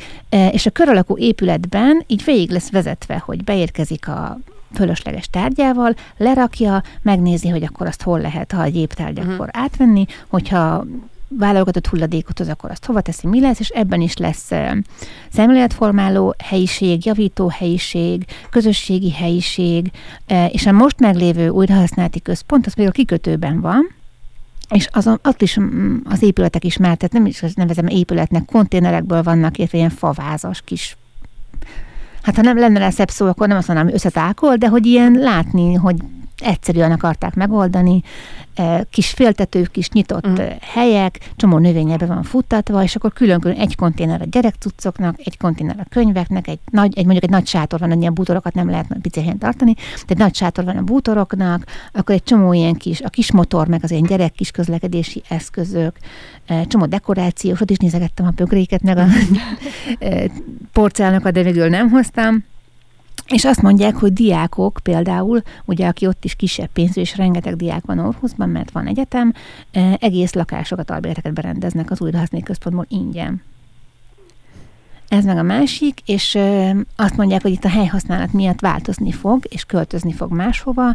és 0.50 0.66
a 0.66 0.70
kör 0.70 0.88
alakú 0.88 1.18
épületben 1.18 2.04
így 2.06 2.24
végig 2.24 2.50
lesz 2.50 2.70
vezetve, 2.70 3.22
hogy 3.24 3.44
beérkezik 3.44 4.08
a 4.08 4.38
fölösleges 4.74 5.28
tárgyával, 5.28 5.94
lerakja, 6.16 6.82
megnézi, 7.02 7.48
hogy 7.48 7.62
akkor 7.62 7.86
azt 7.86 8.02
hol 8.02 8.20
lehet, 8.20 8.52
ha 8.52 8.62
egy 8.62 8.76
éptárgy, 8.76 9.18
uh-huh. 9.18 9.34
akkor 9.34 9.48
átvenni, 9.52 10.06
hogyha 10.28 10.84
válogatott 11.28 11.86
hulladékot 11.86 12.38
hoz, 12.38 12.48
akkor 12.48 12.70
azt 12.70 12.84
hova 12.84 13.00
teszi, 13.00 13.26
mi 13.26 13.40
lesz, 13.40 13.60
és 13.60 13.68
ebben 13.68 14.00
is 14.00 14.16
lesz 14.16 14.50
szemléletformáló 15.32 16.34
helyiség, 16.44 17.06
javító 17.06 17.48
helyiség, 17.48 18.24
közösségi 18.50 19.12
helyiség, 19.12 19.90
és 20.48 20.66
a 20.66 20.72
most 20.72 21.00
meglévő 21.00 21.48
újrahasználati 21.48 22.20
központ, 22.20 22.66
az 22.66 22.74
például 22.74 22.96
kikötőben 22.96 23.60
van, 23.60 23.94
és 24.70 24.88
azon, 24.92 25.20
ott 25.24 25.42
is 25.42 25.60
mm, 25.60 25.96
az 26.04 26.22
épületek 26.22 26.64
is 26.64 26.76
már, 26.76 26.96
tehát 26.96 27.12
nem 27.12 27.26
is 27.26 27.44
nevezem 27.54 27.86
épületnek, 27.86 28.44
konténerekből 28.44 29.22
vannak, 29.22 29.58
illetve 29.58 29.78
ilyen 29.78 29.90
favázas 29.90 30.62
kis 30.64 30.96
hát 32.24 32.36
ha 32.36 32.42
nem 32.42 32.58
lenne 32.58 32.78
rá 32.78 32.90
szebb 32.90 33.10
szó, 33.10 33.26
akkor 33.26 33.48
nem 33.48 33.56
azt 33.56 33.66
mondanám, 33.66 33.92
hogy 33.92 34.00
összetákol, 34.00 34.56
de 34.56 34.68
hogy 34.68 34.86
ilyen 34.86 35.12
látni, 35.12 35.74
hogy 35.74 35.96
egyszerűen 36.38 36.92
akarták 36.92 37.34
megoldani, 37.34 38.02
kis 38.90 39.10
féltetők, 39.10 39.70
kis 39.70 39.90
nyitott 39.90 40.28
mm. 40.28 40.34
helyek, 40.60 41.30
csomó 41.36 41.58
növényebe 41.58 42.06
van 42.06 42.22
futtatva, 42.22 42.82
és 42.82 42.96
akkor 42.96 43.12
külön-külön 43.12 43.56
egy 43.56 43.76
konténer 43.76 44.20
a 44.20 44.24
gyerekcuccoknak, 44.24 45.16
egy 45.24 45.36
konténer 45.36 45.76
a 45.78 45.86
könyveknek, 45.88 46.48
egy, 46.48 46.58
nagy, 46.70 46.98
egy 46.98 47.04
mondjuk 47.04 47.24
egy 47.24 47.30
nagy 47.30 47.46
sátor 47.46 47.80
van, 47.80 48.00
ilyen 48.00 48.14
bútorokat 48.14 48.54
nem 48.54 48.70
lehet 48.70 48.86
pici 49.02 49.20
helyen 49.20 49.38
tartani, 49.38 49.74
de 49.74 50.04
egy 50.06 50.18
nagy 50.18 50.34
sátor 50.34 50.64
van 50.64 50.76
a 50.76 50.82
bútoroknak, 50.82 51.64
akkor 51.92 52.14
egy 52.14 52.22
csomó 52.22 52.52
ilyen 52.52 52.74
kis, 52.74 53.00
a 53.00 53.08
kis 53.08 53.32
motor, 53.32 53.68
meg 53.68 53.80
az 53.82 53.90
ilyen 53.90 54.02
gyerek 54.02 54.32
kis 54.32 54.50
közlekedési 54.50 55.22
eszközök, 55.28 55.96
csomó 56.66 56.86
dekoráció, 56.86 57.56
ott 57.60 57.70
is 57.70 57.76
nézegettem 57.76 58.26
a 58.26 58.30
bögréket, 58.30 58.82
meg 58.82 58.96
a 58.96 59.06
porcelánokat, 60.72 61.32
de 61.32 61.42
végül 61.42 61.68
nem 61.68 61.90
hoztam. 61.90 62.44
És 63.28 63.44
azt 63.44 63.62
mondják, 63.62 63.96
hogy 63.96 64.12
diákok 64.12 64.80
például, 64.82 65.42
ugye 65.64 65.86
aki 65.86 66.06
ott 66.06 66.24
is 66.24 66.34
kisebb 66.34 66.68
pénzű, 66.72 67.00
és 67.00 67.16
rengeteg 67.16 67.56
diák 67.56 67.84
van 67.84 67.98
Orhuszban, 67.98 68.48
mert 68.48 68.70
van 68.70 68.86
egyetem, 68.86 69.32
egész 69.98 70.32
lakásokat, 70.32 70.90
albérleteket 70.90 71.32
berendeznek 71.32 71.90
az 71.90 72.00
újrahasznált 72.00 72.44
központból 72.44 72.86
ingyen. 72.88 73.42
Ez 75.08 75.24
meg 75.24 75.36
a 75.36 75.42
másik, 75.42 76.00
és 76.06 76.38
azt 76.96 77.16
mondják, 77.16 77.42
hogy 77.42 77.52
itt 77.52 77.64
a 77.64 77.68
helyhasználat 77.68 78.32
miatt 78.32 78.60
változni 78.60 79.12
fog, 79.12 79.44
és 79.48 79.64
költözni 79.64 80.12
fog 80.12 80.32
máshova, 80.32 80.94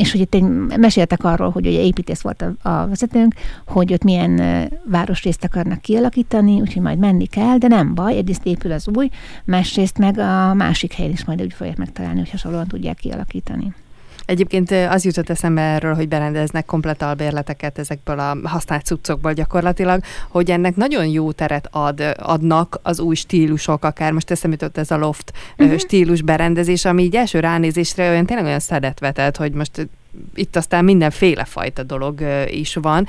és 0.00 0.12
hogy 0.12 0.20
itt 0.20 0.34
egy, 0.34 0.42
meséltek 0.76 1.24
arról, 1.24 1.50
hogy 1.50 1.66
ugye 1.66 1.80
építész 1.80 2.20
volt 2.20 2.42
a, 2.42 2.68
a 2.68 2.86
vezetőnk, 2.86 3.34
hogy 3.66 3.92
ott 3.92 4.04
milyen 4.04 4.40
városrészt 4.84 5.44
akarnak 5.44 5.80
kialakítani, 5.80 6.60
úgyhogy 6.60 6.82
majd 6.82 6.98
menni 6.98 7.26
kell, 7.26 7.58
de 7.58 7.68
nem 7.68 7.94
baj, 7.94 8.16
egyrészt 8.16 8.46
épül 8.46 8.72
az 8.72 8.88
új, 8.94 9.08
másrészt 9.44 9.98
meg 9.98 10.18
a 10.18 10.54
másik 10.54 10.92
helyen 10.92 11.12
is 11.12 11.24
majd 11.24 11.42
úgy 11.42 11.52
fogják 11.52 11.76
megtalálni, 11.76 12.18
hogy 12.18 12.30
hasonlóan 12.30 12.66
tudják 12.66 12.96
kialakítani. 12.96 13.74
Egyébként 14.30 14.70
az 14.70 15.04
jutott 15.04 15.30
eszembe 15.30 15.60
erről, 15.60 15.94
hogy 15.94 16.08
berendeznek 16.08 16.64
komplet 16.64 17.02
albérleteket 17.02 17.78
ezekből 17.78 18.18
a 18.18 18.36
használt 18.44 18.84
cuccokból 18.84 19.32
gyakorlatilag, 19.32 20.02
hogy 20.28 20.50
ennek 20.50 20.76
nagyon 20.76 21.06
jó 21.06 21.32
teret 21.32 21.68
ad, 21.70 22.14
adnak 22.16 22.80
az 22.82 23.00
új 23.00 23.14
stílusok, 23.14 23.84
akár 23.84 24.12
most 24.12 24.30
eszem 24.30 24.50
jutott 24.50 24.78
ez 24.78 24.90
a 24.90 24.96
loft 24.96 25.32
uh-huh. 25.58 25.78
stílus 25.78 26.22
berendezés, 26.22 26.84
ami 26.84 27.02
így 27.02 27.16
első 27.16 27.40
ránézésre 27.40 28.10
olyan 28.10 28.26
tényleg 28.26 28.46
olyan 28.46 28.58
szedet 28.58 29.00
vetett, 29.00 29.36
hogy 29.36 29.52
most 29.52 29.88
itt 30.34 30.56
aztán 30.56 30.84
mindenféle 30.84 31.44
fajta 31.44 31.82
dolog 31.82 32.20
is 32.46 32.74
van, 32.74 33.06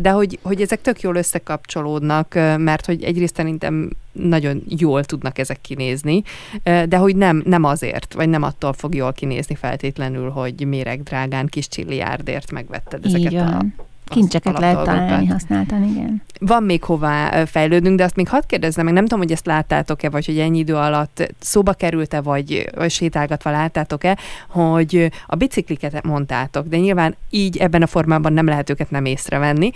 de 0.00 0.10
hogy, 0.10 0.38
hogy 0.42 0.60
ezek 0.60 0.80
tök 0.80 1.00
jól 1.00 1.16
összekapcsolódnak, 1.16 2.34
mert 2.58 2.86
hogy 2.86 3.02
egyrészt 3.02 3.36
szerintem 3.36 3.90
nagyon 4.12 4.62
jól 4.68 5.04
tudnak 5.04 5.38
ezek 5.38 5.60
kinézni, 5.60 6.22
de 6.62 6.96
hogy 6.96 7.16
nem, 7.16 7.42
nem 7.46 7.64
azért, 7.64 8.14
vagy 8.14 8.28
nem 8.28 8.42
attól 8.42 8.72
fog 8.72 8.94
jól 8.94 9.12
kinézni 9.12 9.54
feltétlenül, 9.54 10.30
hogy 10.30 10.66
méreg 10.66 11.02
drágán 11.02 11.46
kis 11.46 11.68
csilliárdért 11.68 12.50
megvetted 12.50 13.06
ezeket 13.06 13.34
a 13.34 13.64
Kincseket 14.12 14.58
lehet 14.58 14.84
találni 14.84 15.26
használtan, 15.26 15.84
igen. 15.84 16.22
Van 16.40 16.62
még 16.62 16.84
hová 16.84 17.44
fejlődnünk, 17.44 17.96
de 17.96 18.04
azt 18.04 18.16
még 18.16 18.28
hadd 18.28 18.42
kérdezzem 18.46 18.84
meg, 18.84 18.94
nem 18.94 19.02
tudom, 19.02 19.18
hogy 19.18 19.32
ezt 19.32 19.46
láttátok-e, 19.46 20.10
vagy 20.10 20.26
hogy 20.26 20.38
ennyi 20.38 20.58
idő 20.58 20.74
alatt 20.74 21.34
szóba 21.38 21.72
került-e, 21.72 22.20
vagy, 22.20 22.70
vagy 22.74 22.90
sétálgatva 22.90 23.50
láttátok-e, 23.50 24.18
hogy 24.48 25.10
a 25.26 25.36
bicikliket 25.36 26.02
mondtátok, 26.02 26.66
de 26.66 26.76
nyilván 26.76 27.16
így 27.30 27.56
ebben 27.56 27.82
a 27.82 27.86
formában 27.86 28.32
nem 28.32 28.46
lehet 28.46 28.70
őket 28.70 28.90
nem 28.90 29.04
észrevenni, 29.04 29.70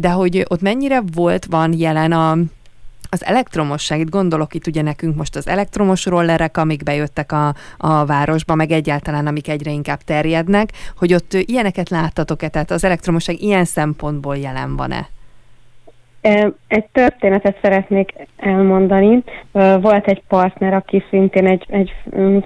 de 0.00 0.10
hogy 0.10 0.44
ott 0.48 0.60
mennyire 0.60 1.02
volt, 1.14 1.44
van 1.44 1.78
jelen 1.78 2.12
a 2.12 2.36
az 3.10 3.24
elektromosság, 3.24 4.00
itt 4.00 4.10
gondolok 4.10 4.54
itt 4.54 4.66
ugye 4.66 4.82
nekünk 4.82 5.16
most 5.16 5.36
az 5.36 5.48
elektromos 5.48 6.06
rollerek, 6.06 6.56
amik 6.56 6.82
bejöttek 6.82 7.32
a, 7.32 7.54
a 7.78 8.04
városba, 8.06 8.54
meg 8.54 8.70
egyáltalán 8.70 9.26
amik 9.26 9.48
egyre 9.48 9.70
inkább 9.70 9.98
terjednek, 9.98 10.68
hogy 10.96 11.14
ott 11.14 11.32
ilyeneket 11.32 11.88
láttatok-e, 11.88 12.48
tehát 12.48 12.70
az 12.70 12.84
elektromosság 12.84 13.40
ilyen 13.40 13.64
szempontból 13.64 14.36
jelen 14.36 14.76
van-e? 14.76 15.08
Egy 16.68 16.84
történetet 16.92 17.58
szeretnék 17.62 18.12
elmondani. 18.36 19.22
Volt 19.80 20.06
egy 20.06 20.22
partner, 20.28 20.74
aki 20.74 21.04
szintén 21.10 21.46
egy, 21.46 21.66
egy 21.68 21.92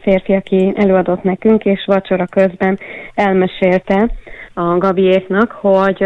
férfi, 0.01 0.33
aki 0.33 0.73
előadott 0.77 1.23
nekünk, 1.23 1.65
és 1.65 1.85
vacsora 1.87 2.27
közben 2.27 2.79
elmesélte 3.15 4.11
a 4.55 4.79
Gabiéknak, 4.79 5.51
hogy 5.51 6.03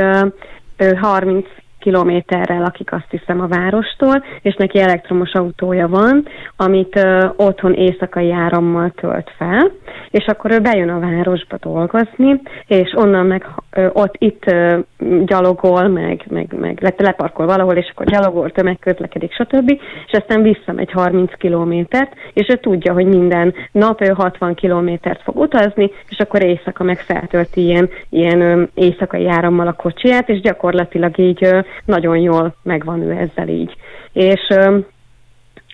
ő 0.77 0.95
30 0.95 1.47
kilométerrel 1.89 2.61
lakik 2.61 2.93
azt 2.93 3.11
hiszem 3.11 3.41
a 3.41 3.47
várostól, 3.47 4.25
és 4.43 4.55
neki 4.55 4.79
elektromos 4.79 5.33
autója 5.33 5.89
van, 5.89 6.27
amit 6.57 6.97
ö, 6.97 7.29
otthon 7.37 7.73
éjszakai 7.73 8.33
árammal 8.33 8.91
tölt 8.91 9.31
fel, 9.37 9.71
és 10.11 10.25
akkor 10.27 10.51
ő 10.51 10.59
bejön 10.59 10.89
a 10.89 10.99
városba 10.99 11.57
dolgozni, 11.61 12.41
és 12.67 12.93
onnan 12.97 13.27
meg 13.27 13.47
ö, 13.79 13.89
ott 13.93 14.15
itt 14.19 14.43
ö, 14.47 14.79
gyalogol, 15.25 15.89
meg, 15.89 16.25
meg, 16.29 16.55
meg 16.59 16.95
leparkol 16.97 17.47
valahol, 17.47 17.77
és 17.77 17.91
akkor 17.91 18.07
gyalogol, 18.07 18.51
tömegközlekedik, 18.51 19.33
stb. 19.33 19.71
És 20.07 20.13
aztán 20.13 20.43
visszamegy 20.43 20.91
30 20.91 21.33
kilométert, 21.39 22.13
és 22.33 22.47
ő 22.49 22.57
tudja, 22.57 22.93
hogy 22.93 23.07
minden 23.07 23.55
nap 23.73 24.03
ő 24.03 24.09
60 24.09 24.55
kilométert 24.55 25.23
fog 25.23 25.37
utazni, 25.37 25.91
és 26.09 26.19
akkor 26.19 26.43
éjszaka 26.43 26.85
meg 26.85 26.99
feltölti 26.99 27.65
ilyen, 27.65 27.89
ilyen 28.11 28.71
éjszakai 28.75 29.29
árammal 29.29 29.67
a 29.67 29.73
kocsiját, 29.73 30.29
és 30.29 30.41
gyakorlatilag 30.41 31.19
így 31.19 31.49
nagyon 31.85 32.17
jól 32.17 32.55
megvan 32.63 33.03
ő 33.03 33.11
ezzel 33.11 33.49
így. 33.49 33.77
És 34.13 34.41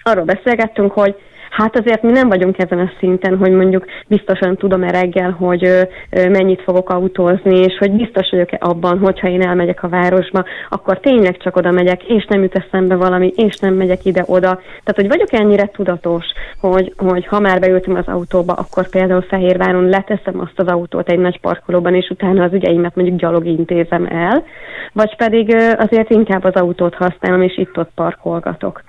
arról 0.03 0.25
beszélgettünk, 0.25 0.93
hogy 0.93 1.17
Hát 1.57 1.79
azért 1.79 2.03
mi 2.03 2.11
nem 2.11 2.29
vagyunk 2.29 2.59
ezen 2.59 2.79
a 2.79 2.93
szinten, 2.99 3.37
hogy 3.37 3.51
mondjuk 3.51 3.85
biztosan 4.07 4.57
tudom-e 4.57 4.91
reggel, 4.91 5.31
hogy 5.31 5.89
mennyit 6.11 6.63
fogok 6.63 6.91
autózni, 6.91 7.59
és 7.59 7.77
hogy 7.79 7.91
biztos 7.91 8.31
vagyok-e 8.31 8.59
abban, 8.61 8.99
hogyha 8.99 9.29
én 9.29 9.43
elmegyek 9.43 9.83
a 9.83 9.89
városba, 9.89 10.45
akkor 10.69 11.01
tényleg 11.01 11.37
csak 11.37 11.57
oda 11.57 11.71
megyek, 11.71 12.03
és 12.03 12.27
nem 12.29 12.43
jut 12.43 12.55
eszembe 12.55 12.95
valami, 12.95 13.33
és 13.37 13.59
nem 13.59 13.75
megyek 13.75 14.05
ide-oda. 14.05 14.49
Tehát, 14.59 14.95
hogy 14.95 15.09
vagyok 15.09 15.33
ennyire 15.33 15.67
tudatos, 15.67 16.25
hogy, 16.61 16.93
hogy 16.97 17.27
ha 17.27 17.41
már 17.41 17.61
beültem 17.61 17.95
az 17.95 18.07
autóba, 18.07 18.53
akkor 18.53 18.89
például 18.89 19.23
Fehérváron 19.23 19.89
leteszem 19.89 20.41
azt 20.41 20.59
az 20.59 20.67
autót 20.67 21.09
egy 21.09 21.19
nagy 21.19 21.41
parkolóban, 21.41 21.95
és 21.95 22.09
utána 22.11 22.45
az 22.45 22.53
ügyeimet 22.53 22.95
mondjuk 22.95 23.19
gyalog 23.19 23.47
intézem 23.47 24.07
el, 24.07 24.45
vagy 24.93 25.17
pedig 25.17 25.57
azért 25.79 26.11
inkább 26.11 26.45
az 26.45 26.55
autót 26.55 26.95
használom, 26.95 27.43
és 27.43 27.59
itt-ott 27.59 27.91
parkolgatok. 27.95 28.83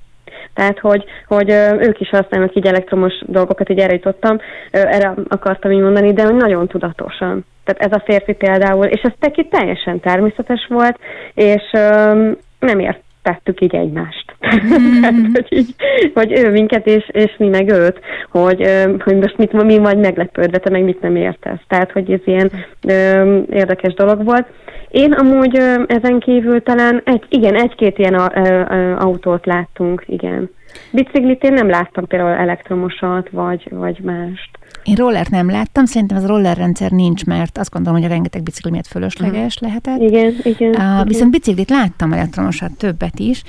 Tehát, 0.54 0.80
hogy, 0.80 1.04
hogy 1.28 1.50
ők 1.80 2.00
is 2.00 2.10
használnak 2.10 2.56
így 2.56 2.66
elektromos 2.66 3.14
dolgokat, 3.26 3.70
így 3.70 3.80
erre 3.80 3.93
jutottam, 3.93 4.38
erre 4.72 5.14
akartam 5.28 5.72
így 5.72 5.82
mondani, 5.82 6.14
de 6.14 6.24
nagyon 6.24 6.68
tudatosan. 6.68 7.46
Tehát 7.64 7.91
ez 7.91 8.00
a 8.00 8.04
férfi 8.06 8.34
például, 8.34 8.86
és 8.86 9.02
ez 9.02 9.12
neki 9.20 9.48
teljesen 9.48 10.00
természetes 10.00 10.68
volt, 10.70 11.00
és 11.34 11.64
nem 12.60 12.80
ért 12.80 13.02
tettük 13.22 13.62
így 13.62 13.76
egymást. 13.76 14.24
Mm. 14.54 15.04
hogy, 15.34 15.48
így, 15.50 15.76
hogy 16.14 16.32
ő 16.32 16.52
minket, 16.52 16.88
és, 16.88 17.10
és 17.12 17.36
mi 17.38 17.48
meg 17.48 17.70
őt, 17.70 18.00
hogy, 18.30 18.70
hogy 19.00 19.16
most 19.16 19.38
mit, 19.38 19.64
mi 19.64 19.78
majd 19.78 19.98
meglepődve, 19.98 20.58
te 20.58 20.70
meg 20.70 20.84
mit 20.84 21.02
nem 21.02 21.16
értesz. 21.16 21.60
Tehát, 21.68 21.91
hogy 21.91 22.12
ez 22.12 22.20
ilyen 22.26 22.52
ö, 22.88 23.39
érdekes 23.52 23.93
dolog 23.93 24.24
volt. 24.24 24.48
Én 24.89 25.12
amúgy 25.12 25.56
ezen 25.88 26.20
kívül 26.20 26.64
talán 26.64 27.02
egy, 27.06 27.24
igen, 27.30 27.56
egy-két 27.56 27.98
ilyen 27.98 28.14
a, 28.14 28.32
a, 28.36 28.72
a, 28.72 29.00
autót 29.00 29.46
láttunk, 29.46 30.04
igen. 30.08 30.50
Biciklit 30.91 31.43
én 31.43 31.54
nem 31.54 31.70
láttam 31.70 32.08
például 32.08 32.32
elektromosat, 32.32 33.30
vagy, 33.30 33.68
vagy 33.72 34.00
mást. 34.04 34.50
Én 34.84 34.96
rollert 34.96 35.30
nem 35.30 35.50
láttam, 35.50 35.86
szerintem 35.86 36.18
az 36.18 36.26
roller 36.26 36.58
rendszer 36.58 36.91
nincs, 36.91 37.26
mert 37.26 37.58
azt 37.58 37.72
gondolom, 37.72 38.00
hogy 38.00 38.10
a 38.10 38.14
rengeteg 38.14 38.43
bicikli 38.43 38.72
miatt 38.72 38.88
fölösleges 38.88 39.56
uh-huh. 39.56 39.70
lehetett. 39.70 40.10
Igen, 40.10 40.34
igen, 40.43 40.70
uh, 40.70 40.76
igen. 40.76 41.08
Viszont 41.08 41.32
biciklit 41.32 41.70
láttam 41.70 42.14
elektromosat 42.14 42.78
többet 42.78 43.20
is, 43.20 43.43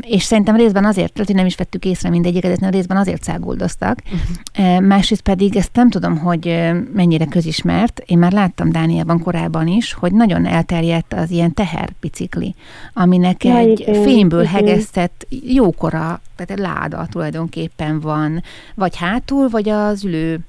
és 0.00 0.22
szerintem 0.22 0.56
részben 0.56 0.84
azért, 0.84 1.16
hogy 1.16 1.34
nem 1.34 1.46
is 1.46 1.56
vettük 1.56 1.84
észre 1.84 2.08
mindegyiket, 2.08 2.60
de 2.60 2.68
részben 2.68 2.96
azért 2.96 3.22
száguldoztak. 3.22 3.98
Uh-huh. 4.04 4.86
Másrészt 4.86 5.22
pedig 5.22 5.56
ezt 5.56 5.70
nem 5.72 5.90
tudom, 5.90 6.18
hogy 6.18 6.72
mennyire 6.94 7.24
közismert. 7.24 8.02
Én 8.06 8.18
már 8.18 8.32
láttam 8.32 8.72
Dániában 8.72 9.22
korábban 9.22 9.66
is, 9.66 9.92
hogy 9.92 10.12
nagyon 10.12 10.46
elterjedt 10.46 11.12
az 11.12 11.30
ilyen 11.30 11.54
teherbicikli, 11.54 12.54
aminek 12.92 13.44
ja, 13.44 13.56
egy 13.56 13.80
igen, 13.80 14.02
fényből 14.02 14.42
igen. 14.42 14.52
hegesztett 14.52 15.26
jókora, 15.46 16.20
tehát 16.36 16.50
egy 16.50 16.58
láda 16.58 17.06
tulajdonképpen 17.10 18.00
van, 18.00 18.42
vagy 18.74 18.96
hátul, 18.96 19.48
vagy 19.48 19.68
az 19.68 20.04
ülő 20.04 20.40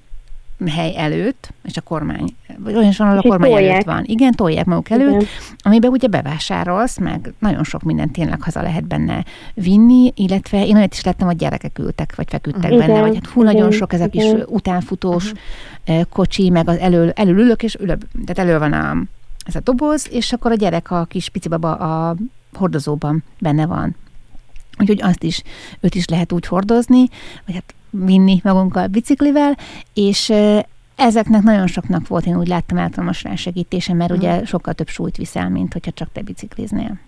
hely 0.65 0.97
előtt, 0.97 1.53
és 1.63 1.77
a 1.77 1.81
kormány, 1.81 2.35
vagy 2.57 2.75
olyan 2.75 2.89
is 2.89 2.97
van, 2.97 3.17
a 3.17 3.21
kormány 3.21 3.49
tolják. 3.49 3.71
előtt 3.71 3.85
van. 3.85 4.03
Igen, 4.05 4.31
tolják 4.31 4.65
maguk 4.65 4.89
előtt, 4.89 5.21
Igen. 5.21 5.27
amiben 5.57 5.91
ugye 5.91 6.07
bevásárolsz, 6.07 6.97
meg 6.97 7.33
nagyon 7.39 7.63
sok 7.63 7.83
minden 7.83 8.11
tényleg 8.11 8.41
haza 8.41 8.61
lehet 8.61 8.87
benne 8.87 9.25
vinni, 9.53 10.11
illetve 10.15 10.65
én 10.65 10.75
olyat 10.75 10.93
is 10.93 11.03
láttam, 11.03 11.27
hogy 11.27 11.35
gyerekek 11.35 11.79
ültek, 11.79 12.15
vagy 12.15 12.27
feküdtek 12.29 12.71
Igen. 12.71 12.87
benne, 12.87 13.01
vagy 13.01 13.15
hát 13.15 13.27
hú, 13.27 13.43
nagyon 13.43 13.71
sok 13.71 13.93
ezek 13.93 14.15
is 14.15 14.31
utánfutós 14.45 15.31
uh-huh. 15.87 16.05
kocsi, 16.09 16.49
meg 16.49 16.69
az 16.69 16.77
elől, 16.77 17.09
elől 17.09 17.39
ülök, 17.39 17.63
és 17.63 17.75
ülök, 17.75 18.01
tehát 18.25 18.49
elő 18.49 18.59
van 18.59 18.73
a, 18.73 18.97
ez 19.45 19.55
a 19.55 19.59
doboz, 19.63 20.07
és 20.11 20.33
akkor 20.33 20.51
a 20.51 20.55
gyerek 20.55 20.91
a 20.91 21.05
kis 21.05 21.29
pici 21.29 21.47
baba 21.47 21.73
a 21.73 22.15
hordozóban 22.53 23.23
benne 23.39 23.65
van. 23.65 23.95
Úgyhogy 24.79 25.01
azt 25.01 25.23
is, 25.23 25.43
őt 25.79 25.95
is 25.95 26.07
lehet 26.07 26.31
úgy 26.31 26.45
hordozni, 26.45 27.07
vagy 27.45 27.55
hát 27.55 27.73
vinni 27.89 28.39
magunkkal 28.43 28.88
biciklivel, 28.88 29.57
és 29.93 30.33
ezeknek 30.95 31.41
nagyon 31.41 31.67
soknak 31.67 32.07
volt, 32.07 32.25
én 32.25 32.38
úgy 32.38 32.47
láttam 32.47 32.77
általános 32.77 33.23
segítése, 33.35 33.93
mert 33.93 34.11
uh-huh. 34.11 34.25
ugye 34.25 34.45
sokkal 34.45 34.73
több 34.73 34.88
súlyt 34.88 35.17
viszel, 35.17 35.49
mint 35.49 35.73
hogyha 35.73 35.91
csak 35.91 36.09
te 36.13 36.21
bicikliznél. 36.21 36.99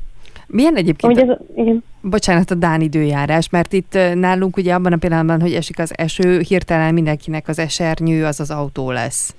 Milyen 0.47 0.75
egyébként, 0.75 1.17
ez, 1.17 1.37
igen. 1.55 1.83
bocsánat, 2.01 2.51
a 2.51 2.55
Dán 2.55 2.81
időjárás, 2.81 3.49
mert 3.49 3.73
itt 3.73 3.97
nálunk 4.13 4.57
ugye 4.57 4.73
abban 4.73 4.93
a 4.93 4.97
pillanatban, 4.97 5.41
hogy 5.41 5.53
esik 5.53 5.79
az 5.79 5.97
eső, 5.97 6.39
hirtelen 6.39 6.93
mindenkinek 6.93 7.47
az 7.47 7.59
esernyő 7.59 8.25
az 8.25 8.39
az 8.39 8.51
autó 8.51 8.91
lesz. 8.91 9.35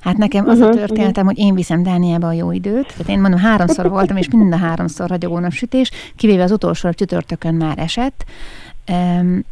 Hát 0.00 0.16
nekem 0.16 0.48
az 0.48 0.58
uh-huh, 0.58 0.74
a 0.74 0.76
történetem, 0.76 1.26
uh-huh. 1.26 1.38
hogy 1.38 1.38
én 1.38 1.54
viszem 1.54 1.82
Dániába 1.82 2.26
a 2.26 2.32
jó 2.32 2.50
időt. 2.52 2.86
Tehát 2.86 3.08
én 3.08 3.20
mondom, 3.20 3.40
háromszor 3.40 3.88
voltam, 3.88 4.16
és 4.16 4.28
mind 4.30 4.52
a 4.52 4.56
háromszor 4.56 5.08
ragyogó 5.08 5.38
napsütés, 5.38 5.90
kivéve 6.16 6.42
az 6.42 6.50
utolsó 6.50 6.92
csütörtökön 6.92 7.54
már 7.54 7.78
esett. 7.78 8.24
Um, 8.88 9.44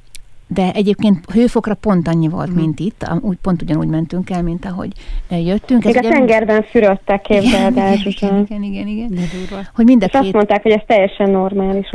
de 0.54 0.72
egyébként 0.72 1.30
hőfokra 1.32 1.74
pont 1.74 2.08
annyi 2.08 2.28
volt, 2.28 2.50
mm. 2.50 2.54
mint 2.54 2.80
itt, 2.80 3.06
úgy 3.20 3.36
pont 3.42 3.62
ugyanúgy 3.62 3.88
mentünk 3.88 4.30
el, 4.30 4.42
mint 4.42 4.64
ahogy 4.64 4.92
jöttünk. 5.28 5.84
Még 5.84 5.96
ez 5.96 6.04
a 6.04 6.08
ugye... 6.08 6.16
tengerben 6.16 6.62
fürödtek, 6.62 7.20
képzeld 7.20 7.76
el. 7.76 7.94
Igen, 7.94 8.36
igen, 8.36 8.62
igen, 8.62 8.62
igen, 8.62 8.86
igen. 8.86 9.68
Hogy 9.74 9.84
mind 9.84 10.02
a 10.02 10.06
két... 10.06 10.20
azt 10.20 10.32
mondták, 10.32 10.62
hogy 10.62 10.72
ez 10.72 10.82
teljesen 10.86 11.30
normális. 11.30 11.90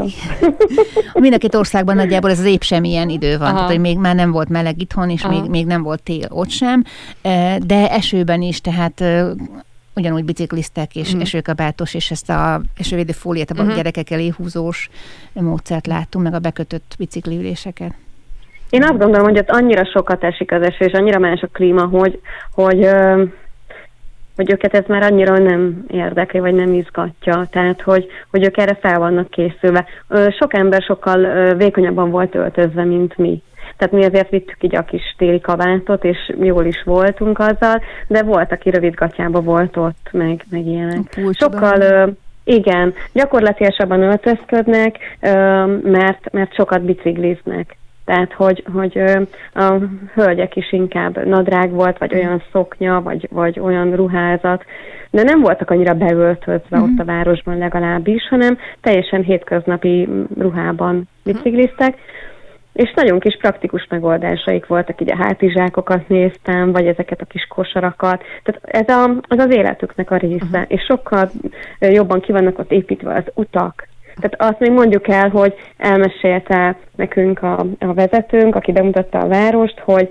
mind 1.13 1.33
a 1.33 1.37
két 1.37 1.55
országban 1.55 1.95
nagyjából 2.01 2.29
ez 2.29 2.39
az 2.39 2.45
épp 2.45 2.61
sem 2.61 2.83
ilyen 2.83 3.09
idő 3.09 3.37
van, 3.37 3.53
tehát 3.53 3.69
hogy 3.69 3.79
még 3.79 3.97
már 3.97 4.15
nem 4.15 4.31
volt 4.31 4.49
meleg 4.49 4.81
itthon, 4.81 5.09
és 5.09 5.27
még, 5.27 5.43
még 5.49 5.65
nem 5.65 5.83
volt 5.83 6.03
tél 6.03 6.27
ott 6.29 6.49
sem, 6.49 6.83
de 7.65 7.91
esőben 7.91 8.41
is, 8.41 8.61
tehát 8.61 9.03
ugyanúgy 9.95 10.25
bicikliztek, 10.25 10.95
és 10.95 11.07
uh-huh. 11.07 11.21
esőkabátos, 11.21 11.93
és 11.93 12.11
ezt 12.11 12.29
a 12.29 12.61
esővédő 12.77 13.11
fóliát 13.11 13.51
a 13.51 13.53
uh-huh. 13.53 13.75
gyerekek 13.75 14.09
elé 14.09 14.33
húzós 14.37 14.89
módszert 15.33 15.87
láttunk, 15.87 16.25
meg 16.25 16.33
a 16.33 16.39
bekötött 16.39 16.95
bicikliüléseket. 16.97 17.93
Én 18.69 18.83
azt 18.83 18.97
gondolom, 18.97 19.27
hogy 19.27 19.37
ott 19.37 19.49
annyira 19.49 19.85
sokat 19.85 20.23
esik 20.23 20.51
az 20.51 20.61
eső, 20.61 20.85
és 20.85 20.91
annyira 20.91 21.19
más 21.19 21.41
a 21.41 21.47
klíma, 21.47 21.85
hogy, 21.85 22.19
hogy, 22.51 22.89
hogy 24.35 24.51
őket 24.51 24.73
ez 24.73 24.83
már 24.87 25.03
annyira 25.03 25.37
nem 25.37 25.85
érdekli, 25.87 26.39
vagy 26.39 26.53
nem 26.53 26.73
izgatja. 26.73 27.47
Tehát, 27.51 27.81
hogy, 27.81 28.07
hogy 28.31 28.43
ők 28.43 28.57
erre 28.57 28.77
fel 28.81 28.99
vannak 28.99 29.29
készülve. 29.29 29.85
Sok 30.39 30.53
ember 30.53 30.81
sokkal 30.81 31.53
vékonyabban 31.53 32.09
volt 32.09 32.35
öltözve, 32.35 32.83
mint 32.83 33.17
mi. 33.17 33.41
Tehát 33.77 33.93
mi 33.93 34.05
azért 34.05 34.29
vittük 34.29 34.63
így 34.63 34.75
a 34.75 34.83
kis 34.83 35.15
téli 35.17 35.41
kabátot, 35.41 36.03
és 36.03 36.33
jól 36.39 36.65
is 36.65 36.83
voltunk 36.83 37.39
azzal, 37.39 37.81
de 38.07 38.23
volt, 38.23 38.51
aki 38.51 38.69
rövidgatjába 38.69 39.41
volt 39.41 39.77
ott, 39.77 40.09
meg, 40.11 40.45
meg 40.49 40.65
ilyenek. 40.65 41.19
Sokkal, 41.31 42.09
igen, 42.43 42.93
gyakorlatilasabban 43.13 44.01
öltözködnek, 44.01 44.97
mert, 45.81 46.31
mert 46.31 46.53
sokat 46.53 46.81
bicikliznek. 46.81 47.77
Tehát, 48.07 48.33
hogy, 48.33 48.63
hogy 48.73 48.97
a 49.53 49.73
hölgyek 50.13 50.55
is 50.55 50.71
inkább 50.71 51.25
nadrág 51.25 51.71
volt, 51.71 51.97
vagy 51.97 52.13
olyan 52.13 52.43
szoknya, 52.51 53.01
vagy, 53.01 53.27
vagy 53.31 53.59
olyan 53.59 53.95
ruházat, 53.95 54.65
de 55.11 55.23
nem 55.23 55.41
voltak 55.41 55.69
annyira 55.69 55.93
beöltözve 55.93 56.77
mm. 56.77 56.81
ott 56.81 56.99
a 56.99 57.05
városban 57.05 57.57
legalábbis, 57.57 58.27
hanem 58.29 58.57
teljesen 58.81 59.23
hétköznapi 59.23 60.09
ruhában 60.37 61.07
bicikliztek, 61.23 61.97
és 62.73 62.93
nagyon 62.95 63.19
kis 63.19 63.37
praktikus 63.37 63.87
megoldásaik 63.89 64.65
voltak, 64.65 65.01
így 65.01 65.11
a 65.11 65.23
hátizsákokat 65.23 66.07
néztem, 66.07 66.71
vagy 66.71 66.87
ezeket 66.87 67.21
a 67.21 67.25
kis 67.25 67.45
kosarakat. 67.47 68.23
Tehát 68.43 68.61
ez 68.63 68.95
a, 68.95 69.03
az 69.27 69.37
az 69.37 69.55
életüknek 69.55 70.11
a 70.11 70.17
része, 70.17 70.45
uh-huh. 70.45 70.65
és 70.67 70.81
sokkal 70.81 71.29
jobban 71.79 72.19
ki 72.19 72.31
vannak 72.31 72.59
ott 72.59 72.71
építve 72.71 73.15
az 73.15 73.31
utak, 73.33 73.87
tehát 74.19 74.51
azt 74.51 74.59
még 74.59 74.71
mondjuk 74.71 75.07
el, 75.07 75.29
hogy 75.29 75.53
elmesélte 75.77 76.77
nekünk 76.95 77.43
a, 77.43 77.65
a 77.79 77.93
vezetőnk, 77.93 78.55
aki 78.55 78.71
bemutatta 78.71 79.19
a 79.19 79.27
várost, 79.27 79.79
hogy 79.79 80.09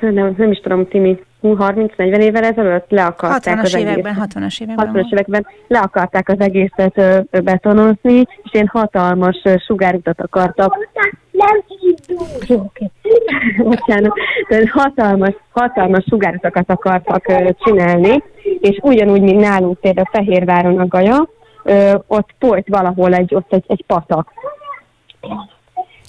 nem, 0.00 0.34
nem 0.36 0.50
is 0.50 0.58
tudom, 0.58 0.88
Timi, 0.88 1.18
30-40 1.42 2.18
évvel 2.18 2.44
ezelőtt 2.44 2.90
le 2.90 3.04
akarták 3.04 3.58
60-as 3.58 3.62
az 3.62 3.74
években, 3.74 4.16
60-as 4.20 4.60
években. 4.62 4.90
60-as 4.92 5.12
években 5.12 5.46
le 5.66 5.78
akarták 5.78 6.28
az 6.28 6.40
egészet 6.40 6.98
ö, 6.98 7.18
ö, 7.30 7.40
betonozni, 7.40 8.18
és 8.18 8.50
ilyen 8.52 8.70
hatalmas 8.72 9.40
ö, 9.44 9.54
sugárutat 9.66 10.20
akartak. 10.20 10.88
Nem 11.30 11.62
indul! 11.80 12.70
Bocsánat. 13.68 14.12
hatalmas, 14.70 15.34
hatalmas 15.50 16.04
sugárutakat 16.08 16.70
akartak 16.70 17.28
ö, 17.28 17.48
csinálni, 17.58 18.22
és 18.60 18.78
ugyanúgy, 18.82 19.22
mint 19.22 19.40
nálunk 19.40 19.80
például 19.80 20.08
Fehérváron 20.12 20.78
a 20.78 20.86
Gaja, 20.86 21.28
ö, 21.64 21.94
ott 22.06 22.28
folyt 22.38 22.68
valahol 22.68 23.14
egy, 23.14 23.34
ott 23.34 23.52
egy, 23.52 23.64
egy 23.66 23.84
patak. 23.86 24.32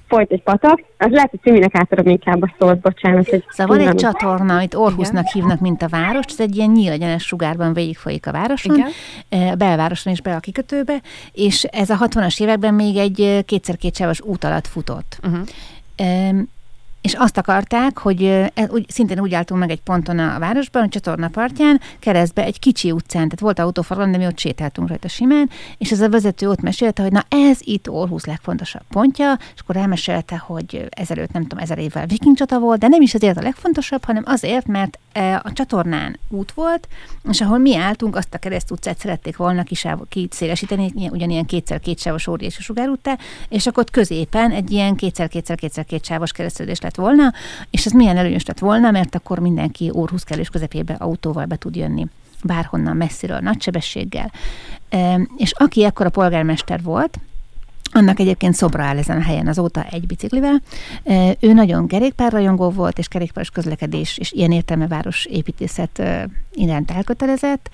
Folyt 0.08 0.32
egy 0.32 0.44
patak, 0.44 0.84
az 0.98 1.12
lehet, 1.12 1.30
hogy 1.30 1.40
Ciminek 1.42 1.76
átadom 1.76 2.08
inkább 2.08 2.42
a 2.42 2.54
szót, 2.60 2.80
bocsánat. 2.80 3.30
Hogy 3.30 3.44
szóval 3.50 3.78
van 3.78 3.88
egy 3.88 3.96
csatorna, 3.96 4.56
amit 4.56 4.76
Orhusznak 4.76 5.28
hívnak, 5.28 5.60
mint 5.60 5.82
a 5.82 5.88
város, 5.88 6.26
ez 6.28 6.40
egy 6.40 6.56
ilyen 6.56 6.70
nyílegyenes 6.70 7.24
sugárban 7.24 7.74
végigfolyik 7.74 8.28
a 8.28 8.32
városon, 8.32 8.76
Igen. 8.76 9.52
a 9.52 9.56
belvároson 9.56 10.14
és 10.14 10.22
be 10.22 10.36
a 10.36 10.40
kikötőbe, 10.40 11.02
és 11.32 11.64
ez 11.64 11.90
a 11.90 11.98
60-as 11.98 12.42
években 12.42 12.74
még 12.74 12.98
egy 12.98 13.44
kétszer-kétsávos 13.46 14.22
út 14.22 14.44
alatt 14.44 14.68
futott. 14.68 15.20
Uh-huh 15.24 15.48
és 17.06 17.14
azt 17.14 17.38
akarták, 17.38 17.98
hogy 17.98 18.24
e, 18.24 18.52
úgy, 18.70 18.86
szintén 18.90 19.20
úgy 19.20 19.34
álltunk 19.34 19.60
meg 19.60 19.70
egy 19.70 19.82
ponton 19.82 20.20
a 20.20 20.40
városban, 20.40 20.84
a 20.84 20.90
csatorna 20.90 21.28
partján, 21.28 21.82
keresztbe 22.00 22.44
egy 22.44 22.60
kicsi 22.60 22.92
utcán, 22.92 23.24
tehát 23.24 23.40
volt 23.40 23.60
autóforgalom, 23.60 24.12
de 24.12 24.18
mi 24.18 24.26
ott 24.26 24.40
sétáltunk 24.40 24.88
rajta 24.88 25.08
simán, 25.08 25.50
és 25.78 25.92
ez 25.92 26.02
a 26.02 26.10
vezető 26.10 26.50
ott 26.50 26.62
mesélte, 26.62 27.02
hogy 27.02 27.12
na 27.12 27.26
ez 27.30 27.58
itt 27.62 27.90
Orhusz 27.90 28.26
legfontosabb 28.26 28.84
pontja, 28.90 29.38
és 29.56 29.62
akkor 29.62 29.76
elmesélte, 29.76 30.38
hogy 30.38 30.88
ezelőtt 30.90 31.32
nem 31.32 31.42
tudom, 31.42 31.60
ezer 31.60 31.78
évvel 31.78 32.06
viking 32.06 32.38
csata 32.38 32.60
volt, 32.60 32.80
de 32.80 32.88
nem 32.88 33.02
is 33.02 33.14
azért 33.14 33.38
a 33.38 33.42
legfontosabb, 33.42 34.04
hanem 34.04 34.24
azért, 34.26 34.68
mert 34.68 35.00
e, 35.12 35.42
a 35.44 35.54
csatornán 35.54 36.20
út 36.30 36.52
volt, 36.52 36.88
és 37.30 37.42
ahol 37.42 37.58
mi 37.58 37.76
álltunk, 37.76 38.16
azt 38.16 38.34
a 38.34 38.38
kereszt 38.38 38.72
utcát 38.72 38.98
szerették 38.98 39.38
volna 39.38 39.64
kiszélesíteni, 40.10 40.92
ugyanilyen 41.12 41.46
kétszer 41.46 41.80
kétsávos 41.80 42.28
óriási 42.28 42.62
sugárúttá, 42.62 43.18
és 43.50 43.68
akkor 43.68 43.84
középen 43.92 44.52
egy 44.52 44.72
ilyen 44.72 44.96
kétszer 44.96 45.28
kétszer 45.28 45.56
kétszer 45.58 45.86
kétsávos 45.86 46.32
keresztülés 46.32 46.80
lett 46.82 46.95
lett 46.96 47.06
volna, 47.06 47.34
és 47.70 47.86
ez 47.86 47.92
milyen 47.92 48.18
előnyös 48.18 48.46
lett 48.46 48.60
volna, 48.60 48.92
mert 48.92 49.16
akkor 49.16 49.40
mindenki 49.40 49.90
Orhusz 49.94 50.24
kellős 50.24 50.50
közepébe 50.50 50.94
autóval 50.94 51.46
be 51.46 51.56
tud 51.56 51.76
jönni 51.76 52.08
bárhonnan 52.44 52.98
messziről, 52.98 53.40
nagy 53.40 53.62
sebességgel. 53.62 54.32
És 55.38 55.52
aki 55.52 55.84
ekkor 55.84 56.06
a 56.06 56.10
polgármester 56.10 56.82
volt, 56.82 57.20
annak 57.92 58.20
egyébként 58.20 58.54
szobra 58.54 58.84
áll 58.84 58.98
ezen 58.98 59.18
a 59.18 59.24
helyen 59.24 59.48
azóta 59.48 59.86
egy 59.92 60.08
biciklivel. 60.08 60.62
Ő 61.40 61.54
nagyon 61.54 61.88
kerékpárrajongó 61.88 62.70
volt, 62.70 62.98
és 62.98 63.08
kerékpáros 63.08 63.50
közlekedés, 63.50 64.18
és 64.18 64.32
ilyen 64.32 64.52
értelme 64.52 64.88
város 64.88 65.26
építészet 65.26 66.02
iránt 66.54 66.92
elkötelezett, 66.92 67.70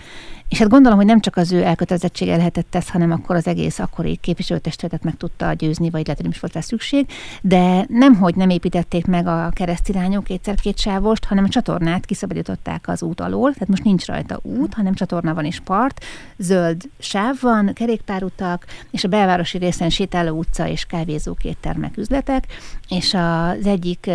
és 0.51 0.57
hát 0.57 0.69
gondolom, 0.69 0.97
hogy 0.97 1.07
nem 1.07 1.19
csak 1.19 1.35
az 1.35 1.51
ő 1.51 1.63
elkötelezettsége 1.63 2.35
lehetett 2.35 2.75
ez, 2.75 2.89
hanem 2.89 3.11
akkor 3.11 3.35
az 3.35 3.47
egész 3.47 3.79
akkori 3.79 4.15
képviselőtestületet 4.15 5.03
meg 5.03 5.17
tudta 5.17 5.53
győzni, 5.53 5.89
vagy 5.89 6.01
lehet, 6.01 6.15
hogy 6.15 6.23
nem 6.23 6.31
is 6.31 6.39
volt 6.39 6.53
rá 6.53 6.61
szükség, 6.61 7.07
de 7.41 7.85
nem, 7.87 8.15
hogy 8.15 8.35
nem 8.35 8.49
építették 8.49 9.05
meg 9.05 9.27
a 9.27 9.51
keresztirányú 9.53 10.21
kétszer 10.21 10.55
két 10.55 10.77
sávost, 10.77 11.25
hanem 11.25 11.43
a 11.43 11.49
csatornát 11.49 12.05
kiszabadították 12.05 12.87
az 12.87 13.03
út 13.03 13.21
alól, 13.21 13.53
tehát 13.53 13.67
most 13.67 13.83
nincs 13.83 14.05
rajta 14.05 14.39
út, 14.41 14.73
hanem 14.73 14.93
csatorna 14.93 15.33
van 15.33 15.45
és 15.45 15.59
part, 15.59 16.05
zöld 16.37 16.81
sáv 16.99 17.35
van, 17.41 17.73
kerékpárutak, 17.73 18.65
és 18.89 19.03
a 19.03 19.07
belvárosi 19.07 19.57
részen 19.57 19.89
sétáló 19.89 20.37
utca 20.37 20.67
és 20.67 20.85
kávézók, 20.85 21.43
éttermek, 21.43 21.97
üzletek, 21.97 22.47
és 22.87 23.13
az 23.13 23.65
egyik 23.65 24.09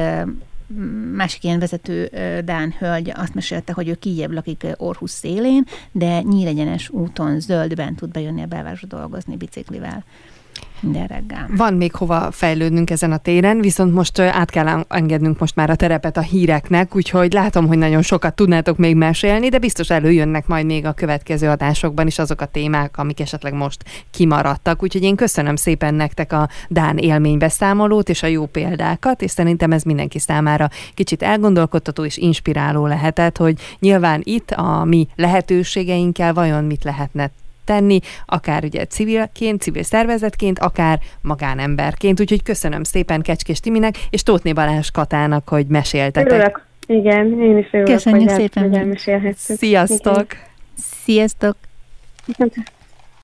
másik 1.14 1.44
ilyen 1.44 1.58
vezető 1.58 2.10
Dán 2.44 2.74
hölgy 2.78 3.12
azt 3.14 3.34
mesélte, 3.34 3.72
hogy 3.72 3.88
ő 3.88 3.94
kijebb 3.94 4.32
lakik 4.32 4.66
Orhus 4.76 5.10
szélén, 5.10 5.64
de 5.92 6.22
nyíregyenes 6.22 6.88
úton, 6.88 7.40
zöldben 7.40 7.94
tud 7.94 8.10
bejönni 8.10 8.42
a 8.42 8.46
belvárosba 8.46 8.86
dolgozni 8.86 9.36
biciklivel. 9.36 10.04
Minden 10.86 11.06
reggel. 11.06 11.48
Van 11.56 11.74
még 11.74 11.94
hova 11.94 12.30
fejlődnünk 12.30 12.90
ezen 12.90 13.12
a 13.12 13.16
téren, 13.16 13.60
viszont 13.60 13.94
most 13.94 14.18
át 14.18 14.50
kell 14.50 14.84
engednünk 14.88 15.38
most 15.38 15.56
már 15.56 15.70
a 15.70 15.74
terepet 15.74 16.16
a 16.16 16.20
híreknek, 16.20 16.96
úgyhogy 16.96 17.32
látom, 17.32 17.66
hogy 17.66 17.78
nagyon 17.78 18.02
sokat 18.02 18.34
tudnátok 18.34 18.76
még 18.76 18.96
mesélni, 18.96 19.48
de 19.48 19.58
biztos 19.58 19.90
előjönnek 19.90 20.46
majd 20.46 20.66
még 20.66 20.86
a 20.86 20.92
következő 20.92 21.48
adásokban 21.48 22.06
is 22.06 22.18
azok 22.18 22.40
a 22.40 22.46
témák, 22.46 22.98
amik 22.98 23.20
esetleg 23.20 23.54
most 23.54 23.84
kimaradtak. 24.10 24.82
Úgyhogy 24.82 25.02
én 25.02 25.16
köszönöm 25.16 25.56
szépen 25.56 25.94
nektek 25.94 26.32
a 26.32 26.48
Dán 26.68 26.98
élménybeszámolót 26.98 28.08
és 28.08 28.22
a 28.22 28.26
jó 28.26 28.46
példákat, 28.46 29.22
és 29.22 29.30
szerintem 29.30 29.72
ez 29.72 29.82
mindenki 29.82 30.18
számára 30.18 30.68
kicsit 30.94 31.22
elgondolkodtató 31.22 32.04
és 32.04 32.16
inspiráló 32.16 32.86
lehetett, 32.86 33.36
hogy 33.36 33.58
nyilván 33.78 34.20
itt 34.24 34.50
a 34.50 34.84
mi 34.84 35.08
lehetőségeinkkel 35.16 36.34
vajon 36.34 36.64
mit 36.64 36.84
lehetne 36.84 37.30
tenni, 37.66 37.98
akár 38.26 38.64
ugye 38.64 38.86
civilként, 38.86 39.60
civil 39.60 39.82
szervezetként, 39.82 40.58
akár 40.58 40.98
magánemberként. 41.22 42.20
Úgyhogy 42.20 42.42
köszönöm 42.42 42.82
szépen 42.82 43.22
Kecskés 43.22 43.60
Timinek 43.60 43.94
és 44.10 44.22
Tótné 44.22 44.52
Balázs 44.52 44.90
Katának, 44.90 45.48
hogy 45.48 45.66
meséltetek. 45.66 46.32
Örülök. 46.32 46.64
Igen, 46.86 47.42
én 47.42 47.58
is 47.58 47.68
örülök, 47.70 47.92
Köszönjük 47.92 48.30
hogy 48.30 48.40
szépen. 48.40 48.62
Hogy 48.62 49.34
Sziasztok! 49.36 50.32
Igen. 50.32 50.44
Sziasztok! 51.04 51.56